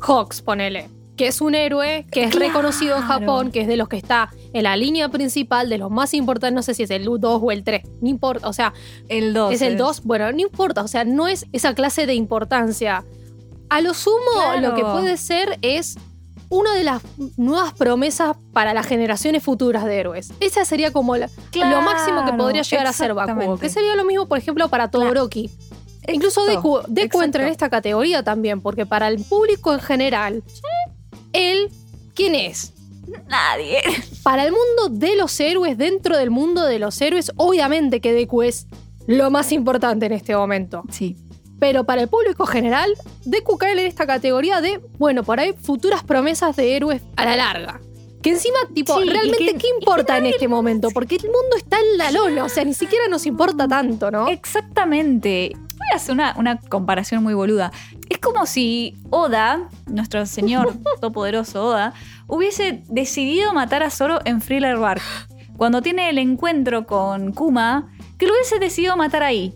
Hawks, 0.00 0.42
ponele. 0.42 0.88
Que 1.20 1.26
es 1.26 1.42
un 1.42 1.54
héroe 1.54 2.06
que 2.10 2.24
es 2.24 2.30
Claro. 2.30 2.46
reconocido 2.46 2.96
en 2.96 3.02
Japón, 3.02 3.50
que 3.52 3.60
es 3.60 3.66
de 3.68 3.76
los 3.76 3.88
que 3.90 3.98
está 3.98 4.30
en 4.54 4.62
la 4.62 4.74
línea 4.74 5.10
principal, 5.10 5.68
de 5.68 5.76
los 5.76 5.90
más 5.90 6.14
importantes, 6.14 6.54
no 6.54 6.62
sé 6.62 6.72
si 6.72 6.84
es 6.84 6.90
el 6.90 7.04
2 7.04 7.20
o 7.42 7.52
el 7.52 7.62
3, 7.62 7.82
no 8.00 8.08
importa, 8.08 8.48
o 8.48 8.54
sea, 8.54 8.72
El 9.10 9.34
2. 9.34 9.52
es 9.52 9.60
el 9.60 9.76
2, 9.76 10.02
bueno, 10.04 10.32
no 10.32 10.38
importa, 10.40 10.80
o 10.80 10.88
sea, 10.88 11.04
no 11.04 11.28
es 11.28 11.44
esa 11.52 11.74
clase 11.74 12.06
de 12.06 12.14
importancia. 12.14 13.04
A 13.68 13.82
lo 13.82 13.92
sumo, 13.92 14.16
Claro. 14.34 14.68
lo 14.70 14.74
que 14.74 14.82
puede 14.82 15.18
ser 15.18 15.58
es 15.60 15.98
una 16.48 16.74
de 16.74 16.84
las 16.84 17.02
nuevas 17.36 17.74
promesas 17.74 18.34
para 18.54 18.72
las 18.72 18.86
generaciones 18.86 19.42
futuras 19.42 19.84
de 19.84 20.00
héroes. 20.00 20.32
Esa 20.40 20.64
sería 20.64 20.90
como 20.90 21.16
la- 21.16 21.28
lo 21.54 21.82
máximo 21.82 22.24
que 22.24 22.32
podría 22.32 22.62
llegar 22.62 22.86
a 22.86 22.94
ser 22.94 23.12
Bakugo. 23.12 23.58
Que 23.58 23.68
sería 23.68 23.94
lo 23.94 24.06
mismo, 24.06 24.26
por 24.26 24.38
ejemplo, 24.38 24.68
para 24.70 24.90
Todoroki. 24.90 25.50
Incluso 26.08 26.44
Deku, 26.46 26.80
Deku 26.88 27.20
entra 27.22 27.42
en 27.42 27.50
esta 27.50 27.68
categoría 27.68 28.22
también, 28.24 28.62
porque 28.62 28.86
para 28.86 29.06
el 29.06 29.22
público 29.22 29.74
en 29.74 29.80
general, 29.80 30.42
él, 31.40 31.68
¿quién 32.14 32.34
es? 32.34 32.72
Nadie. 33.28 33.78
Para 34.22 34.44
el 34.44 34.52
mundo 34.52 34.88
de 34.98 35.16
los 35.16 35.38
héroes, 35.40 35.76
dentro 35.78 36.16
del 36.16 36.30
mundo 36.30 36.64
de 36.64 36.78
los 36.78 37.00
héroes, 37.00 37.32
obviamente 37.36 38.00
que 38.00 38.12
Deku 38.12 38.42
es 38.42 38.66
lo 39.06 39.30
más 39.30 39.50
importante 39.52 40.06
en 40.06 40.12
este 40.12 40.36
momento. 40.36 40.82
Sí. 40.90 41.16
Pero 41.58 41.84
para 41.84 42.02
el 42.02 42.08
público 42.08 42.46
general, 42.46 42.94
Deku 43.24 43.58
cae 43.58 43.72
en 43.72 43.80
esta 43.80 44.06
categoría 44.06 44.60
de, 44.60 44.80
bueno, 44.98 45.24
por 45.24 45.40
ahí 45.40 45.52
futuras 45.60 46.02
promesas 46.04 46.56
de 46.56 46.76
héroes 46.76 47.02
a 47.16 47.24
la 47.24 47.36
larga. 47.36 47.80
Que 48.22 48.30
encima, 48.30 48.58
tipo, 48.74 48.98
Sí, 49.00 49.08
realmente, 49.08 49.38
que- 49.54 49.54
¿qué 49.58 49.66
importa 49.78 50.18
en 50.18 50.26
este 50.26 50.46
momento? 50.46 50.90
Porque 50.90 51.16
el 51.16 51.22
mundo 51.24 51.56
está 51.56 51.78
en 51.80 51.98
la 51.98 52.10
lona, 52.12 52.44
o 52.44 52.48
sea, 52.50 52.64
ni 52.64 52.74
siquiera 52.74 53.08
nos 53.08 53.24
importa 53.26 53.66
tanto, 53.66 54.10
¿no? 54.10 54.28
Exactamente. 54.28 55.56
Hacer 55.94 56.14
una, 56.14 56.34
una 56.36 56.58
comparación 56.58 57.22
muy 57.22 57.34
boluda. 57.34 57.72
Es 58.08 58.18
como 58.18 58.46
si 58.46 58.96
Oda, 59.10 59.68
nuestro 59.86 60.24
señor 60.26 60.74
todopoderoso 61.00 61.66
Oda, 61.66 61.94
hubiese 62.26 62.82
decidido 62.88 63.52
matar 63.52 63.82
a 63.82 63.90
Zoro 63.90 64.20
en 64.24 64.40
Thriller 64.40 64.76
Bark. 64.78 65.02
Cuando 65.56 65.82
tiene 65.82 66.08
el 66.08 66.18
encuentro 66.18 66.86
con 66.86 67.32
Kuma, 67.32 67.88
que 68.18 68.26
lo 68.26 68.32
hubiese 68.32 68.58
decidido 68.58 68.96
matar 68.96 69.22
ahí. 69.22 69.54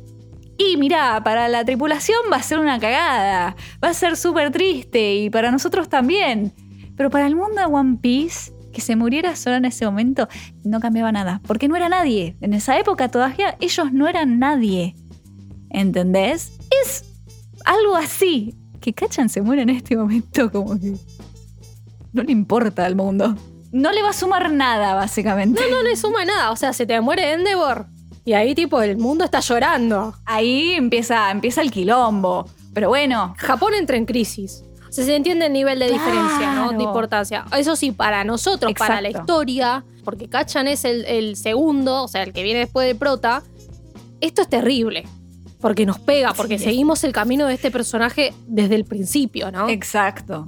Y 0.57 0.77
mirá, 0.77 1.23
para 1.25 1.49
la 1.49 1.65
tripulación 1.65 2.19
va 2.33 2.37
a 2.37 2.43
ser 2.43 2.59
una 2.59 2.79
cagada. 2.79 3.57
Va 3.83 3.89
a 3.89 3.95
ser 3.95 4.17
súper 4.17 4.51
triste 4.51 5.15
y 5.17 5.31
para 5.31 5.51
nosotros 5.51 5.89
también. 5.89 6.53
Pero 6.97 7.11
para 7.11 7.27
el 7.27 7.35
mundo 7.35 7.57
de 7.57 7.65
One 7.65 7.99
Piece, 8.01 8.53
que 8.73 8.81
se 8.81 8.97
muriera 8.97 9.35
Zoro 9.35 9.57
en 9.57 9.65
ese 9.65 9.85
momento, 9.85 10.29
no 10.63 10.81
cambiaba 10.81 11.11
nada. 11.11 11.41
Porque 11.47 11.69
no 11.69 11.77
era 11.77 11.89
nadie. 11.89 12.37
En 12.41 12.55
esa 12.55 12.79
época 12.79 13.09
todavía 13.09 13.57
ellos 13.61 13.93
no 13.93 14.07
eran 14.07 14.39
nadie. 14.39 14.95
¿Entendés? 15.75 16.53
Es 16.85 17.05
algo 17.65 17.97
así. 17.97 18.55
Que 18.81 18.93
Kachan 18.93 19.29
se 19.29 19.43
muere 19.43 19.63
en 19.63 19.71
este 19.71 19.97
momento 19.99 20.51
como 20.51 20.79
que... 20.79 20.95
No 22.13 22.23
le 22.23 22.31
importa 22.31 22.87
al 22.87 22.95
mundo. 22.95 23.35
No 23.73 23.91
le 23.91 24.03
va 24.03 24.11
a 24.11 24.13
sumar 24.13 24.53
nada, 24.53 24.95
básicamente. 24.95 25.61
No 25.69 25.83
le 25.83 25.97
suma 25.97 26.25
nada, 26.25 26.53
o 26.53 26.57
sea, 26.57 26.73
se 26.73 26.87
te 26.87 27.01
muere 27.01 27.33
Endeavor. 27.33 27.87
Y 28.25 28.35
ahí, 28.35 28.55
tipo, 28.55 28.81
el 28.81 28.97
mundo 28.97 29.25
está 29.25 29.41
llorando. 29.41 30.15
Ahí 30.25 30.75
empieza, 30.75 31.31
empieza 31.33 31.61
el 31.61 31.73
quilombo. 31.73 32.49
Pero 32.73 32.89
bueno, 32.89 33.35
Japón 33.37 33.75
entra 33.75 33.97
en 33.97 34.07
crisis. 34.07 34.63
O 34.89 34.93
sea, 34.93 35.05
se 35.05 35.17
entiende 35.17 35.47
el 35.47 35.53
nivel 35.53 35.81
de 35.81 35.91
diferencia, 35.91 36.55
¿no? 36.55 36.71
De 36.71 36.85
importancia. 36.85 37.45
Eso 37.59 37.75
sí, 37.75 37.91
para 37.91 38.23
nosotros, 38.23 38.73
para 38.79 39.01
la 39.01 39.11
historia, 39.11 39.85
porque 40.05 40.29
Kachan 40.29 40.69
es 40.69 40.85
el, 40.85 41.05
el 41.07 41.35
segundo, 41.35 42.05
o 42.05 42.09
sea, 42.09 42.23
el 42.23 42.33
que 42.33 42.45
viene 42.45 42.61
después 42.61 42.87
del 42.87 42.97
prota, 42.97 43.43
esto 44.21 44.41
es 44.41 44.49
terrible. 44.49 45.05
Porque 45.65 45.87
nos 45.87 45.99
pega, 45.99 46.35
porque 46.35 46.59
Sí. 46.59 46.65
seguimos 46.65 47.05
el 47.05 47.15
camino 47.15 47.47
de 47.47 47.55
este 47.55 47.71
personaje 47.71 48.35
desde 48.47 48.75
el 48.75 48.85
principio, 48.85 49.51
¿no? 49.51 49.71
exacto. 49.71 50.45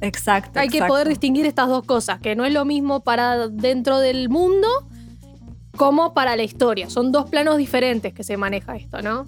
Exacto. 0.00 0.58
Hay 0.58 0.68
que 0.68 0.82
poder 0.82 1.08
distinguir 1.08 1.46
estas 1.46 1.68
dos 1.68 1.84
cosas, 1.84 2.18
que 2.18 2.34
no 2.34 2.44
es 2.44 2.52
lo 2.52 2.64
mismo 2.64 3.04
para 3.04 3.46
dentro 3.46 4.00
del 4.00 4.28
mundo 4.28 4.66
como 5.76 6.12
para 6.12 6.34
la 6.34 6.42
historia. 6.42 6.90
Son 6.90 7.12
dos 7.12 7.30
planos 7.30 7.56
diferentes 7.56 8.12
que 8.12 8.24
se 8.24 8.36
maneja 8.36 8.74
esto, 8.74 9.00
¿no? 9.00 9.26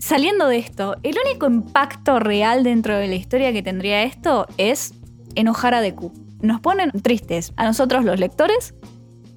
Saliendo 0.00 0.48
de 0.48 0.58
esto, 0.58 0.96
el 1.04 1.14
único 1.24 1.46
impacto 1.46 2.18
real 2.18 2.64
dentro 2.64 2.96
de 2.96 3.06
la 3.06 3.14
historia 3.14 3.52
que 3.52 3.62
tendría 3.62 4.02
esto 4.02 4.48
es 4.56 4.94
enojar 5.36 5.74
a 5.74 5.80
Deku. 5.80 6.12
Nos 6.42 6.60
ponen 6.60 6.90
tristes 7.02 7.52
a 7.54 7.66
nosotros 7.66 8.04
los 8.04 8.18
lectores 8.18 8.74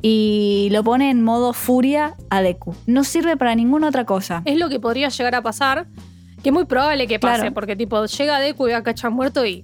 y 0.06 0.68
lo 0.72 0.84
pone 0.84 1.10
en 1.10 1.24
modo 1.24 1.54
furia 1.54 2.16
a 2.30 2.42
Deku. 2.42 2.76
No 2.86 3.04
sirve 3.06 3.38
para 3.38 3.56
ninguna 3.56 3.88
otra 3.88 4.06
cosa. 4.06 4.42
Es 4.46 4.58
lo 4.60 4.68
que 4.70 4.80
podría 4.80 5.08
llegar 5.10 5.34
a 5.34 5.42
pasar, 5.42 5.88
que 6.44 6.50
es 6.50 6.54
muy 6.54 6.66
probable 6.66 7.08
que 7.08 7.20
pase, 7.20 7.40
Claro. 7.40 7.54
porque 7.54 7.76
tipo, 7.78 8.06
llega 8.06 8.40
Deku 8.40 8.66
y 8.68 8.72
ve 8.72 8.76
a 8.76 8.84
Kachan 8.84 9.14
muerto 9.14 9.46
y... 9.46 9.64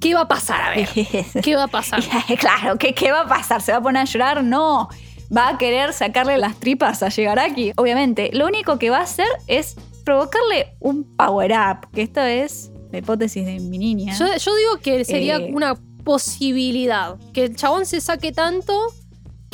¿Qué 0.00 0.14
va 0.14 0.22
a 0.22 0.28
pasar? 0.28 0.60
A 0.60 0.70
ver, 0.70 0.88
¿qué 1.42 1.56
va 1.56 1.64
a 1.64 1.68
pasar? 1.68 2.00
claro, 2.38 2.76
¿qué, 2.78 2.94
¿qué 2.94 3.10
va 3.10 3.22
a 3.22 3.26
pasar? 3.28 3.60
¿Se 3.62 3.72
va 3.72 3.78
a 3.78 3.82
poner 3.82 4.02
a 4.02 4.04
llorar? 4.04 4.44
No. 4.44 4.88
Va 5.36 5.48
a 5.48 5.58
querer 5.58 5.92
sacarle 5.92 6.38
las 6.38 6.56
tripas 6.60 7.02
a 7.02 7.08
Shigaraki. 7.08 7.72
Obviamente, 7.76 8.30
lo 8.32 8.46
único 8.46 8.78
que 8.78 8.90
va 8.90 8.98
a 8.98 9.02
hacer 9.02 9.26
es 9.48 9.74
provocarle 10.04 10.74
un 10.78 11.04
power 11.16 11.52
up, 11.52 11.88
que 11.92 12.02
esto 12.02 12.20
es 12.20 12.70
la 12.92 12.98
hipótesis 12.98 13.44
de 13.46 13.58
mi 13.58 13.78
niña. 13.78 14.14
Yo, 14.16 14.26
yo 14.26 14.54
digo 14.54 14.78
que 14.82 15.04
sería 15.04 15.36
Eh. 15.38 15.50
una 15.52 15.74
posibilidad, 16.04 17.16
que 17.32 17.44
el 17.44 17.56
chabón 17.56 17.86
se 17.86 18.00
saque 18.02 18.30
tanto 18.30 18.74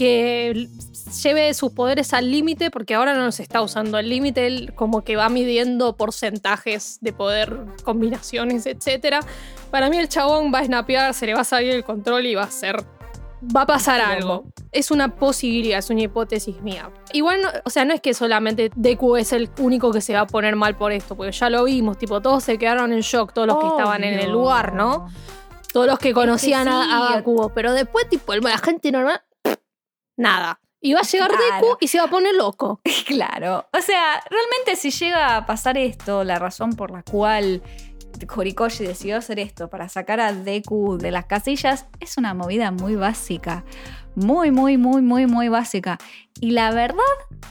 que 0.01 0.67
lleve 1.23 1.53
sus 1.53 1.73
poderes 1.73 2.15
al 2.15 2.31
límite, 2.31 2.71
porque 2.71 2.95
ahora 2.95 3.13
no 3.15 3.27
los 3.27 3.39
está 3.39 3.61
usando 3.61 3.99
al 3.99 4.09
límite, 4.09 4.47
él 4.47 4.73
como 4.75 5.03
que 5.05 5.15
va 5.17 5.29
midiendo 5.29 5.95
porcentajes 5.95 6.97
de 7.03 7.13
poder, 7.13 7.59
combinaciones, 7.85 8.65
etc. 8.65 9.17
Para 9.71 9.91
mí 9.91 9.99
el 9.99 10.09
chabón 10.09 10.51
va 10.55 10.61
a 10.61 10.65
snapear, 10.65 11.13
se 11.13 11.27
le 11.27 11.35
va 11.35 11.43
a 11.43 11.45
salir 11.45 11.75
el 11.75 11.85
control 11.85 12.25
y 12.25 12.35
va 12.35 12.45
a 12.45 12.51
ser 12.51 12.77
va 13.55 13.63
a 13.63 13.67
pasar 13.67 14.01
algo. 14.01 14.45
Es 14.73 14.91
una 14.91 15.15
posibilidad, 15.17 15.79
es 15.79 15.91
una 15.91 16.01
hipótesis 16.03 16.61
mía. 16.63 16.91
Igual, 17.13 17.43
no- 17.43 17.49
o 17.65 17.71
sea, 17.71 17.85
no 17.85 17.93
es 17.95 18.01
que 18.01 18.15
solamente 18.15 18.71
Deku 18.77 19.17
es 19.17 19.33
el 19.35 19.51
único 19.59 19.93
que 19.93 20.01
se 20.01 20.15
va 20.15 20.21
a 20.21 20.27
poner 20.27 20.57
mal 20.57 20.77
por 20.77 20.93
esto, 20.93 21.15
porque 21.17 21.33
ya 21.33 21.51
lo 21.51 21.65
vimos, 21.65 21.99
tipo, 21.99 22.21
todos 22.23 22.43
se 22.45 22.57
quedaron 22.59 22.93
en 22.95 23.01
shock, 23.01 23.33
todos 23.35 23.47
los 23.49 23.59
que 23.59 23.67
estaban 23.67 24.03
en 24.05 24.19
el 24.19 24.31
lugar, 24.31 24.73
¿no? 24.75 25.09
Todos 25.73 25.87
los 25.87 25.99
que 25.99 26.13
conocían 26.15 26.69
a- 26.69 26.85
sí. 26.85 26.91
a, 26.93 27.17
Bakugo. 27.17 27.51
Pero 27.55 27.73
después, 27.75 28.09
tipo, 28.09 28.35
la 28.35 28.59
gente 28.59 28.91
normal, 28.93 29.21
nada. 30.17 30.61
Y 30.83 30.95
va 30.95 31.01
a 31.01 31.03
llegar 31.03 31.29
Claro. 31.29 31.55
Deku 31.55 31.77
y 31.81 31.89
se 31.89 31.99
va 31.99 32.05
a 32.05 32.11
poner 32.11 32.35
loco. 32.35 32.81
Claro. 33.07 33.67
O 33.73 33.83
sea, 33.83 34.23
realmente 34.31 34.77
si 34.77 34.91
llega 34.91 35.37
a 35.37 35.47
pasar 35.47 35.77
esto, 35.77 36.25
la 36.25 36.39
razón 36.39 36.75
por 36.75 36.91
la 36.91 37.03
cual 37.03 37.63
Horikoshi 38.35 38.85
decidió 38.85 39.17
hacer 39.17 39.39
esto 39.39 39.69
para 39.69 39.89
sacar 39.89 40.21
a 40.21 40.33
Deku 40.33 40.99
de 40.99 41.11
las 41.11 41.27
casillas, 41.27 41.87
es 42.01 42.17
una 42.17 42.35
movida 42.35 42.71
muy 42.71 42.97
básica. 42.97 43.65
Muy, 44.15 44.51
muy, 44.51 44.77
muy, 44.77 45.03
muy, 45.03 45.27
muy 45.27 45.49
básica. 45.49 45.99
Y 46.41 46.53
la 46.53 46.73
verdad 46.73 46.99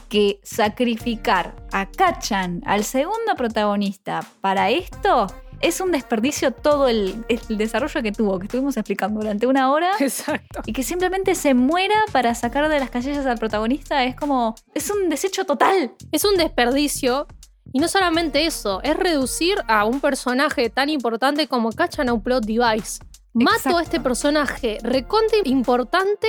que 0.08 0.40
sacrificar 0.42 1.54
a 1.72 1.90
Kachan, 1.90 2.62
al 2.66 2.84
segundo 2.84 3.34
protagonista, 3.36 4.24
para 4.40 4.70
esto 4.70 5.26
es 5.60 5.80
un 5.80 5.92
desperdicio 5.92 6.52
todo 6.52 6.88
el, 6.88 7.24
el 7.28 7.58
desarrollo 7.58 8.02
que 8.02 8.12
tuvo, 8.12 8.38
que 8.38 8.46
estuvimos 8.46 8.76
explicando 8.76 9.20
durante 9.20 9.46
una 9.46 9.70
hora. 9.70 9.92
Exacto. 10.00 10.62
Y 10.66 10.72
que 10.72 10.82
simplemente 10.82 11.34
se 11.34 11.54
muera 11.54 11.94
para 12.12 12.34
sacar 12.34 12.68
de 12.68 12.80
las 12.80 12.90
casillas 12.90 13.26
al 13.26 13.38
protagonista 13.38 14.04
es 14.04 14.16
como. 14.16 14.54
Es 14.74 14.90
un 14.90 15.08
desecho 15.08 15.44
total. 15.44 15.92
Es 16.12 16.24
un 16.24 16.36
desperdicio. 16.36 17.26
Y 17.72 17.78
no 17.78 17.86
solamente 17.86 18.46
eso, 18.46 18.80
es 18.82 18.96
reducir 18.96 19.56
a 19.68 19.84
un 19.84 20.00
personaje 20.00 20.70
tan 20.70 20.88
importante 20.88 21.46
como 21.46 21.70
Kachan 21.70 22.08
a 22.08 22.14
un 22.14 22.22
plot 22.22 22.44
device. 22.44 22.98
Mato 23.32 23.56
Exacto. 23.56 23.78
a 23.78 23.82
este 23.82 24.00
personaje 24.00 24.78
reconte 24.82 25.36
importante 25.44 26.26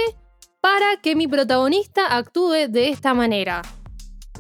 para 0.62 0.98
que 1.02 1.16
mi 1.16 1.28
protagonista 1.28 2.16
actúe 2.16 2.68
de 2.70 2.90
esta 2.90 3.16
manera. 3.16 3.64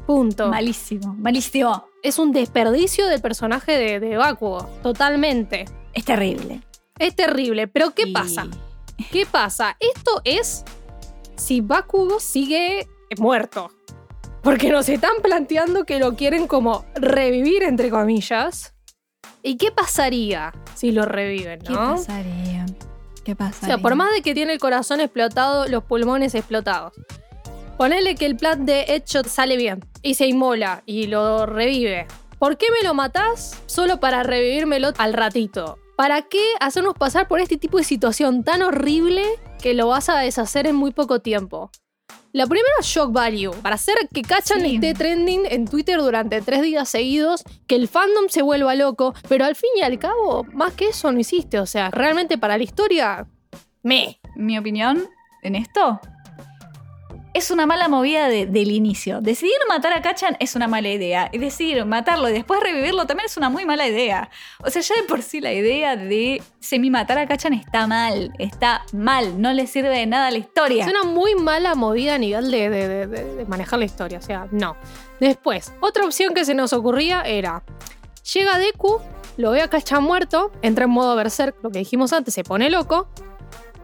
Punto. 0.05 0.49
Malísimo, 0.49 1.13
malísimo. 1.15 1.85
Es 2.03 2.17
un 2.19 2.31
desperdicio 2.31 3.07
del 3.07 3.21
personaje 3.21 3.77
de, 3.77 3.99
de 3.99 4.17
Bakugo. 4.17 4.67
Totalmente. 4.81 5.65
Es 5.93 6.05
terrible. 6.05 6.61
Es 6.99 7.15
terrible. 7.15 7.67
Pero 7.67 7.91
¿qué 7.91 8.03
Y- 8.07 8.13
pasa? 8.13 8.47
¿Qué 9.11 9.25
pasa? 9.25 9.77
Esto 9.79 10.21
es 10.23 10.63
si 11.35 11.61
Bakugo 11.61 12.19
sigue 12.19 12.87
muerto. 13.17 13.71
Porque 14.43 14.71
nos 14.71 14.89
están 14.89 15.13
planteando 15.21 15.85
que 15.85 15.99
lo 15.99 16.15
quieren 16.15 16.47
como 16.47 16.85
revivir, 16.95 17.61
entre 17.63 17.89
comillas. 17.91 18.73
¿Y 19.43 19.57
qué 19.57 19.71
pasaría 19.71 20.51
si 20.75 20.91
lo 20.91 21.05
reviven, 21.05 21.59
¿Qué 21.61 21.73
no? 21.73 21.95
pasaría? 21.95 22.65
¿Qué 23.23 23.33
O 23.33 23.35
pasaría? 23.35 23.75
sea, 23.75 23.77
por 23.81 23.95
más 23.95 24.11
de 24.13 24.21
que 24.23 24.33
tiene 24.33 24.53
el 24.53 24.59
corazón 24.59 24.99
explotado, 24.99 25.67
los 25.67 25.83
pulmones 25.83 26.33
explotados. 26.35 26.93
Ponele 27.81 28.13
que 28.13 28.27
el 28.27 28.37
plan 28.37 28.67
de 28.67 28.81
Headshot 28.81 29.25
sale 29.25 29.57
bien 29.57 29.79
y 30.03 30.13
se 30.13 30.27
inmola 30.27 30.83
y 30.85 31.07
lo 31.07 31.47
revive. 31.47 32.05
¿Por 32.37 32.55
qué 32.55 32.67
me 32.69 32.87
lo 32.87 32.93
matás? 32.93 33.59
Solo 33.65 33.99
para 33.99 34.21
revivírmelo 34.21 34.89
al 34.99 35.13
ratito. 35.13 35.79
¿Para 35.97 36.21
qué 36.21 36.43
hacernos 36.59 36.93
pasar 36.93 37.27
por 37.27 37.39
este 37.39 37.57
tipo 37.57 37.79
de 37.79 37.83
situación 37.83 38.43
tan 38.43 38.61
horrible 38.61 39.23
que 39.63 39.73
lo 39.73 39.87
vas 39.87 40.09
a 40.09 40.19
deshacer 40.19 40.67
en 40.67 40.75
muy 40.75 40.91
poco 40.91 41.21
tiempo? 41.21 41.71
La 42.33 42.45
primera 42.45 42.69
es 42.79 42.85
shock 42.85 43.11
value, 43.13 43.55
para 43.63 43.73
hacer 43.73 43.95
que 44.13 44.21
Kachan 44.21 44.61
Sí. 44.61 44.75
esté 44.75 44.93
trending 44.93 45.47
en 45.49 45.65
Twitter 45.67 45.97
durante 45.97 46.39
tres 46.43 46.61
días 46.61 46.87
seguidos, 46.87 47.43
que 47.65 47.73
el 47.73 47.87
fandom 47.87 48.29
se 48.29 48.43
vuelva 48.43 48.75
loco, 48.75 49.15
pero 49.27 49.43
al 49.43 49.55
fin 49.55 49.71
y 49.75 49.81
al 49.81 49.97
cabo, 49.97 50.43
más 50.53 50.73
que 50.73 50.89
eso 50.89 51.11
no 51.11 51.19
hiciste. 51.19 51.57
O 51.59 51.65
sea, 51.65 51.89
realmente 51.89 52.37
para 52.37 52.59
la 52.59 52.63
historia, 52.63 53.25
me. 53.81 54.21
Mi 54.35 54.59
opinión 54.59 55.09
en 55.41 55.55
esto 55.55 55.99
es 57.33 57.49
una 57.51 57.65
mala 57.65 57.87
movida 57.87 58.27
de- 58.27 58.45
del 58.45 58.71
inicio. 58.71 59.21
Decidir 59.21 59.55
matar 59.69 59.93
a 59.93 60.01
Kachan 60.01 60.35
es 60.39 60.55
una 60.55 60.67
mala 60.67 60.89
idea. 60.89 61.29
Y 61.31 61.37
decidir 61.37 61.85
matarlo 61.85 62.29
y 62.29 62.33
después 62.33 62.59
revivirlo 62.61 63.05
también 63.05 63.25
es 63.27 63.37
una 63.37 63.49
muy 63.49 63.65
mala 63.65 63.87
idea. 63.87 64.29
O 64.63 64.69
sea, 64.69 64.81
ya 64.81 64.95
de 64.95 65.03
por 65.03 65.21
sí 65.21 65.39
la 65.39 65.53
idea 65.53 65.95
de 65.95 66.41
semi-matar 66.59 67.17
a 67.17 67.27
Kachan 67.27 67.53
está 67.53 67.87
mal. 67.87 68.33
Está 68.37 68.83
mal. 68.93 69.41
No 69.41 69.53
le 69.53 69.65
sirve 69.67 69.89
de 69.89 70.05
nada 70.05 70.27
a 70.27 70.31
la 70.31 70.37
historia. 70.39 70.85
Es 70.85 70.91
una 70.91 71.03
muy 71.03 71.35
mala 71.35 71.73
movida 71.75 72.15
a 72.15 72.17
nivel 72.17 72.51
de, 72.51 72.69
de- 72.69 73.45
manejar 73.45 73.79
la 73.79 73.85
historia. 73.85 74.17
O 74.19 74.21
sea, 74.21 74.47
no. 74.51 74.75
Después, 75.19 75.71
otra 75.79 76.05
opción 76.05 76.33
que 76.33 76.43
se 76.45 76.53
nos 76.53 76.73
ocurría 76.73 77.21
era: 77.21 77.63
llega 78.33 78.57
Deku, 78.57 78.99
lo 79.37 79.51
ve 79.51 79.61
a 79.61 79.69
Kachan 79.69 80.03
muerto, 80.03 80.51
entra 80.61 80.85
en 80.85 80.91
modo 80.91 81.15
berserk, 81.15 81.55
lo 81.63 81.69
que 81.71 81.79
dijimos 81.79 82.11
antes, 82.11 82.33
se 82.33 82.43
pone 82.43 82.69
loco. 82.69 83.07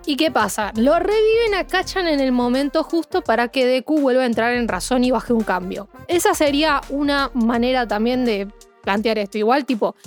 ¿Y 0.07 0.15
qué 0.15 0.31
pasa? 0.31 0.71
Lo 0.77 0.97
reviven 0.99 1.53
a 1.53 1.67
Kachan 1.67 2.07
en 2.07 2.21
el 2.21 2.31
momento 2.31 2.81
justo 2.83 3.21
para 3.21 3.49
que 3.49 3.65
Deku 3.65 3.99
vuelva 3.99 4.23
a 4.23 4.25
entrar 4.25 4.53
en 4.53 4.69
razón 4.69 5.03
y 5.03 5.11
baje 5.11 5.33
un 5.33 5.43
cambio. 5.43 5.89
Esa 6.07 6.33
sería 6.33 6.79
una 6.89 7.29
manera 7.33 7.85
también 7.89 8.23
de 8.23 8.47
plantear 8.83 9.17
esto. 9.17 9.37
Igual, 9.37 9.65
tipo, 9.65 9.97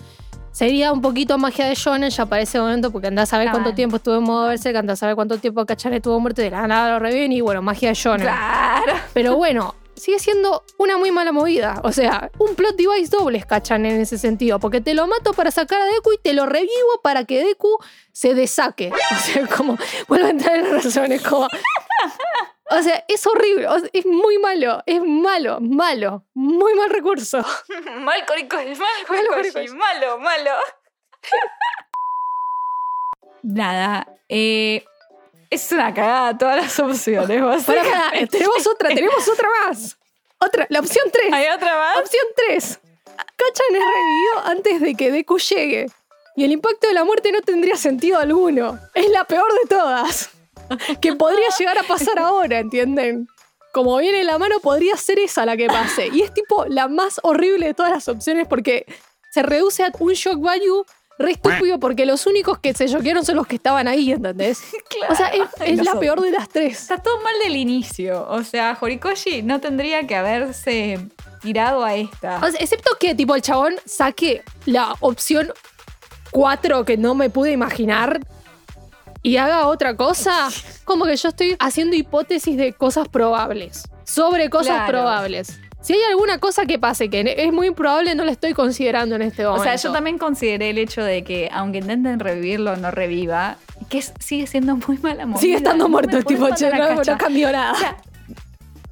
sería 0.52 0.90
un 0.90 1.02
poquito 1.02 1.36
magia 1.36 1.66
de 1.66 1.74
Shonen 1.74 2.08
ya 2.08 2.24
para 2.24 2.40
ese 2.40 2.58
momento, 2.58 2.90
porque 2.90 3.08
andás 3.08 3.34
a 3.34 3.38
ver 3.38 3.50
cuánto 3.50 3.74
tiempo 3.74 3.96
estuvo 3.96 4.16
en 4.16 4.22
modo 4.22 4.48
berserk, 4.48 4.74
andás 4.76 5.00
a 5.00 5.00
saber 5.00 5.16
cuánto 5.16 5.36
tiempo 5.36 5.66
Kachan 5.66 5.92
estuvo 5.92 6.18
muerto 6.18 6.40
y 6.40 6.44
de 6.44 6.52
la 6.52 6.66
nada 6.66 6.92
lo 6.92 6.98
reviven 6.98 7.32
y 7.32 7.42
bueno, 7.42 7.60
magia 7.60 7.90
de 7.90 7.94
Shonen. 7.94 8.26
Claro. 8.26 8.94
Pero 9.12 9.36
bueno, 9.36 9.74
sigue 10.00 10.18
siendo 10.18 10.64
una 10.78 10.96
muy 10.96 11.12
mala 11.12 11.30
movida. 11.30 11.80
O 11.84 11.92
sea, 11.92 12.30
un 12.38 12.54
plot 12.56 12.76
device 12.76 13.16
doble 13.16 13.42
cachan 13.42 13.86
en 13.86 14.00
ese 14.00 14.18
sentido. 14.18 14.58
Porque 14.58 14.80
te 14.80 14.94
lo 14.94 15.06
mato 15.06 15.32
para 15.32 15.50
sacar 15.50 15.80
a 15.80 15.86
Deku 15.86 16.12
y 16.12 16.18
te 16.18 16.32
lo 16.32 16.46
revivo 16.46 17.00
para 17.02 17.24
que 17.24 17.44
Deku 17.44 17.78
se 18.12 18.34
desaque. 18.34 18.92
O 19.12 19.22
sea, 19.22 19.46
como 19.46 19.76
vuelve 20.08 20.26
a 20.26 20.30
entrar 20.30 20.56
en 20.56 20.82
razón. 20.82 21.12
Es 21.12 21.22
como. 21.22 21.46
O 22.70 22.82
sea, 22.82 23.04
es 23.08 23.26
horrible. 23.26 23.66
o 23.68 23.78
sea, 23.78 23.90
es 23.92 24.06
muy 24.06 24.38
malo. 24.38 24.82
Es 24.86 25.00
malo, 25.02 25.58
malo. 25.60 26.24
Muy 26.34 26.74
mal 26.74 26.90
recurso. 26.90 27.38
mal 28.00 28.24
Horikoshi, 28.30 28.74
mal 28.76 29.26
Horikoshi. 29.32 29.68
malo, 29.74 30.18
malo. 30.18 30.50
Nada, 33.42 34.06
eh, 34.28 34.84
es 35.50 35.72
una 35.72 35.92
cagada 35.92 36.38
todas 36.38 36.56
las 36.56 36.78
opciones. 36.78 37.26
Pará, 37.28 37.82
básicamente. 37.82 38.38
tenemos 38.38 38.66
otra, 38.66 38.88
tenemos 38.88 39.28
otra 39.28 39.48
más. 39.66 39.98
Otra, 40.38 40.66
la 40.70 40.80
opción 40.80 41.06
3. 41.12 41.32
¿Hay 41.32 41.46
otra 41.54 41.76
más? 41.76 41.98
Opción 41.98 42.24
3. 42.48 42.80
Kachan 43.36 43.66
es 43.74 43.82
revivido 43.82 44.40
antes 44.44 44.80
de 44.80 44.94
que 44.94 45.10
Deku 45.10 45.38
llegue. 45.38 45.86
Y 46.36 46.44
el 46.44 46.52
impacto 46.52 46.86
de 46.86 46.94
la 46.94 47.04
muerte 47.04 47.32
no 47.32 47.42
tendría 47.42 47.76
sentido 47.76 48.18
alguno. 48.18 48.78
Es 48.94 49.10
la 49.10 49.24
peor 49.24 49.52
de 49.52 49.68
todas. 49.68 50.30
Que 51.00 51.14
podría 51.14 51.48
llegar 51.58 51.78
a 51.78 51.82
pasar 51.82 52.18
ahora, 52.20 52.60
¿entienden? 52.60 53.26
Como 53.72 53.96
viene 53.98 54.20
en 54.20 54.26
la 54.26 54.38
mano, 54.38 54.60
podría 54.60 54.96
ser 54.96 55.18
esa 55.18 55.44
la 55.44 55.56
que 55.56 55.66
pase. 55.66 56.08
Y 56.12 56.22
es 56.22 56.32
tipo 56.32 56.64
la 56.66 56.86
más 56.86 57.20
horrible 57.24 57.66
de 57.66 57.74
todas 57.74 57.90
las 57.90 58.08
opciones 58.08 58.46
porque 58.46 58.86
se 59.30 59.42
reduce 59.42 59.82
a 59.82 59.92
un 59.98 60.12
shock 60.12 60.40
value 60.40 60.84
re 61.20 61.32
estúpido 61.32 61.78
porque 61.78 62.06
los 62.06 62.26
únicos 62.26 62.58
que 62.58 62.72
se 62.74 62.88
choquearon 62.88 63.24
son 63.24 63.36
los 63.36 63.46
que 63.46 63.56
estaban 63.56 63.86
ahí, 63.88 64.12
¿entendés? 64.12 64.60
O 65.08 65.14
sea, 65.14 65.28
es, 65.28 65.40
la 65.58 65.76
nosotros. 65.76 66.00
peor 66.00 66.20
de 66.20 66.30
las 66.30 66.48
tres. 66.48 66.80
Está 66.82 66.98
todo 66.98 67.20
mal 67.22 67.34
del 67.42 67.56
inicio. 67.56 68.26
O 68.28 68.42
sea, 68.44 68.76
Horikoshi 68.80 69.42
no 69.42 69.60
tendría 69.60 70.06
que 70.06 70.14
haberse 70.16 70.98
tirado 71.40 71.84
a 71.84 71.94
esta. 71.94 72.38
O 72.38 72.50
sea, 72.50 72.60
excepto 72.60 72.90
que 73.00 73.14
tipo 73.14 73.34
el 73.34 73.42
chabón 73.42 73.74
saque 73.86 74.42
la 74.66 74.94
opción 75.00 75.52
4 76.32 76.84
que 76.84 76.96
no 76.96 77.14
me 77.14 77.30
pude 77.30 77.50
imaginar 77.52 78.20
y 79.22 79.36
haga 79.36 79.66
otra 79.66 79.96
cosa, 79.96 80.48
como 80.84 81.04
que 81.04 81.16
yo 81.16 81.28
estoy 81.28 81.56
haciendo 81.58 81.96
hipótesis 81.96 82.56
de 82.56 82.72
cosas 82.72 83.08
probables, 83.08 83.82
sobre 84.04 84.48
cosas 84.48 84.76
Claro. 84.76 84.92
probables. 84.92 85.60
Si 85.82 85.94
hay 85.94 86.00
alguna 86.10 86.38
cosa 86.38 86.66
que 86.66 86.78
pase 86.78 87.08
que 87.08 87.34
es 87.38 87.52
muy 87.52 87.68
improbable, 87.68 88.14
no 88.14 88.24
la 88.24 88.32
estoy 88.32 88.52
considerando 88.52 89.14
en 89.16 89.22
este 89.22 89.46
O 89.46 89.52
momento. 89.52 89.64
sea, 89.64 89.76
yo 89.76 89.92
también 89.92 90.18
consideré 90.18 90.70
el 90.70 90.78
hecho 90.78 91.02
de 91.02 91.24
que, 91.24 91.48
aunque 91.52 91.78
intenten 91.78 92.20
revivirlo, 92.20 92.76
no 92.76 92.90
reviva, 92.90 93.56
que 93.88 93.98
es- 93.98 94.12
sigue 94.20 94.46
siendo 94.46 94.76
muy 94.76 94.98
mala 94.98 95.24
movida. 95.24 95.40
Sigue 95.40 95.54
estando 95.56 95.84
No 95.84 95.88
muerto, 95.88 96.10
podés 96.10 96.26
tipo, 96.26 96.54
che, 96.54 96.70
no, 96.70 96.90
no 96.90 96.96
Kachan. 96.98 97.18
cambió 97.18 97.50
nada. 97.50 97.72
O 97.72 97.76
sea, 97.76 97.96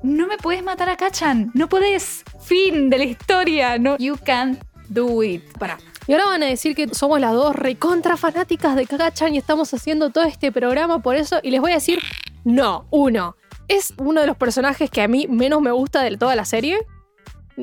no 0.03 0.27
me 0.27 0.39
puedes 0.39 0.63
matar 0.63 0.89
a 0.89 0.97
Kachan. 0.97 1.51
No 1.55 1.69
podés. 1.69 2.25
Fin 2.41 2.89
de 2.89 2.99
la 2.99 3.05
historia. 3.05 3.79
No, 3.79 3.97
you 3.99 4.17
can't 4.25 4.59
do 4.89 5.23
it. 5.23 5.43
Pará. 5.59 5.77
Y 6.07 6.13
ahora 6.13 6.25
van 6.25 6.43
a 6.43 6.47
decir 6.47 6.75
que 6.75 6.89
somos 6.95 7.21
las 7.21 7.33
dos 7.35 7.55
recontra 7.55 8.17
fanáticas 8.17 8.77
de 8.77 8.87
Kakachan 8.87 9.35
y 9.35 9.39
estamos 9.39 9.75
haciendo 9.75 10.09
todo 10.09 10.25
este 10.25 10.51
programa 10.53 11.01
por 11.03 11.17
eso. 11.17 11.39
Y 11.43 11.51
les 11.51 11.61
voy 11.61 11.73
a 11.73 11.75
decir, 11.75 11.99
no, 12.45 12.87
uno. 12.91 13.37
Es 13.69 13.93
uno 13.99 14.21
de 14.21 14.27
los 14.27 14.37
personajes 14.37 14.91
que 14.91 15.03
a 15.03 15.09
mí 15.09 15.27
menos 15.29 15.61
me 15.61 15.71
gusta 15.71 16.03
de 16.03 16.17
toda 16.17 16.35
la 16.35 16.45
serie. 16.45 16.79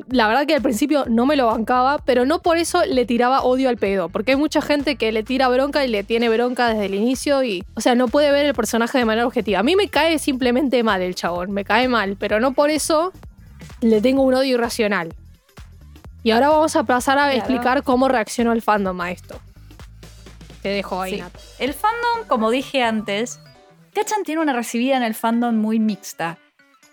La 0.09 0.27
verdad 0.27 0.45
que 0.45 0.53
al 0.53 0.61
principio 0.61 1.05
no 1.07 1.25
me 1.25 1.37
lo 1.37 1.45
bancaba, 1.47 1.99
pero 1.99 2.25
no 2.25 2.41
por 2.41 2.57
eso 2.57 2.83
le 2.85 3.05
tiraba 3.05 3.41
odio 3.43 3.69
al 3.69 3.77
pedo. 3.77 4.09
Porque 4.09 4.31
hay 4.31 4.37
mucha 4.37 4.61
gente 4.61 4.97
que 4.97 5.11
le 5.13 5.23
tira 5.23 5.47
bronca 5.47 5.85
y 5.85 5.87
le 5.87 6.03
tiene 6.03 6.27
bronca 6.27 6.67
desde 6.69 6.85
el 6.87 6.95
inicio 6.95 7.43
y, 7.43 7.63
o 7.75 7.81
sea, 7.81 7.95
no 7.95 8.09
puede 8.09 8.29
ver 8.31 8.45
el 8.45 8.53
personaje 8.53 8.97
de 8.97 9.05
manera 9.05 9.25
objetiva. 9.25 9.59
A 9.59 9.63
mí 9.63 9.75
me 9.77 9.87
cae 9.87 10.19
simplemente 10.19 10.83
mal 10.83 11.01
el 11.01 11.15
chabón, 11.15 11.51
me 11.51 11.63
cae 11.63 11.87
mal, 11.87 12.17
pero 12.19 12.41
no 12.41 12.53
por 12.53 12.69
eso 12.69 13.13
le 13.79 14.01
tengo 14.01 14.21
un 14.23 14.33
odio 14.33 14.55
irracional. 14.55 15.13
Y 16.23 16.31
ahora 16.31 16.49
vamos 16.49 16.75
a 16.75 16.83
pasar 16.83 17.17
a 17.17 17.25
Claro. 17.25 17.37
explicar 17.37 17.83
cómo 17.83 18.09
reaccionó 18.09 18.51
el 18.51 18.61
fandom 18.61 18.99
a 18.99 19.11
esto. 19.11 19.39
Te 20.61 20.69
dejo 20.69 21.01
ahí, 21.01 21.19
Sí. 21.19 21.23
El 21.59 21.73
fandom, 21.73 22.27
como 22.27 22.49
dije 22.49 22.83
antes, 22.83 23.39
Kachan 23.95 24.23
tiene 24.23 24.41
una 24.41 24.51
recibida 24.51 24.97
en 24.97 25.03
el 25.03 25.15
fandom 25.15 25.55
muy 25.55 25.79
mixta. 25.79 26.37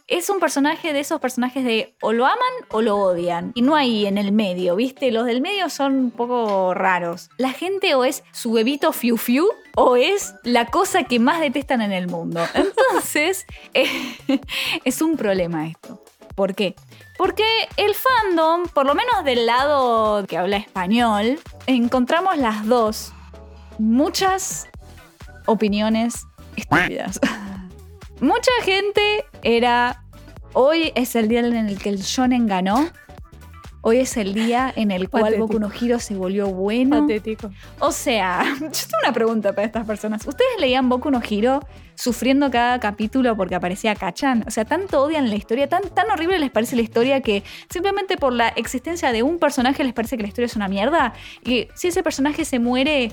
Es 0.07 0.31
un 0.31 0.39
personaje 0.39 0.93
de 0.93 1.01
esos 1.01 1.21
personajes 1.21 1.65
de 1.65 1.97
o 2.01 2.13
lo 2.13 2.27
aman 2.27 2.39
o 2.69 2.81
lo 2.81 2.97
odian. 2.97 3.51
Y 3.57 3.63
no 3.63 3.75
hay 3.75 4.07
en 4.07 4.19
el 4.19 4.31
medio, 4.31 4.77
¿viste? 4.77 5.11
Los 5.11 5.27
del 5.27 5.41
medio 5.41 5.69
son 5.69 5.95
un 5.95 6.11
poco 6.13 6.75
raros. 6.75 7.29
La 7.39 7.51
gente 7.51 7.97
o 7.97 8.05
es 8.05 8.23
su 8.31 8.53
bebito 8.53 8.93
fiu 8.93 9.17
fiu 9.17 9.49
o 9.75 9.97
es 9.97 10.37
la 10.45 10.67
cosa 10.67 11.03
que 11.03 11.19
más 11.19 11.41
detestan 11.41 11.83
en 11.83 11.91
el 11.91 12.07
mundo. 12.07 12.41
Entonces, 12.55 13.47
eh, 13.75 14.17
es 14.85 15.03
un 15.03 15.17
problema 15.17 15.67
esto. 15.67 16.05
¿Por 16.37 16.55
qué? 16.55 16.77
Porque 17.19 17.45
el 17.77 17.97
fandom, 17.97 18.69
por 18.69 18.87
lo 18.87 18.95
menos 18.95 19.25
del 19.25 19.47
lado 19.47 20.25
que 20.29 20.39
habla 20.39 20.57
español, 20.57 21.41
encontramos 21.67 22.39
las 22.39 22.65
dos. 22.65 23.13
Muchas 23.79 24.69
opiniones 25.47 26.27
estúpidas. 26.57 27.21
Mucha 28.21 28.53
gente 28.63 29.25
era. 29.43 30.05
Hoy 30.55 30.93
es 30.95 31.17
el 31.17 31.29
día 31.29 31.41
en 31.41 31.55
el 31.55 31.79
que 31.79 31.89
el 31.89 31.99
shonen 31.99 32.47
ganó. 32.47 32.91
Hoy 33.85 33.99
es 33.99 34.17
el 34.17 34.33
día 34.33 34.73
en 34.77 34.93
el 34.93 35.11
cual 35.11 35.25
Patético. 35.25 35.47
Boku 35.49 35.59
no 35.59 35.69
Hero 35.69 35.99
se 35.99 36.15
volvió 36.15 36.47
bueno. 36.47 37.01
Patético. 37.01 37.51
O 37.81 37.91
sea, 37.91 38.45
yo 38.61 38.69
tengo 38.69 38.99
una 39.03 39.13
pregunta 39.13 39.53
para 39.55 39.67
estas 39.67 39.85
personas. 39.85 40.25
¿Ustedes 40.25 40.53
leían 40.61 40.89
Boku 40.89 41.11
no 41.11 41.21
Hero 41.29 41.59
sufriendo 41.97 42.49
cada 42.49 42.79
capítulo 42.79 43.37
porque 43.37 43.57
aparecía 43.57 43.97
Kachan? 43.97 44.45
O 44.47 44.53
sea, 44.53 44.65
tanto 44.65 45.03
odian 45.03 45.29
la 45.29 45.35
historia, 45.35 45.69
tan, 45.69 45.83
tan 45.83 46.09
horrible 46.13 46.39
les 46.39 46.53
parece 46.53 46.77
la 46.77 46.83
historia 46.83 47.23
que 47.23 47.43
simplemente 47.71 48.17
por 48.17 48.33
la 48.33 48.51
existencia 48.51 49.11
de 49.11 49.25
un 49.25 49.41
personaje 49.41 49.83
les 49.83 49.95
parece 49.95 50.17
que 50.17 50.23
la 50.23 50.29
historia 50.29 50.47
es 50.47 50.55
una 50.55 50.69
mierda. 50.69 51.15
Y 51.45 51.67
si 51.75 51.89
ese 51.89 52.05
personaje 52.05 52.45
se 52.45 52.61
muere, 52.61 53.11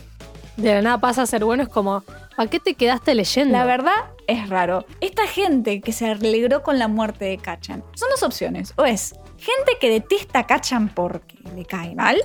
De 0.60 0.74
la 0.74 0.82
nada 0.82 0.98
pasa 1.00 1.22
a 1.22 1.26
ser 1.26 1.46
bueno, 1.46 1.64
es 1.64 1.70
como, 1.70 2.04
¿para 2.36 2.50
qué 2.50 2.60
te 2.60 2.74
quedaste 2.74 3.16
leyendo? 3.16 3.58
la 3.58 3.64
verdad 3.64 3.96
es 4.28 4.50
raro. 4.50 4.86
Esta 5.00 5.26
gente 5.26 5.80
que 5.80 5.94
se 5.94 6.06
alegró 6.06 6.64
con 6.64 6.78
la 6.78 6.90
muerte 6.90 7.26
de 7.26 7.38
Kachan, 7.38 7.82
son 7.96 8.10
dos 8.10 8.24
opciones. 8.24 8.74
O 8.76 8.84
es 8.84 9.16
gente 9.38 9.78
que 9.80 9.90
detesta 9.90 10.40
a 10.40 10.48
Kachan 10.48 10.90
porque 10.90 11.38
le 11.56 11.64
cae 11.64 11.96
mal, 11.96 12.18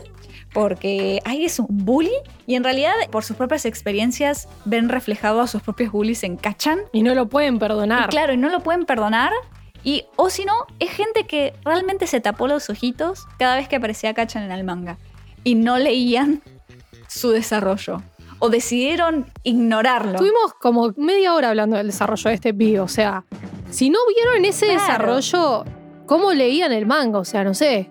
porque 0.52 1.20
ahí 1.24 1.44
es 1.44 1.60
un 1.60 1.68
bully, 1.68 2.10
y 2.48 2.56
en 2.56 2.64
realidad 2.64 2.92
por 3.12 3.22
sus 3.22 3.36
propias 3.36 3.64
experiencias 3.66 4.48
ven 4.64 4.88
reflejado 4.88 5.40
a 5.40 5.46
sus 5.46 5.62
propios 5.62 5.92
bullies 5.92 6.24
en 6.24 6.36
Kachan. 6.36 6.80
Y 6.92 7.04
no 7.04 7.14
lo 7.14 7.28
pueden 7.28 7.60
perdonar. 7.60 8.06
Y 8.06 8.08
claro, 8.08 8.32
y 8.32 8.36
no 8.36 8.48
lo 8.48 8.64
pueden 8.64 8.84
perdonar. 8.84 9.30
Y, 9.84 10.06
o 10.16 10.28
si 10.28 10.44
no, 10.44 10.54
es 10.80 10.90
gente 10.90 11.24
que 11.24 11.54
realmente 11.64 12.08
se 12.08 12.20
tapó 12.20 12.48
los 12.48 12.68
ojitos 12.68 13.26
cada 13.38 13.54
vez 13.54 13.68
que 13.68 13.76
aparecía 13.76 14.12
Kachan 14.12 14.42
en 14.42 14.50
el 14.50 14.64
manga. 14.64 14.98
Y 15.44 15.54
no 15.54 15.78
leían 15.78 16.42
su 17.06 17.30
desarrollo. 17.30 18.02
O 18.44 18.50
decidieron 18.50 19.24
ignorarlo. 19.42 20.12
Estuvimos 20.12 20.52
como 20.60 20.92
media 20.98 21.32
hora 21.34 21.48
hablando 21.48 21.76
del 21.78 21.86
desarrollo 21.86 22.28
de 22.28 22.34
este 22.34 22.52
pibe. 22.52 22.80
O 22.80 22.88
sea, 22.88 23.24
si 23.70 23.88
no 23.88 23.98
vieron 24.14 24.44
ese 24.44 24.66
Claro. 24.66 24.80
desarrollo, 25.16 25.64
¿cómo 26.04 26.32
leían 26.34 26.70
el 26.72 26.84
manga? 26.84 27.18
O 27.20 27.24
sea, 27.24 27.42
no 27.42 27.54
sé. 27.54 27.88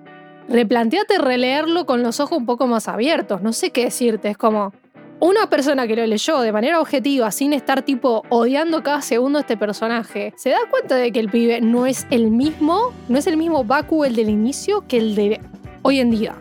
Replanteate 0.48 1.18
releerlo 1.18 1.88
con 1.88 2.04
los 2.04 2.20
ojos 2.20 2.38
un 2.38 2.46
poco 2.46 2.68
más 2.68 2.88
abiertos. 2.88 3.42
No 3.42 3.52
sé 3.52 3.72
qué 3.72 3.86
decirte. 3.86 4.30
Es 4.30 4.38
como. 4.38 4.72
Una 5.20 5.50
persona 5.50 5.88
que 5.88 5.96
lo 5.96 6.06
leyó 6.06 6.42
de 6.42 6.52
manera 6.52 6.80
objetiva, 6.82 7.32
sin 7.32 7.54
estar 7.54 7.82
tipo 7.82 8.24
odiando 8.30 8.84
cada 8.84 9.02
segundo 9.02 9.38
a 9.40 9.42
este 9.42 9.56
personaje, 9.56 10.34
se 10.36 10.50
da 10.50 10.60
cuenta 10.70 10.98
de 10.98 11.12
que 11.14 11.20
el 11.22 11.30
pibe 11.30 11.62
no 11.62 11.86
es 11.86 12.06
el 12.12 12.30
mismo, 12.30 12.92
no 13.08 13.18
es 13.18 13.26
el 13.26 13.38
mismo 13.38 13.64
Baku 13.64 14.04
el 14.04 14.16
del 14.18 14.30
inicio 14.30 14.86
que 14.86 14.98
el 14.98 15.16
de 15.16 15.40
hoy 15.82 16.00
en 16.02 16.12
día. 16.12 16.36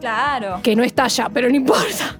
Claro, 0.00 0.58
Que 0.62 0.74
no 0.74 0.82
está 0.82 1.06
ya, 1.06 1.28
pero 1.28 1.48
no 1.48 1.54
importa. 1.54 2.18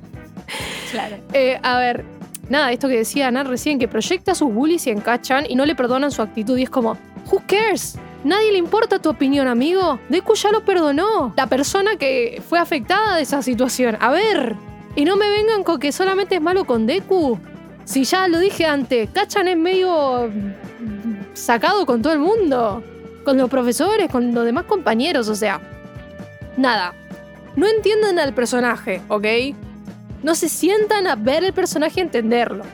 Claro. 0.91 1.17
Eh, 1.33 1.59
a 1.63 1.79
ver, 1.79 2.05
nada, 2.49 2.73
esto 2.73 2.89
que 2.89 2.99
decía 2.99 3.29
Ana 3.29 3.45
recién, 3.45 3.79
que 3.79 3.89
proyecta 3.89 4.35
sus 4.35 4.53
bullies 4.53 4.87
y 4.87 4.91
encachan 4.91 5.45
y 5.49 5.55
no 5.55 5.67
le 5.67 5.75
perdonan 5.75 6.11
su 6.11 6.23
actitud 6.23 6.57
y 6.57 6.65
es 6.65 6.71
como, 6.71 6.97
who 7.31 7.43
cares? 7.47 7.99
Nadie 8.25 8.51
le 8.51 8.59
importa 8.59 8.99
tu 8.99 9.09
opinión, 9.09 9.47
amigo. 9.47 10.01
Deku 10.09 10.35
ya 10.35 10.51
lo 10.51 10.65
perdonó. 10.65 11.33
La 11.37 11.47
persona 11.47 11.97
que 11.97 12.43
fue 12.49 12.59
afectada 12.59 13.15
de 13.15 13.23
esa 13.23 13.41
situación. 13.41 13.97
A 14.01 14.11
ver, 14.11 14.57
y 14.97 15.05
no 15.05 15.17
me 15.17 15.29
vengan 15.29 15.63
con 15.63 15.79
que 15.79 15.93
solamente 15.93 16.35
es 16.35 16.41
malo 16.41 16.65
con 16.65 16.87
Deku. 16.87 17.39
Si 17.85 18.03
ya 18.03 18.27
lo 18.27 18.41
dije 18.41 18.67
antes, 18.67 19.09
Kachan 19.11 19.47
es 19.47 19.57
medio 19.57 20.29
mm, 20.29 21.35
sacado 21.35 21.87
con 21.87 22.03
todo 22.03 22.15
el 22.15 22.19
mundo. 22.19 22.83
Con 23.25 23.37
los 23.37 23.49
profesores, 23.49 24.11
con 24.11 24.35
los 24.35 24.45
demás 24.45 24.65
compañeros, 24.65 25.29
o 25.29 25.37
sea. 25.37 25.61
Nada. 26.57 26.95
No 27.55 27.67
entienden 27.67 28.19
al 28.19 28.35
personaje, 28.35 29.03
¿ok? 29.09 29.27
No 30.23 30.35
se 30.35 30.49
sientan 30.49 31.07
a 31.07 31.15
ver 31.17 31.45
el 31.45 31.53
personaje 31.53 32.01
y 32.01 32.03
entenderlo. 32.03 32.65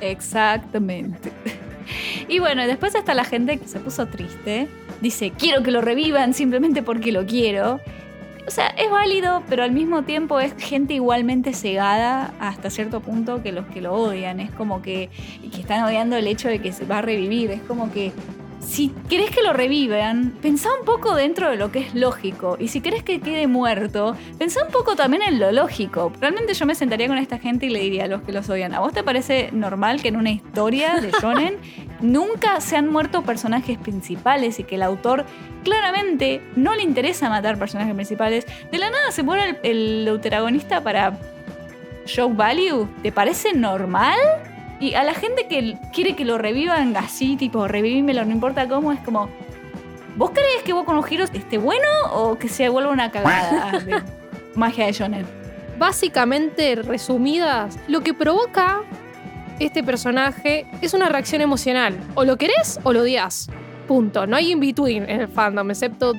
Exactamente. 0.00 1.32
Y 2.28 2.38
bueno, 2.38 2.66
después 2.66 2.94
está 2.94 3.14
la 3.14 3.24
gente 3.24 3.58
que 3.58 3.68
se 3.68 3.78
puso 3.80 4.06
triste. 4.06 4.68
Dice, 5.00 5.32
quiero 5.36 5.62
que 5.62 5.70
lo 5.70 5.80
revivan 5.80 6.32
simplemente 6.34 6.82
porque 6.82 7.12
lo 7.12 7.26
quiero. 7.26 7.80
O 8.46 8.50
sea, 8.50 8.68
es 8.68 8.90
válido, 8.90 9.42
pero 9.48 9.62
al 9.62 9.72
mismo 9.72 10.02
tiempo 10.02 10.38
es 10.38 10.54
gente 10.58 10.94
igualmente 10.94 11.54
cegada 11.54 12.34
hasta 12.40 12.68
cierto 12.68 13.00
punto 13.00 13.42
que 13.42 13.52
los 13.52 13.66
que 13.66 13.80
lo 13.80 13.94
odian. 13.94 14.38
Es 14.40 14.50
como 14.50 14.82
que, 14.82 15.08
que 15.50 15.60
están 15.60 15.82
odiando 15.84 16.16
el 16.16 16.26
hecho 16.26 16.48
de 16.48 16.58
que 16.58 16.72
se 16.72 16.84
va 16.84 16.98
a 16.98 17.02
revivir. 17.02 17.50
Es 17.50 17.62
como 17.62 17.90
que, 17.90 18.12
si 18.64 18.88
querés 19.08 19.30
que 19.30 19.42
lo 19.42 19.52
revivan, 19.52 20.32
pensá 20.42 20.70
un 20.78 20.84
poco 20.84 21.14
dentro 21.14 21.50
de 21.50 21.56
lo 21.56 21.70
que 21.70 21.80
es 21.80 21.94
lógico. 21.94 22.56
Y 22.58 22.68
si 22.68 22.80
querés 22.80 23.02
que 23.02 23.20
quede 23.20 23.46
muerto, 23.46 24.16
pensá 24.38 24.64
un 24.64 24.72
poco 24.72 24.96
también 24.96 25.22
en 25.22 25.38
lo 25.38 25.52
lógico. 25.52 26.12
Realmente 26.20 26.54
yo 26.54 26.66
me 26.66 26.74
sentaría 26.74 27.06
con 27.08 27.18
esta 27.18 27.38
gente 27.38 27.66
y 27.66 27.70
le 27.70 27.80
diría 27.80 28.04
a 28.04 28.08
los 28.08 28.22
que 28.22 28.32
los 28.32 28.48
odian, 28.48 28.74
¿a 28.74 28.80
vos 28.80 28.92
te 28.92 29.02
parece 29.02 29.50
normal 29.52 30.00
que 30.02 30.08
en 30.08 30.16
una 30.16 30.30
historia 30.30 31.00
de 31.00 31.10
shonen 31.20 31.56
nunca 32.00 32.60
se 32.60 32.76
han 32.76 32.90
muerto 32.90 33.22
personajes 33.22 33.78
principales 33.78 34.58
y 34.58 34.64
que 34.64 34.76
el 34.76 34.82
autor 34.82 35.24
claramente 35.62 36.42
no 36.56 36.74
le 36.74 36.82
interesa 36.82 37.28
matar 37.28 37.58
personajes 37.58 37.94
principales? 37.94 38.46
De 38.72 38.78
la 38.78 38.90
nada 38.90 39.10
se 39.10 39.22
muere 39.22 39.60
el, 39.62 39.70
el 39.70 40.04
deuteragonista 40.06 40.82
para 40.82 41.18
show 42.06 42.32
value. 42.34 42.88
¿Te 43.02 43.12
parece 43.12 43.52
normal? 43.52 44.18
Y 44.84 44.94
a 44.96 45.02
la 45.02 45.14
gente 45.14 45.46
que 45.46 45.78
quiere 45.94 46.14
que 46.14 46.26
lo 46.26 46.36
revivan 46.36 46.94
así, 46.94 47.36
tipo, 47.36 47.66
revímelo, 47.66 48.22
no 48.26 48.32
importa 48.32 48.68
cómo, 48.68 48.92
es 48.92 49.00
como. 49.00 49.30
¿Vos 50.14 50.32
crees 50.32 50.62
que 50.62 50.74
Boku 50.74 50.92
no 50.92 51.02
Hero 51.06 51.24
esté 51.24 51.56
bueno 51.56 51.88
o 52.12 52.38
que 52.38 52.50
se 52.50 52.68
vuelva 52.68 52.90
una 52.90 53.10
cagada 53.10 53.78
de 53.86 54.02
magia 54.54 54.84
de 54.84 54.92
shonen? 54.92 55.26
Básicamente, 55.78 56.74
resumidas, 56.74 57.78
lo 57.88 58.02
que 58.02 58.12
provoca 58.12 58.82
este 59.58 59.82
personaje 59.82 60.66
es 60.82 60.92
una 60.92 61.08
reacción 61.08 61.40
emocional. 61.40 61.98
O 62.14 62.26
lo 62.26 62.36
querés 62.36 62.78
o 62.82 62.92
lo 62.92 63.00
odias. 63.00 63.48
Punto. 63.88 64.26
No 64.26 64.36
hay 64.36 64.52
in 64.52 64.60
between 64.60 65.08
en 65.08 65.22
el 65.22 65.28
fandom, 65.28 65.70
excepto 65.70 66.12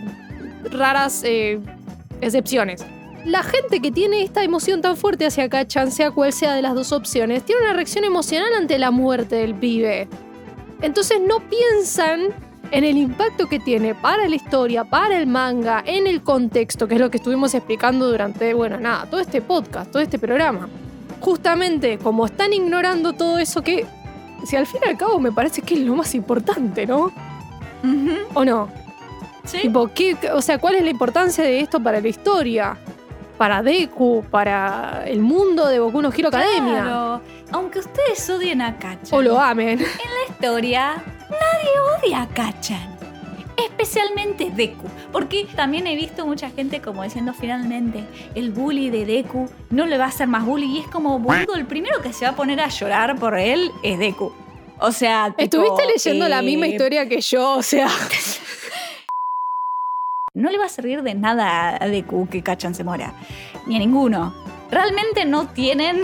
raras 0.72 1.22
eh, 1.24 1.60
excepciones. 2.20 2.84
La 3.26 3.42
gente 3.44 3.80
que 3.82 3.92
tiene 3.92 4.22
esta 4.22 4.44
emoción 4.44 4.82
tan 4.82 4.96
fuerte 4.96 5.26
hacia 5.26 5.50
Kachan, 5.50 5.92
sea 5.92 6.12
cual 6.12 6.32
sea 6.32 6.54
de 6.54 6.62
las 6.62 6.76
dos 6.76 6.92
opciones, 6.92 7.44
tiene 7.44 7.62
una 7.64 7.74
reacción 7.74 8.04
emocional 8.06 8.54
ante 8.56 8.78
la 8.78 8.92
muerte 8.92 9.36
del 9.38 9.56
pibe. 9.56 10.08
Entonces 10.82 11.20
no 11.26 11.40
piensan 11.40 12.28
en 12.72 12.84
el 12.84 12.98
impacto 12.98 13.48
que 13.48 13.60
tiene 13.60 13.96
para 13.96 14.28
la 14.28 14.36
historia, 14.36 14.84
para 14.84 15.18
el 15.18 15.26
manga, 15.26 15.82
en 15.86 16.06
el 16.06 16.22
contexto, 16.22 16.88
que 16.88 16.96
es 16.96 17.02
lo 17.02 17.10
que 17.10 17.18
estuvimos 17.18 17.54
explicando 17.56 18.08
durante, 18.08 18.54
bueno, 18.54 18.80
nada, 18.80 19.08
todo 19.10 19.20
este 19.20 19.42
podcast, 19.42 19.92
todo 19.92 20.02
este 20.04 20.20
programa. 20.20 20.68
Justamente 21.20 21.98
como 21.98 22.28
están 22.28 22.54
ignorando 22.54 23.14
todo 23.14 23.40
eso 23.40 23.62
que, 23.64 23.88
si 24.46 24.56
al 24.56 24.68
fin 24.68 24.82
y 24.86 24.90
al 24.90 24.98
cabo 24.98 25.20
me 25.20 25.32
parece 25.32 25.62
que 25.64 25.74
es 25.74 25.80
lo 25.80 25.96
más 25.96 26.14
importante, 26.14 26.86
¿no? 26.86 27.12
¿O 28.36 28.46
no? 28.46 28.70
Sí. 29.46 29.60
Tipo, 29.64 29.90
¿qué- 29.94 30.18
o 30.34 30.42
sea, 30.42 30.60
¿cuál 30.60 30.76
es 30.76 30.84
la 30.84 30.90
importancia 30.90 31.44
de 31.44 31.60
esto 31.60 31.80
para 31.80 32.02
la 32.02 32.08
historia? 32.08 32.78
Para 33.38 33.62
Deku, 33.62 34.24
para 34.32 35.04
el 35.06 35.20
mundo 35.20 35.68
de 35.68 35.80
Boku 35.80 36.02
no 36.02 36.12
Hero 36.12 36.30
Academia. 36.30 36.84
Claro. 36.84 37.22
Aunque 37.52 37.80
ustedes 37.80 38.30
odien 38.30 38.62
a 38.62 38.78
Kachan, 38.78 39.10
O 39.12 39.22
lo 39.22 39.40
amen. 39.40 39.80
la 39.80 40.34
historia, 40.34 41.04
nadie 41.30 41.70
odia 41.98 42.22
a 42.24 42.28
Kachan. 42.28 42.96
Especialmente 43.58 44.52
Deku. 44.52 44.88
Porque 45.12 45.48
también 45.56 45.88
he 45.88 45.96
visto 45.96 46.26
mucha 46.26 46.50
gente 46.50 46.82
como 46.82 47.04
diciendo 47.04 47.34
finalmente 47.34 48.04
el 48.36 48.52
bully 48.52 48.90
de 48.90 49.06
Deku 49.06 49.50
no 49.70 49.86
le 49.86 49.98
va 49.98 50.06
a 50.06 50.08
hacer 50.08 50.28
más 50.28 50.46
bully. 50.46 50.78
Y 50.78 50.80
es 50.80 50.88
como, 50.88 51.20
boludo, 51.20 51.56
el 51.56 51.66
primero 51.66 52.02
que 52.02 52.14
se 52.14 52.26
va 52.26 52.32
a 52.32 52.36
poner 52.36 52.60
a 52.60 52.68
llorar 52.70 53.18
por 53.18 53.38
él 53.38 53.72
es 53.84 54.00
Deku. 54.00 54.34
O 54.80 54.92
sea, 54.92 55.28
tipo, 55.38 55.42
Estuviste 55.42 55.86
leyendo 55.86 56.28
la 56.28 56.40
eh, 56.40 56.44
misma 56.44 56.68
historia 56.68 57.08
que 57.08 57.22
yo, 57.22 57.54
o 57.54 57.64
sea. 57.64 57.88
no 60.36 60.52
le 60.52 60.58
va 60.58 60.66
a 60.66 60.70
servir 60.70 61.02
de 61.02 61.16
nada 61.16 61.78
a 61.82 61.88
Deku 61.88 62.28
que 62.28 62.44
Kachan 62.44 62.76
se 62.76 62.84
muera. 62.84 63.14
Ni 63.66 63.78
a 63.78 63.80
ninguno. 63.80 64.36
Realmente 64.70 65.26
no 65.26 65.48
tienen 65.48 66.02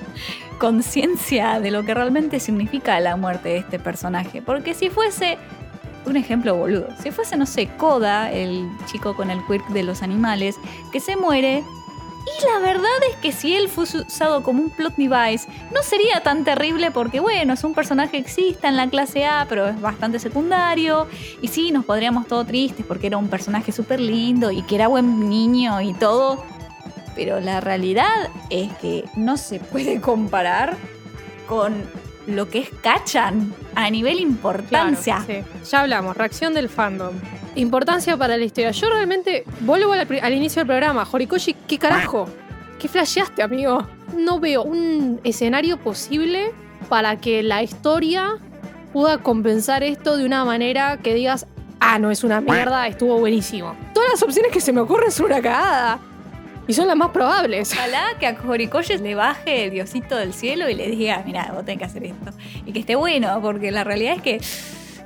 conciencia 0.58 1.60
de 1.60 1.70
lo 1.70 1.84
que 1.84 1.94
realmente 1.94 2.40
significa 2.40 2.98
la 3.00 3.16
muerte 3.16 3.50
de 3.50 3.56
este 3.58 3.78
personaje. 3.78 4.42
Porque 4.42 4.74
si 4.74 4.90
fuese, 4.90 5.38
un 6.04 6.16
ejemplo 6.16 6.56
boludo, 6.56 6.88
si 7.00 7.12
fuese, 7.12 7.36
no 7.36 7.46
sé, 7.46 7.68
Koda, 7.76 8.32
el 8.32 8.68
chico 8.86 9.14
con 9.14 9.30
el 9.30 9.38
quirk 9.46 9.68
de 9.68 9.84
los 9.84 10.02
animales, 10.02 10.56
que 10.92 10.98
se 10.98 11.16
muere, 11.16 11.62
Y 12.26 12.46
la 12.46 12.58
verdad 12.58 12.90
es 13.10 13.16
que 13.16 13.32
si 13.32 13.54
él 13.54 13.68
fuese 13.68 13.98
usado 13.98 14.42
como 14.42 14.62
un 14.62 14.70
plot 14.70 14.96
device, 14.96 15.48
no 15.72 15.82
sería 15.82 16.20
tan 16.22 16.44
terrible 16.44 16.90
porque, 16.90 17.20
bueno, 17.20 17.54
es 17.54 17.64
un 17.64 17.74
personaje 17.74 18.12
que 18.12 18.18
existe 18.18 18.66
en 18.66 18.76
la 18.76 18.88
clase 18.88 19.24
A, 19.24 19.46
pero 19.48 19.66
es 19.68 19.80
bastante 19.80 20.18
secundario. 20.18 21.06
Y 21.40 21.48
sí, 21.48 21.70
nos 21.70 21.84
podríamos 21.84 22.26
todo 22.26 22.44
tristes 22.44 22.84
porque 22.86 23.06
era 23.06 23.16
un 23.16 23.28
personaje 23.28 23.72
súper 23.72 24.00
lindo 24.00 24.50
y 24.50 24.62
que 24.62 24.74
era 24.74 24.88
buen 24.88 25.28
niño 25.28 25.80
y 25.80 25.94
todo. 25.94 26.44
Pero 27.14 27.40
la 27.40 27.60
realidad 27.60 28.30
es 28.50 28.72
que 28.74 29.04
no 29.16 29.36
se 29.36 29.58
puede 29.60 30.00
comparar 30.02 30.76
con 31.46 31.84
lo 32.26 32.48
que 32.48 32.58
es 32.58 32.68
Kachan 32.82 33.54
a 33.74 33.88
nivel 33.90 34.20
importancia. 34.20 35.24
Claro, 35.24 35.44
sí. 35.62 35.70
Ya 35.70 35.80
hablamos, 35.80 36.16
reacción 36.16 36.52
del 36.52 36.68
fandom. 36.68 37.14
Importancia 37.58 38.16
para 38.16 38.36
la 38.36 38.44
historia. 38.44 38.70
Yo 38.70 38.88
realmente 38.88 39.42
vuelvo 39.62 39.92
al, 39.92 40.32
inicio 40.32 40.60
del 40.60 40.68
programa. 40.68 41.04
Horikoshi, 41.10 41.54
¿qué 41.66 41.76
carajo? 41.76 42.28
¿Qué 42.78 42.86
flasheaste, 42.86 43.42
amigo? 43.42 43.84
No 44.16 44.38
veo 44.38 44.62
un 44.62 45.20
escenario 45.24 45.76
posible 45.76 46.52
para 46.88 47.16
que 47.16 47.42
la 47.42 47.64
historia 47.64 48.36
pueda 48.92 49.18
compensar 49.18 49.82
esto 49.82 50.16
de 50.16 50.24
una 50.24 50.44
manera 50.44 50.98
que 50.98 51.14
digas, 51.14 51.48
ah, 51.80 51.98
no 51.98 52.12
es 52.12 52.22
una 52.22 52.40
mierda, 52.40 52.86
estuvo 52.86 53.18
buenísimo. 53.18 53.74
Todas 53.92 54.08
las 54.12 54.22
opciones 54.22 54.52
que 54.52 54.60
se 54.60 54.72
me 54.72 54.80
ocurren 54.80 55.10
son 55.10 55.26
una 55.26 55.42
cagada. 55.42 55.98
Y 56.68 56.74
son 56.74 56.86
las 56.86 56.96
más 56.96 57.10
probables. 57.10 57.72
Ojalá 57.72 58.10
que 58.20 58.28
a 58.28 58.36
Horikoshi 58.46 58.98
le 58.98 59.16
baje 59.16 59.64
el 59.64 59.70
diosito 59.72 60.14
del 60.14 60.32
cielo 60.32 60.68
y 60.68 60.74
le 60.74 60.88
diga, 60.90 61.24
mira, 61.26 61.50
vos 61.52 61.64
tenés 61.64 61.80
que 61.80 61.84
hacer 61.86 62.04
esto. 62.04 62.30
Y 62.66 62.72
que 62.72 62.78
esté 62.78 62.94
bueno, 62.94 63.40
porque 63.42 63.72
la 63.72 63.82
realidad 63.82 64.14
es 64.14 64.22
que 64.22 64.40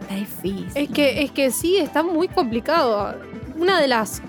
está 0.02 0.14
difícil. 0.14 0.68
Es 0.74 0.88
que, 0.90 1.22
es 1.22 1.30
que 1.30 1.50
sí, 1.50 1.76
está 1.76 2.02
muy 2.02 2.28
complicado. 2.28 3.16
Una 3.56 3.80
de 3.80 3.88
las 3.88 4.22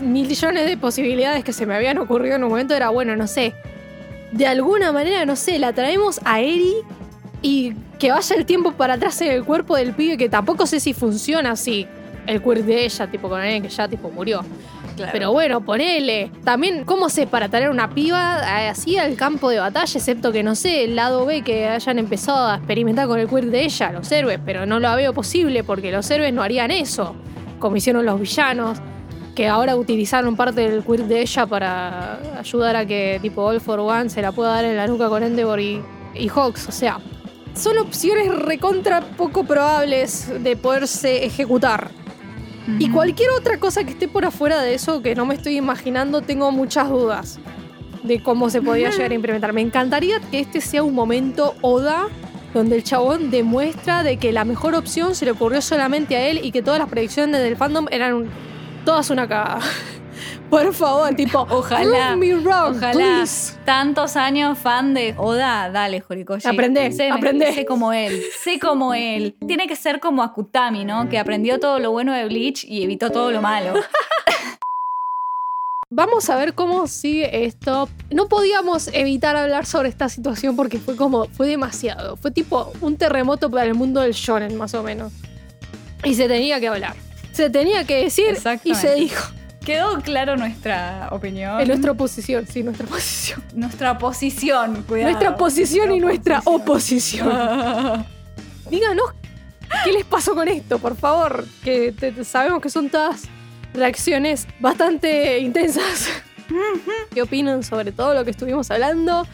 millones 0.00 0.66
de 0.66 0.76
posibilidades 0.76 1.44
que 1.44 1.52
se 1.52 1.66
me 1.66 1.74
habían 1.74 1.98
ocurrido 1.98 2.36
en 2.36 2.44
un 2.44 2.50
momento 2.50 2.74
era, 2.74 2.88
bueno, 2.90 3.16
no 3.16 3.26
sé, 3.26 3.54
de 4.32 4.46
alguna 4.46 4.92
manera, 4.92 5.24
no 5.24 5.36
sé, 5.36 5.58
la 5.58 5.72
traemos 5.72 6.20
a 6.24 6.40
Eri 6.40 6.74
y 7.42 7.74
que 7.98 8.10
vaya 8.10 8.36
el 8.36 8.46
tiempo 8.46 8.72
para 8.72 8.94
atrás 8.94 9.20
en 9.20 9.32
el 9.32 9.44
cuerpo 9.44 9.76
del 9.76 9.92
pibe, 9.94 10.16
que 10.16 10.28
tampoco 10.28 10.66
sé 10.66 10.80
si 10.80 10.92
funciona 10.92 11.52
así, 11.52 11.86
el 12.28 12.42
cuerpo 12.42 12.66
de 12.66 12.84
ella, 12.84 13.06
tipo 13.06 13.28
con 13.28 13.40
alguien 13.40 13.62
que 13.62 13.70
ya 13.70 13.88
tipo 13.88 14.10
murió. 14.10 14.42
Claro. 14.96 15.12
Pero 15.12 15.32
bueno, 15.32 15.60
ponele. 15.62 16.30
También, 16.44 16.84
¿cómo 16.84 17.08
sé 17.08 17.26
para 17.26 17.48
traer 17.48 17.70
una 17.70 17.88
piba 17.90 18.40
eh, 18.42 18.68
así 18.68 18.98
al 18.98 19.16
campo 19.16 19.48
de 19.48 19.58
batalla? 19.60 19.98
Excepto 19.98 20.30
que, 20.30 20.42
no 20.42 20.54
sé, 20.54 20.84
el 20.84 20.94
lado 20.94 21.24
B 21.24 21.42
que 21.42 21.68
hayan 21.68 21.98
empezado 21.98 22.48
a 22.48 22.56
experimentar 22.56 23.06
con 23.06 23.18
el 23.18 23.28
queer 23.28 23.46
de 23.46 23.64
ella, 23.64 23.92
los 23.92 24.12
héroes. 24.12 24.38
Pero 24.44 24.66
no 24.66 24.78
lo 24.78 24.94
veo 24.94 25.14
posible 25.14 25.64
porque 25.64 25.90
los 25.90 26.10
héroes 26.10 26.32
no 26.32 26.42
harían 26.42 26.70
eso. 26.70 27.14
Como 27.58 27.76
hicieron 27.76 28.04
los 28.04 28.20
villanos. 28.20 28.78
Que 29.34 29.46
ahora 29.46 29.76
utilizaron 29.76 30.36
parte 30.36 30.68
del 30.68 30.84
queer 30.84 31.04
de 31.04 31.22
ella 31.22 31.46
para 31.46 32.18
ayudar 32.38 32.76
a 32.76 32.84
que, 32.84 33.20
tipo, 33.22 33.42
All 33.42 33.60
for 33.60 33.78
One 33.78 34.10
se 34.10 34.20
la 34.20 34.32
pueda 34.32 34.50
dar 34.50 34.64
en 34.64 34.76
la 34.76 34.86
nuca 34.86 35.08
con 35.08 35.22
Endeavor 35.22 35.60
y, 35.60 35.80
y 36.14 36.28
Hawks. 36.28 36.68
O 36.68 36.72
sea, 36.72 36.98
son 37.54 37.78
opciones 37.78 38.34
recontra 38.34 39.00
poco 39.00 39.44
probables 39.44 40.28
de 40.42 40.56
poderse 40.56 41.24
ejecutar. 41.24 41.90
Y 42.78 42.90
cualquier 42.90 43.30
otra 43.30 43.58
cosa 43.58 43.84
que 43.84 43.90
esté 43.90 44.08
por 44.08 44.24
afuera 44.24 44.60
de 44.60 44.74
eso 44.74 45.00
que 45.00 45.14
no 45.14 45.24
me 45.24 45.34
estoy 45.34 45.56
imaginando, 45.56 46.20
tengo 46.20 46.52
muchas 46.52 46.90
dudas 46.90 47.38
de 48.02 48.22
cómo 48.22 48.50
se 48.50 48.60
podría 48.60 48.90
llegar 48.90 49.10
a 49.10 49.14
implementar. 49.14 49.52
Me 49.52 49.60
encantaría 49.60 50.20
que 50.20 50.40
este 50.40 50.60
sea 50.60 50.82
un 50.82 50.94
momento 50.94 51.54
Oda 51.62 52.08
donde 52.54 52.76
el 52.76 52.84
chabón 52.84 53.30
demuestra 53.30 54.02
de 54.02 54.16
que 54.16 54.32
la 54.32 54.44
mejor 54.44 54.74
opción 54.74 55.14
se 55.14 55.24
le 55.24 55.32
ocurrió 55.32 55.60
solamente 55.60 56.16
a 56.16 56.26
él 56.26 56.40
y 56.42 56.50
que 56.50 56.62
todas 56.62 56.78
las 56.78 56.88
predicciones 56.88 57.40
del 57.40 57.56
fandom 57.56 57.86
eran 57.90 58.26
todas 58.84 59.10
una 59.10 59.28
cagada. 59.28 59.60
Por 60.50 60.72
favor, 60.72 61.14
tipo, 61.14 61.40
Ojalá, 61.50 62.16
me 62.16 62.34
wrong, 62.34 62.76
Ojalá. 62.76 62.92
please. 62.92 63.54
Tantos 63.64 64.16
años 64.16 64.58
fan 64.58 64.94
de 64.94 65.14
Oda, 65.18 65.70
dale, 65.70 66.02
Horikoshi. 66.08 66.48
Aprendé, 66.48 66.90
sé, 66.92 67.10
aprendé. 67.10 67.52
Sé 67.52 67.66
como 67.66 67.92
él, 67.92 68.22
sé 68.42 68.58
como 68.58 68.94
él. 68.94 69.36
Tiene 69.46 69.66
que 69.66 69.76
ser 69.76 70.00
como 70.00 70.22
Akutami, 70.22 70.84
¿no? 70.86 71.08
Que 71.08 71.18
aprendió 71.18 71.60
todo 71.60 71.78
lo 71.78 71.90
bueno 71.90 72.14
de 72.14 72.24
Bleach 72.24 72.64
y 72.64 72.82
evitó 72.82 73.10
todo 73.10 73.30
lo 73.30 73.42
malo. 73.42 73.74
Vamos 75.90 76.28
a 76.28 76.36
ver 76.36 76.54
cómo 76.54 76.86
sigue 76.86 77.46
esto. 77.46 77.88
No 78.10 78.28
podíamos 78.28 78.88
evitar 78.92 79.36
hablar 79.36 79.64
sobre 79.64 79.88
esta 79.88 80.10
situación 80.10 80.54
porque 80.54 80.78
fue 80.78 80.96
como, 80.96 81.26
fue 81.28 81.46
demasiado. 81.48 82.16
Fue 82.16 82.30
tipo 82.30 82.72
un 82.82 82.96
terremoto 82.96 83.50
para 83.50 83.64
el 83.64 83.74
mundo 83.74 84.02
del 84.02 84.12
shonen, 84.12 84.54
más 84.56 84.74
o 84.74 84.82
menos. 84.82 85.12
Y 86.04 86.14
se 86.14 86.28
tenía 86.28 86.60
que 86.60 86.68
hablar. 86.68 86.94
Se 87.32 87.48
tenía 87.48 87.84
que 87.84 88.04
decir 88.04 88.36
y 88.64 88.74
se 88.74 88.94
dijo. 88.96 89.37
Quedó 89.68 90.00
claro 90.00 90.34
nuestra 90.38 91.08
opinión. 91.12 91.60
En 91.60 91.68
nuestra 91.68 91.92
posición, 91.92 92.46
sí, 92.46 92.62
nuestra 92.62 92.86
posición. 92.86 93.42
Nuestra 93.54 93.98
posición, 93.98 94.82
cuidado. 94.84 95.10
Nuestra 95.10 95.36
posición 95.36 95.92
y 95.92 96.00
nuestra 96.00 96.40
oposición. 96.46 97.28
oposición. 97.28 98.06
Díganos 98.70 99.12
qué 99.84 99.92
les 99.92 100.04
pasó 100.06 100.34
con 100.34 100.48
esto, 100.48 100.78
por 100.78 100.96
favor. 100.96 101.44
Que 101.62 101.92
te- 101.92 102.12
te- 102.12 102.24
sabemos 102.24 102.62
que 102.62 102.70
son 102.70 102.88
todas 102.88 103.24
reacciones 103.74 104.46
bastante 104.58 105.38
intensas. 105.40 106.08
¿Qué 107.12 107.20
opinan 107.20 107.62
sobre 107.62 107.92
todo 107.92 108.14
lo 108.14 108.24
que 108.24 108.30
estuvimos 108.30 108.70
hablando? 108.70 109.26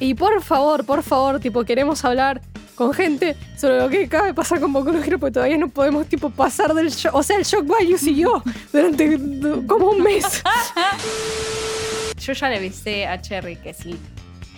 Y 0.00 0.14
por 0.14 0.42
favor, 0.42 0.84
por 0.84 1.04
favor, 1.04 1.38
tipo, 1.38 1.64
queremos 1.64 2.04
hablar 2.04 2.40
con 2.76 2.92
gente 2.92 3.34
sobre 3.56 3.78
lo 3.80 3.88
que 3.88 4.04
acaba 4.04 4.26
de 4.26 4.34
pasar 4.34 4.60
con 4.60 4.72
Boku 4.72 4.92
no 4.92 5.02
Hero, 5.02 5.18
porque 5.18 5.32
todavía 5.32 5.56
no 5.58 5.68
podemos, 5.68 6.06
tipo, 6.06 6.30
pasar 6.30 6.74
del 6.74 6.90
shock. 6.90 7.14
O 7.14 7.22
sea, 7.22 7.36
el 7.38 7.44
shock 7.44 7.66
value 7.66 7.98
siguió 7.98 8.42
durante 8.72 9.18
como 9.66 9.90
un 9.90 10.02
mes. 10.02 10.24
Yo 12.20 12.32
ya 12.32 12.48
le 12.48 12.56
avisé 12.56 13.06
a 13.06 13.20
Cherry 13.20 13.56
que 13.56 13.72
si 13.74 13.96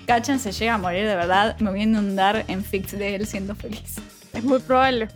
Kachan 0.07 0.39
se 0.39 0.53
llega 0.53 0.75
a 0.75 0.79
morir 0.79 1.07
de 1.07 1.17
verdad, 1.17 1.59
me 1.61 1.71
voy 1.71 1.81
a 1.81 1.83
inundar 1.85 2.45
en 2.49 2.65
fix 2.65 2.93
de 2.93 3.15
él 3.15 3.27
siendo 3.27 3.55
feliz. 3.55 3.97
Es 4.33 4.43
muy 4.45 4.59
probable. 4.59 5.09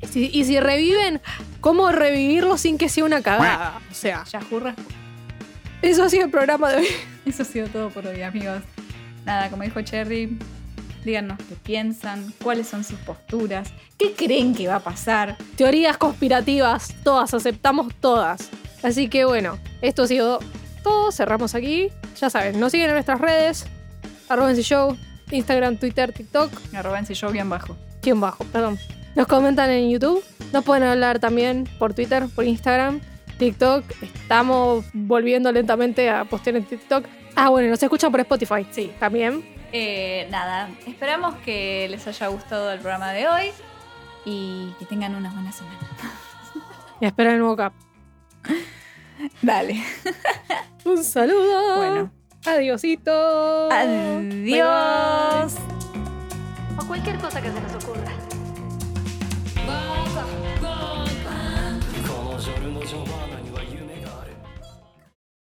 Y 0.00 0.06
si, 0.06 0.30
y 0.32 0.44
si 0.44 0.60
reviven, 0.60 1.20
¿cómo 1.60 1.90
revivirlo 1.90 2.58
sin 2.58 2.78
que 2.78 2.88
sea 2.88 3.04
una 3.04 3.22
cagada? 3.22 3.80
O 3.90 3.94
sea, 3.94 4.24
Ya 4.30 4.40
jurra. 4.42 4.74
eso 5.82 6.04
ha 6.04 6.08
sido 6.08 6.26
el 6.26 6.30
programa 6.30 6.70
de 6.70 6.76
hoy. 6.78 6.86
Eso 7.26 7.42
ha 7.42 7.46
sido 7.46 7.66
todo 7.68 7.90
por 7.90 8.06
hoy, 8.06 8.22
amigos. 8.22 8.62
Nada, 9.24 9.48
como 9.50 9.62
dijo 9.62 9.80
Cherry, 9.80 10.38
díganos 11.04 11.38
qué 11.48 11.54
piensan, 11.56 12.32
cuáles 12.42 12.68
son 12.68 12.84
sus 12.84 12.98
posturas, 13.00 13.72
qué 13.98 14.12
creen 14.12 14.54
que 14.54 14.68
va 14.68 14.76
a 14.76 14.80
pasar. 14.80 15.36
Teorías 15.56 15.96
conspirativas, 15.96 16.94
todas, 17.02 17.34
aceptamos 17.34 17.94
todas. 18.00 18.50
Así 18.82 19.08
que 19.08 19.24
bueno, 19.24 19.58
esto 19.82 20.02
ha 20.02 20.06
sido 20.06 20.40
todo. 20.82 21.10
Cerramos 21.10 21.54
aquí. 21.54 21.88
Ya 22.20 22.30
saben, 22.30 22.60
nos 22.60 22.70
siguen 22.70 22.88
en 22.88 22.94
nuestras 22.94 23.20
redes. 23.20 23.66
Arroba 24.28 24.52
NC 24.52 24.60
Show, 24.62 24.96
Instagram, 25.30 25.78
Twitter, 25.78 26.12
TikTok. 26.12 26.52
Arroba 26.74 26.98
en 26.98 27.06
si 27.06 27.14
yo 27.14 27.30
bien 27.30 27.48
bajo. 27.48 27.76
¿Quién 28.00 28.20
bajo? 28.20 28.44
Perdón. 28.44 28.78
Nos 29.16 29.26
comentan 29.26 29.70
en 29.70 29.90
YouTube. 29.90 30.22
Nos 30.52 30.64
pueden 30.64 30.84
hablar 30.84 31.18
también 31.18 31.68
por 31.78 31.94
Twitter, 31.94 32.26
por 32.34 32.44
Instagram, 32.44 33.00
TikTok. 33.38 33.84
Estamos 34.02 34.84
volviendo 34.92 35.50
lentamente 35.50 36.10
a 36.10 36.24
postear 36.24 36.56
en 36.56 36.64
TikTok. 36.64 37.04
Ah, 37.36 37.48
bueno, 37.48 37.68
nos 37.68 37.82
escuchan 37.82 38.10
por 38.10 38.20
Spotify. 38.20 38.66
Sí, 38.70 38.92
también. 38.98 39.44
Eh, 39.72 40.28
nada, 40.30 40.68
esperamos 40.86 41.34
que 41.44 41.88
les 41.90 42.06
haya 42.06 42.28
gustado 42.28 42.70
el 42.70 42.78
programa 42.78 43.12
de 43.12 43.26
hoy 43.26 43.50
y 44.24 44.72
que 44.78 44.86
tengan 44.86 45.14
una 45.14 45.30
buena 45.30 45.52
semana. 45.52 45.78
Y 47.00 47.06
espera 47.06 47.32
el 47.32 47.40
nuevo 47.40 47.56
cap. 47.56 47.72
Dale. 49.42 49.82
Un 50.84 51.02
saludo. 51.02 51.76
Bueno. 51.76 52.10
Adiosito. 52.46 53.68
Adiós. 53.70 55.54
O 56.78 56.86
cualquier 56.86 57.18
cosa 57.18 57.42
que 57.42 57.50
se 57.50 57.60
nos 57.60 57.84
ocurra. 57.84 58.12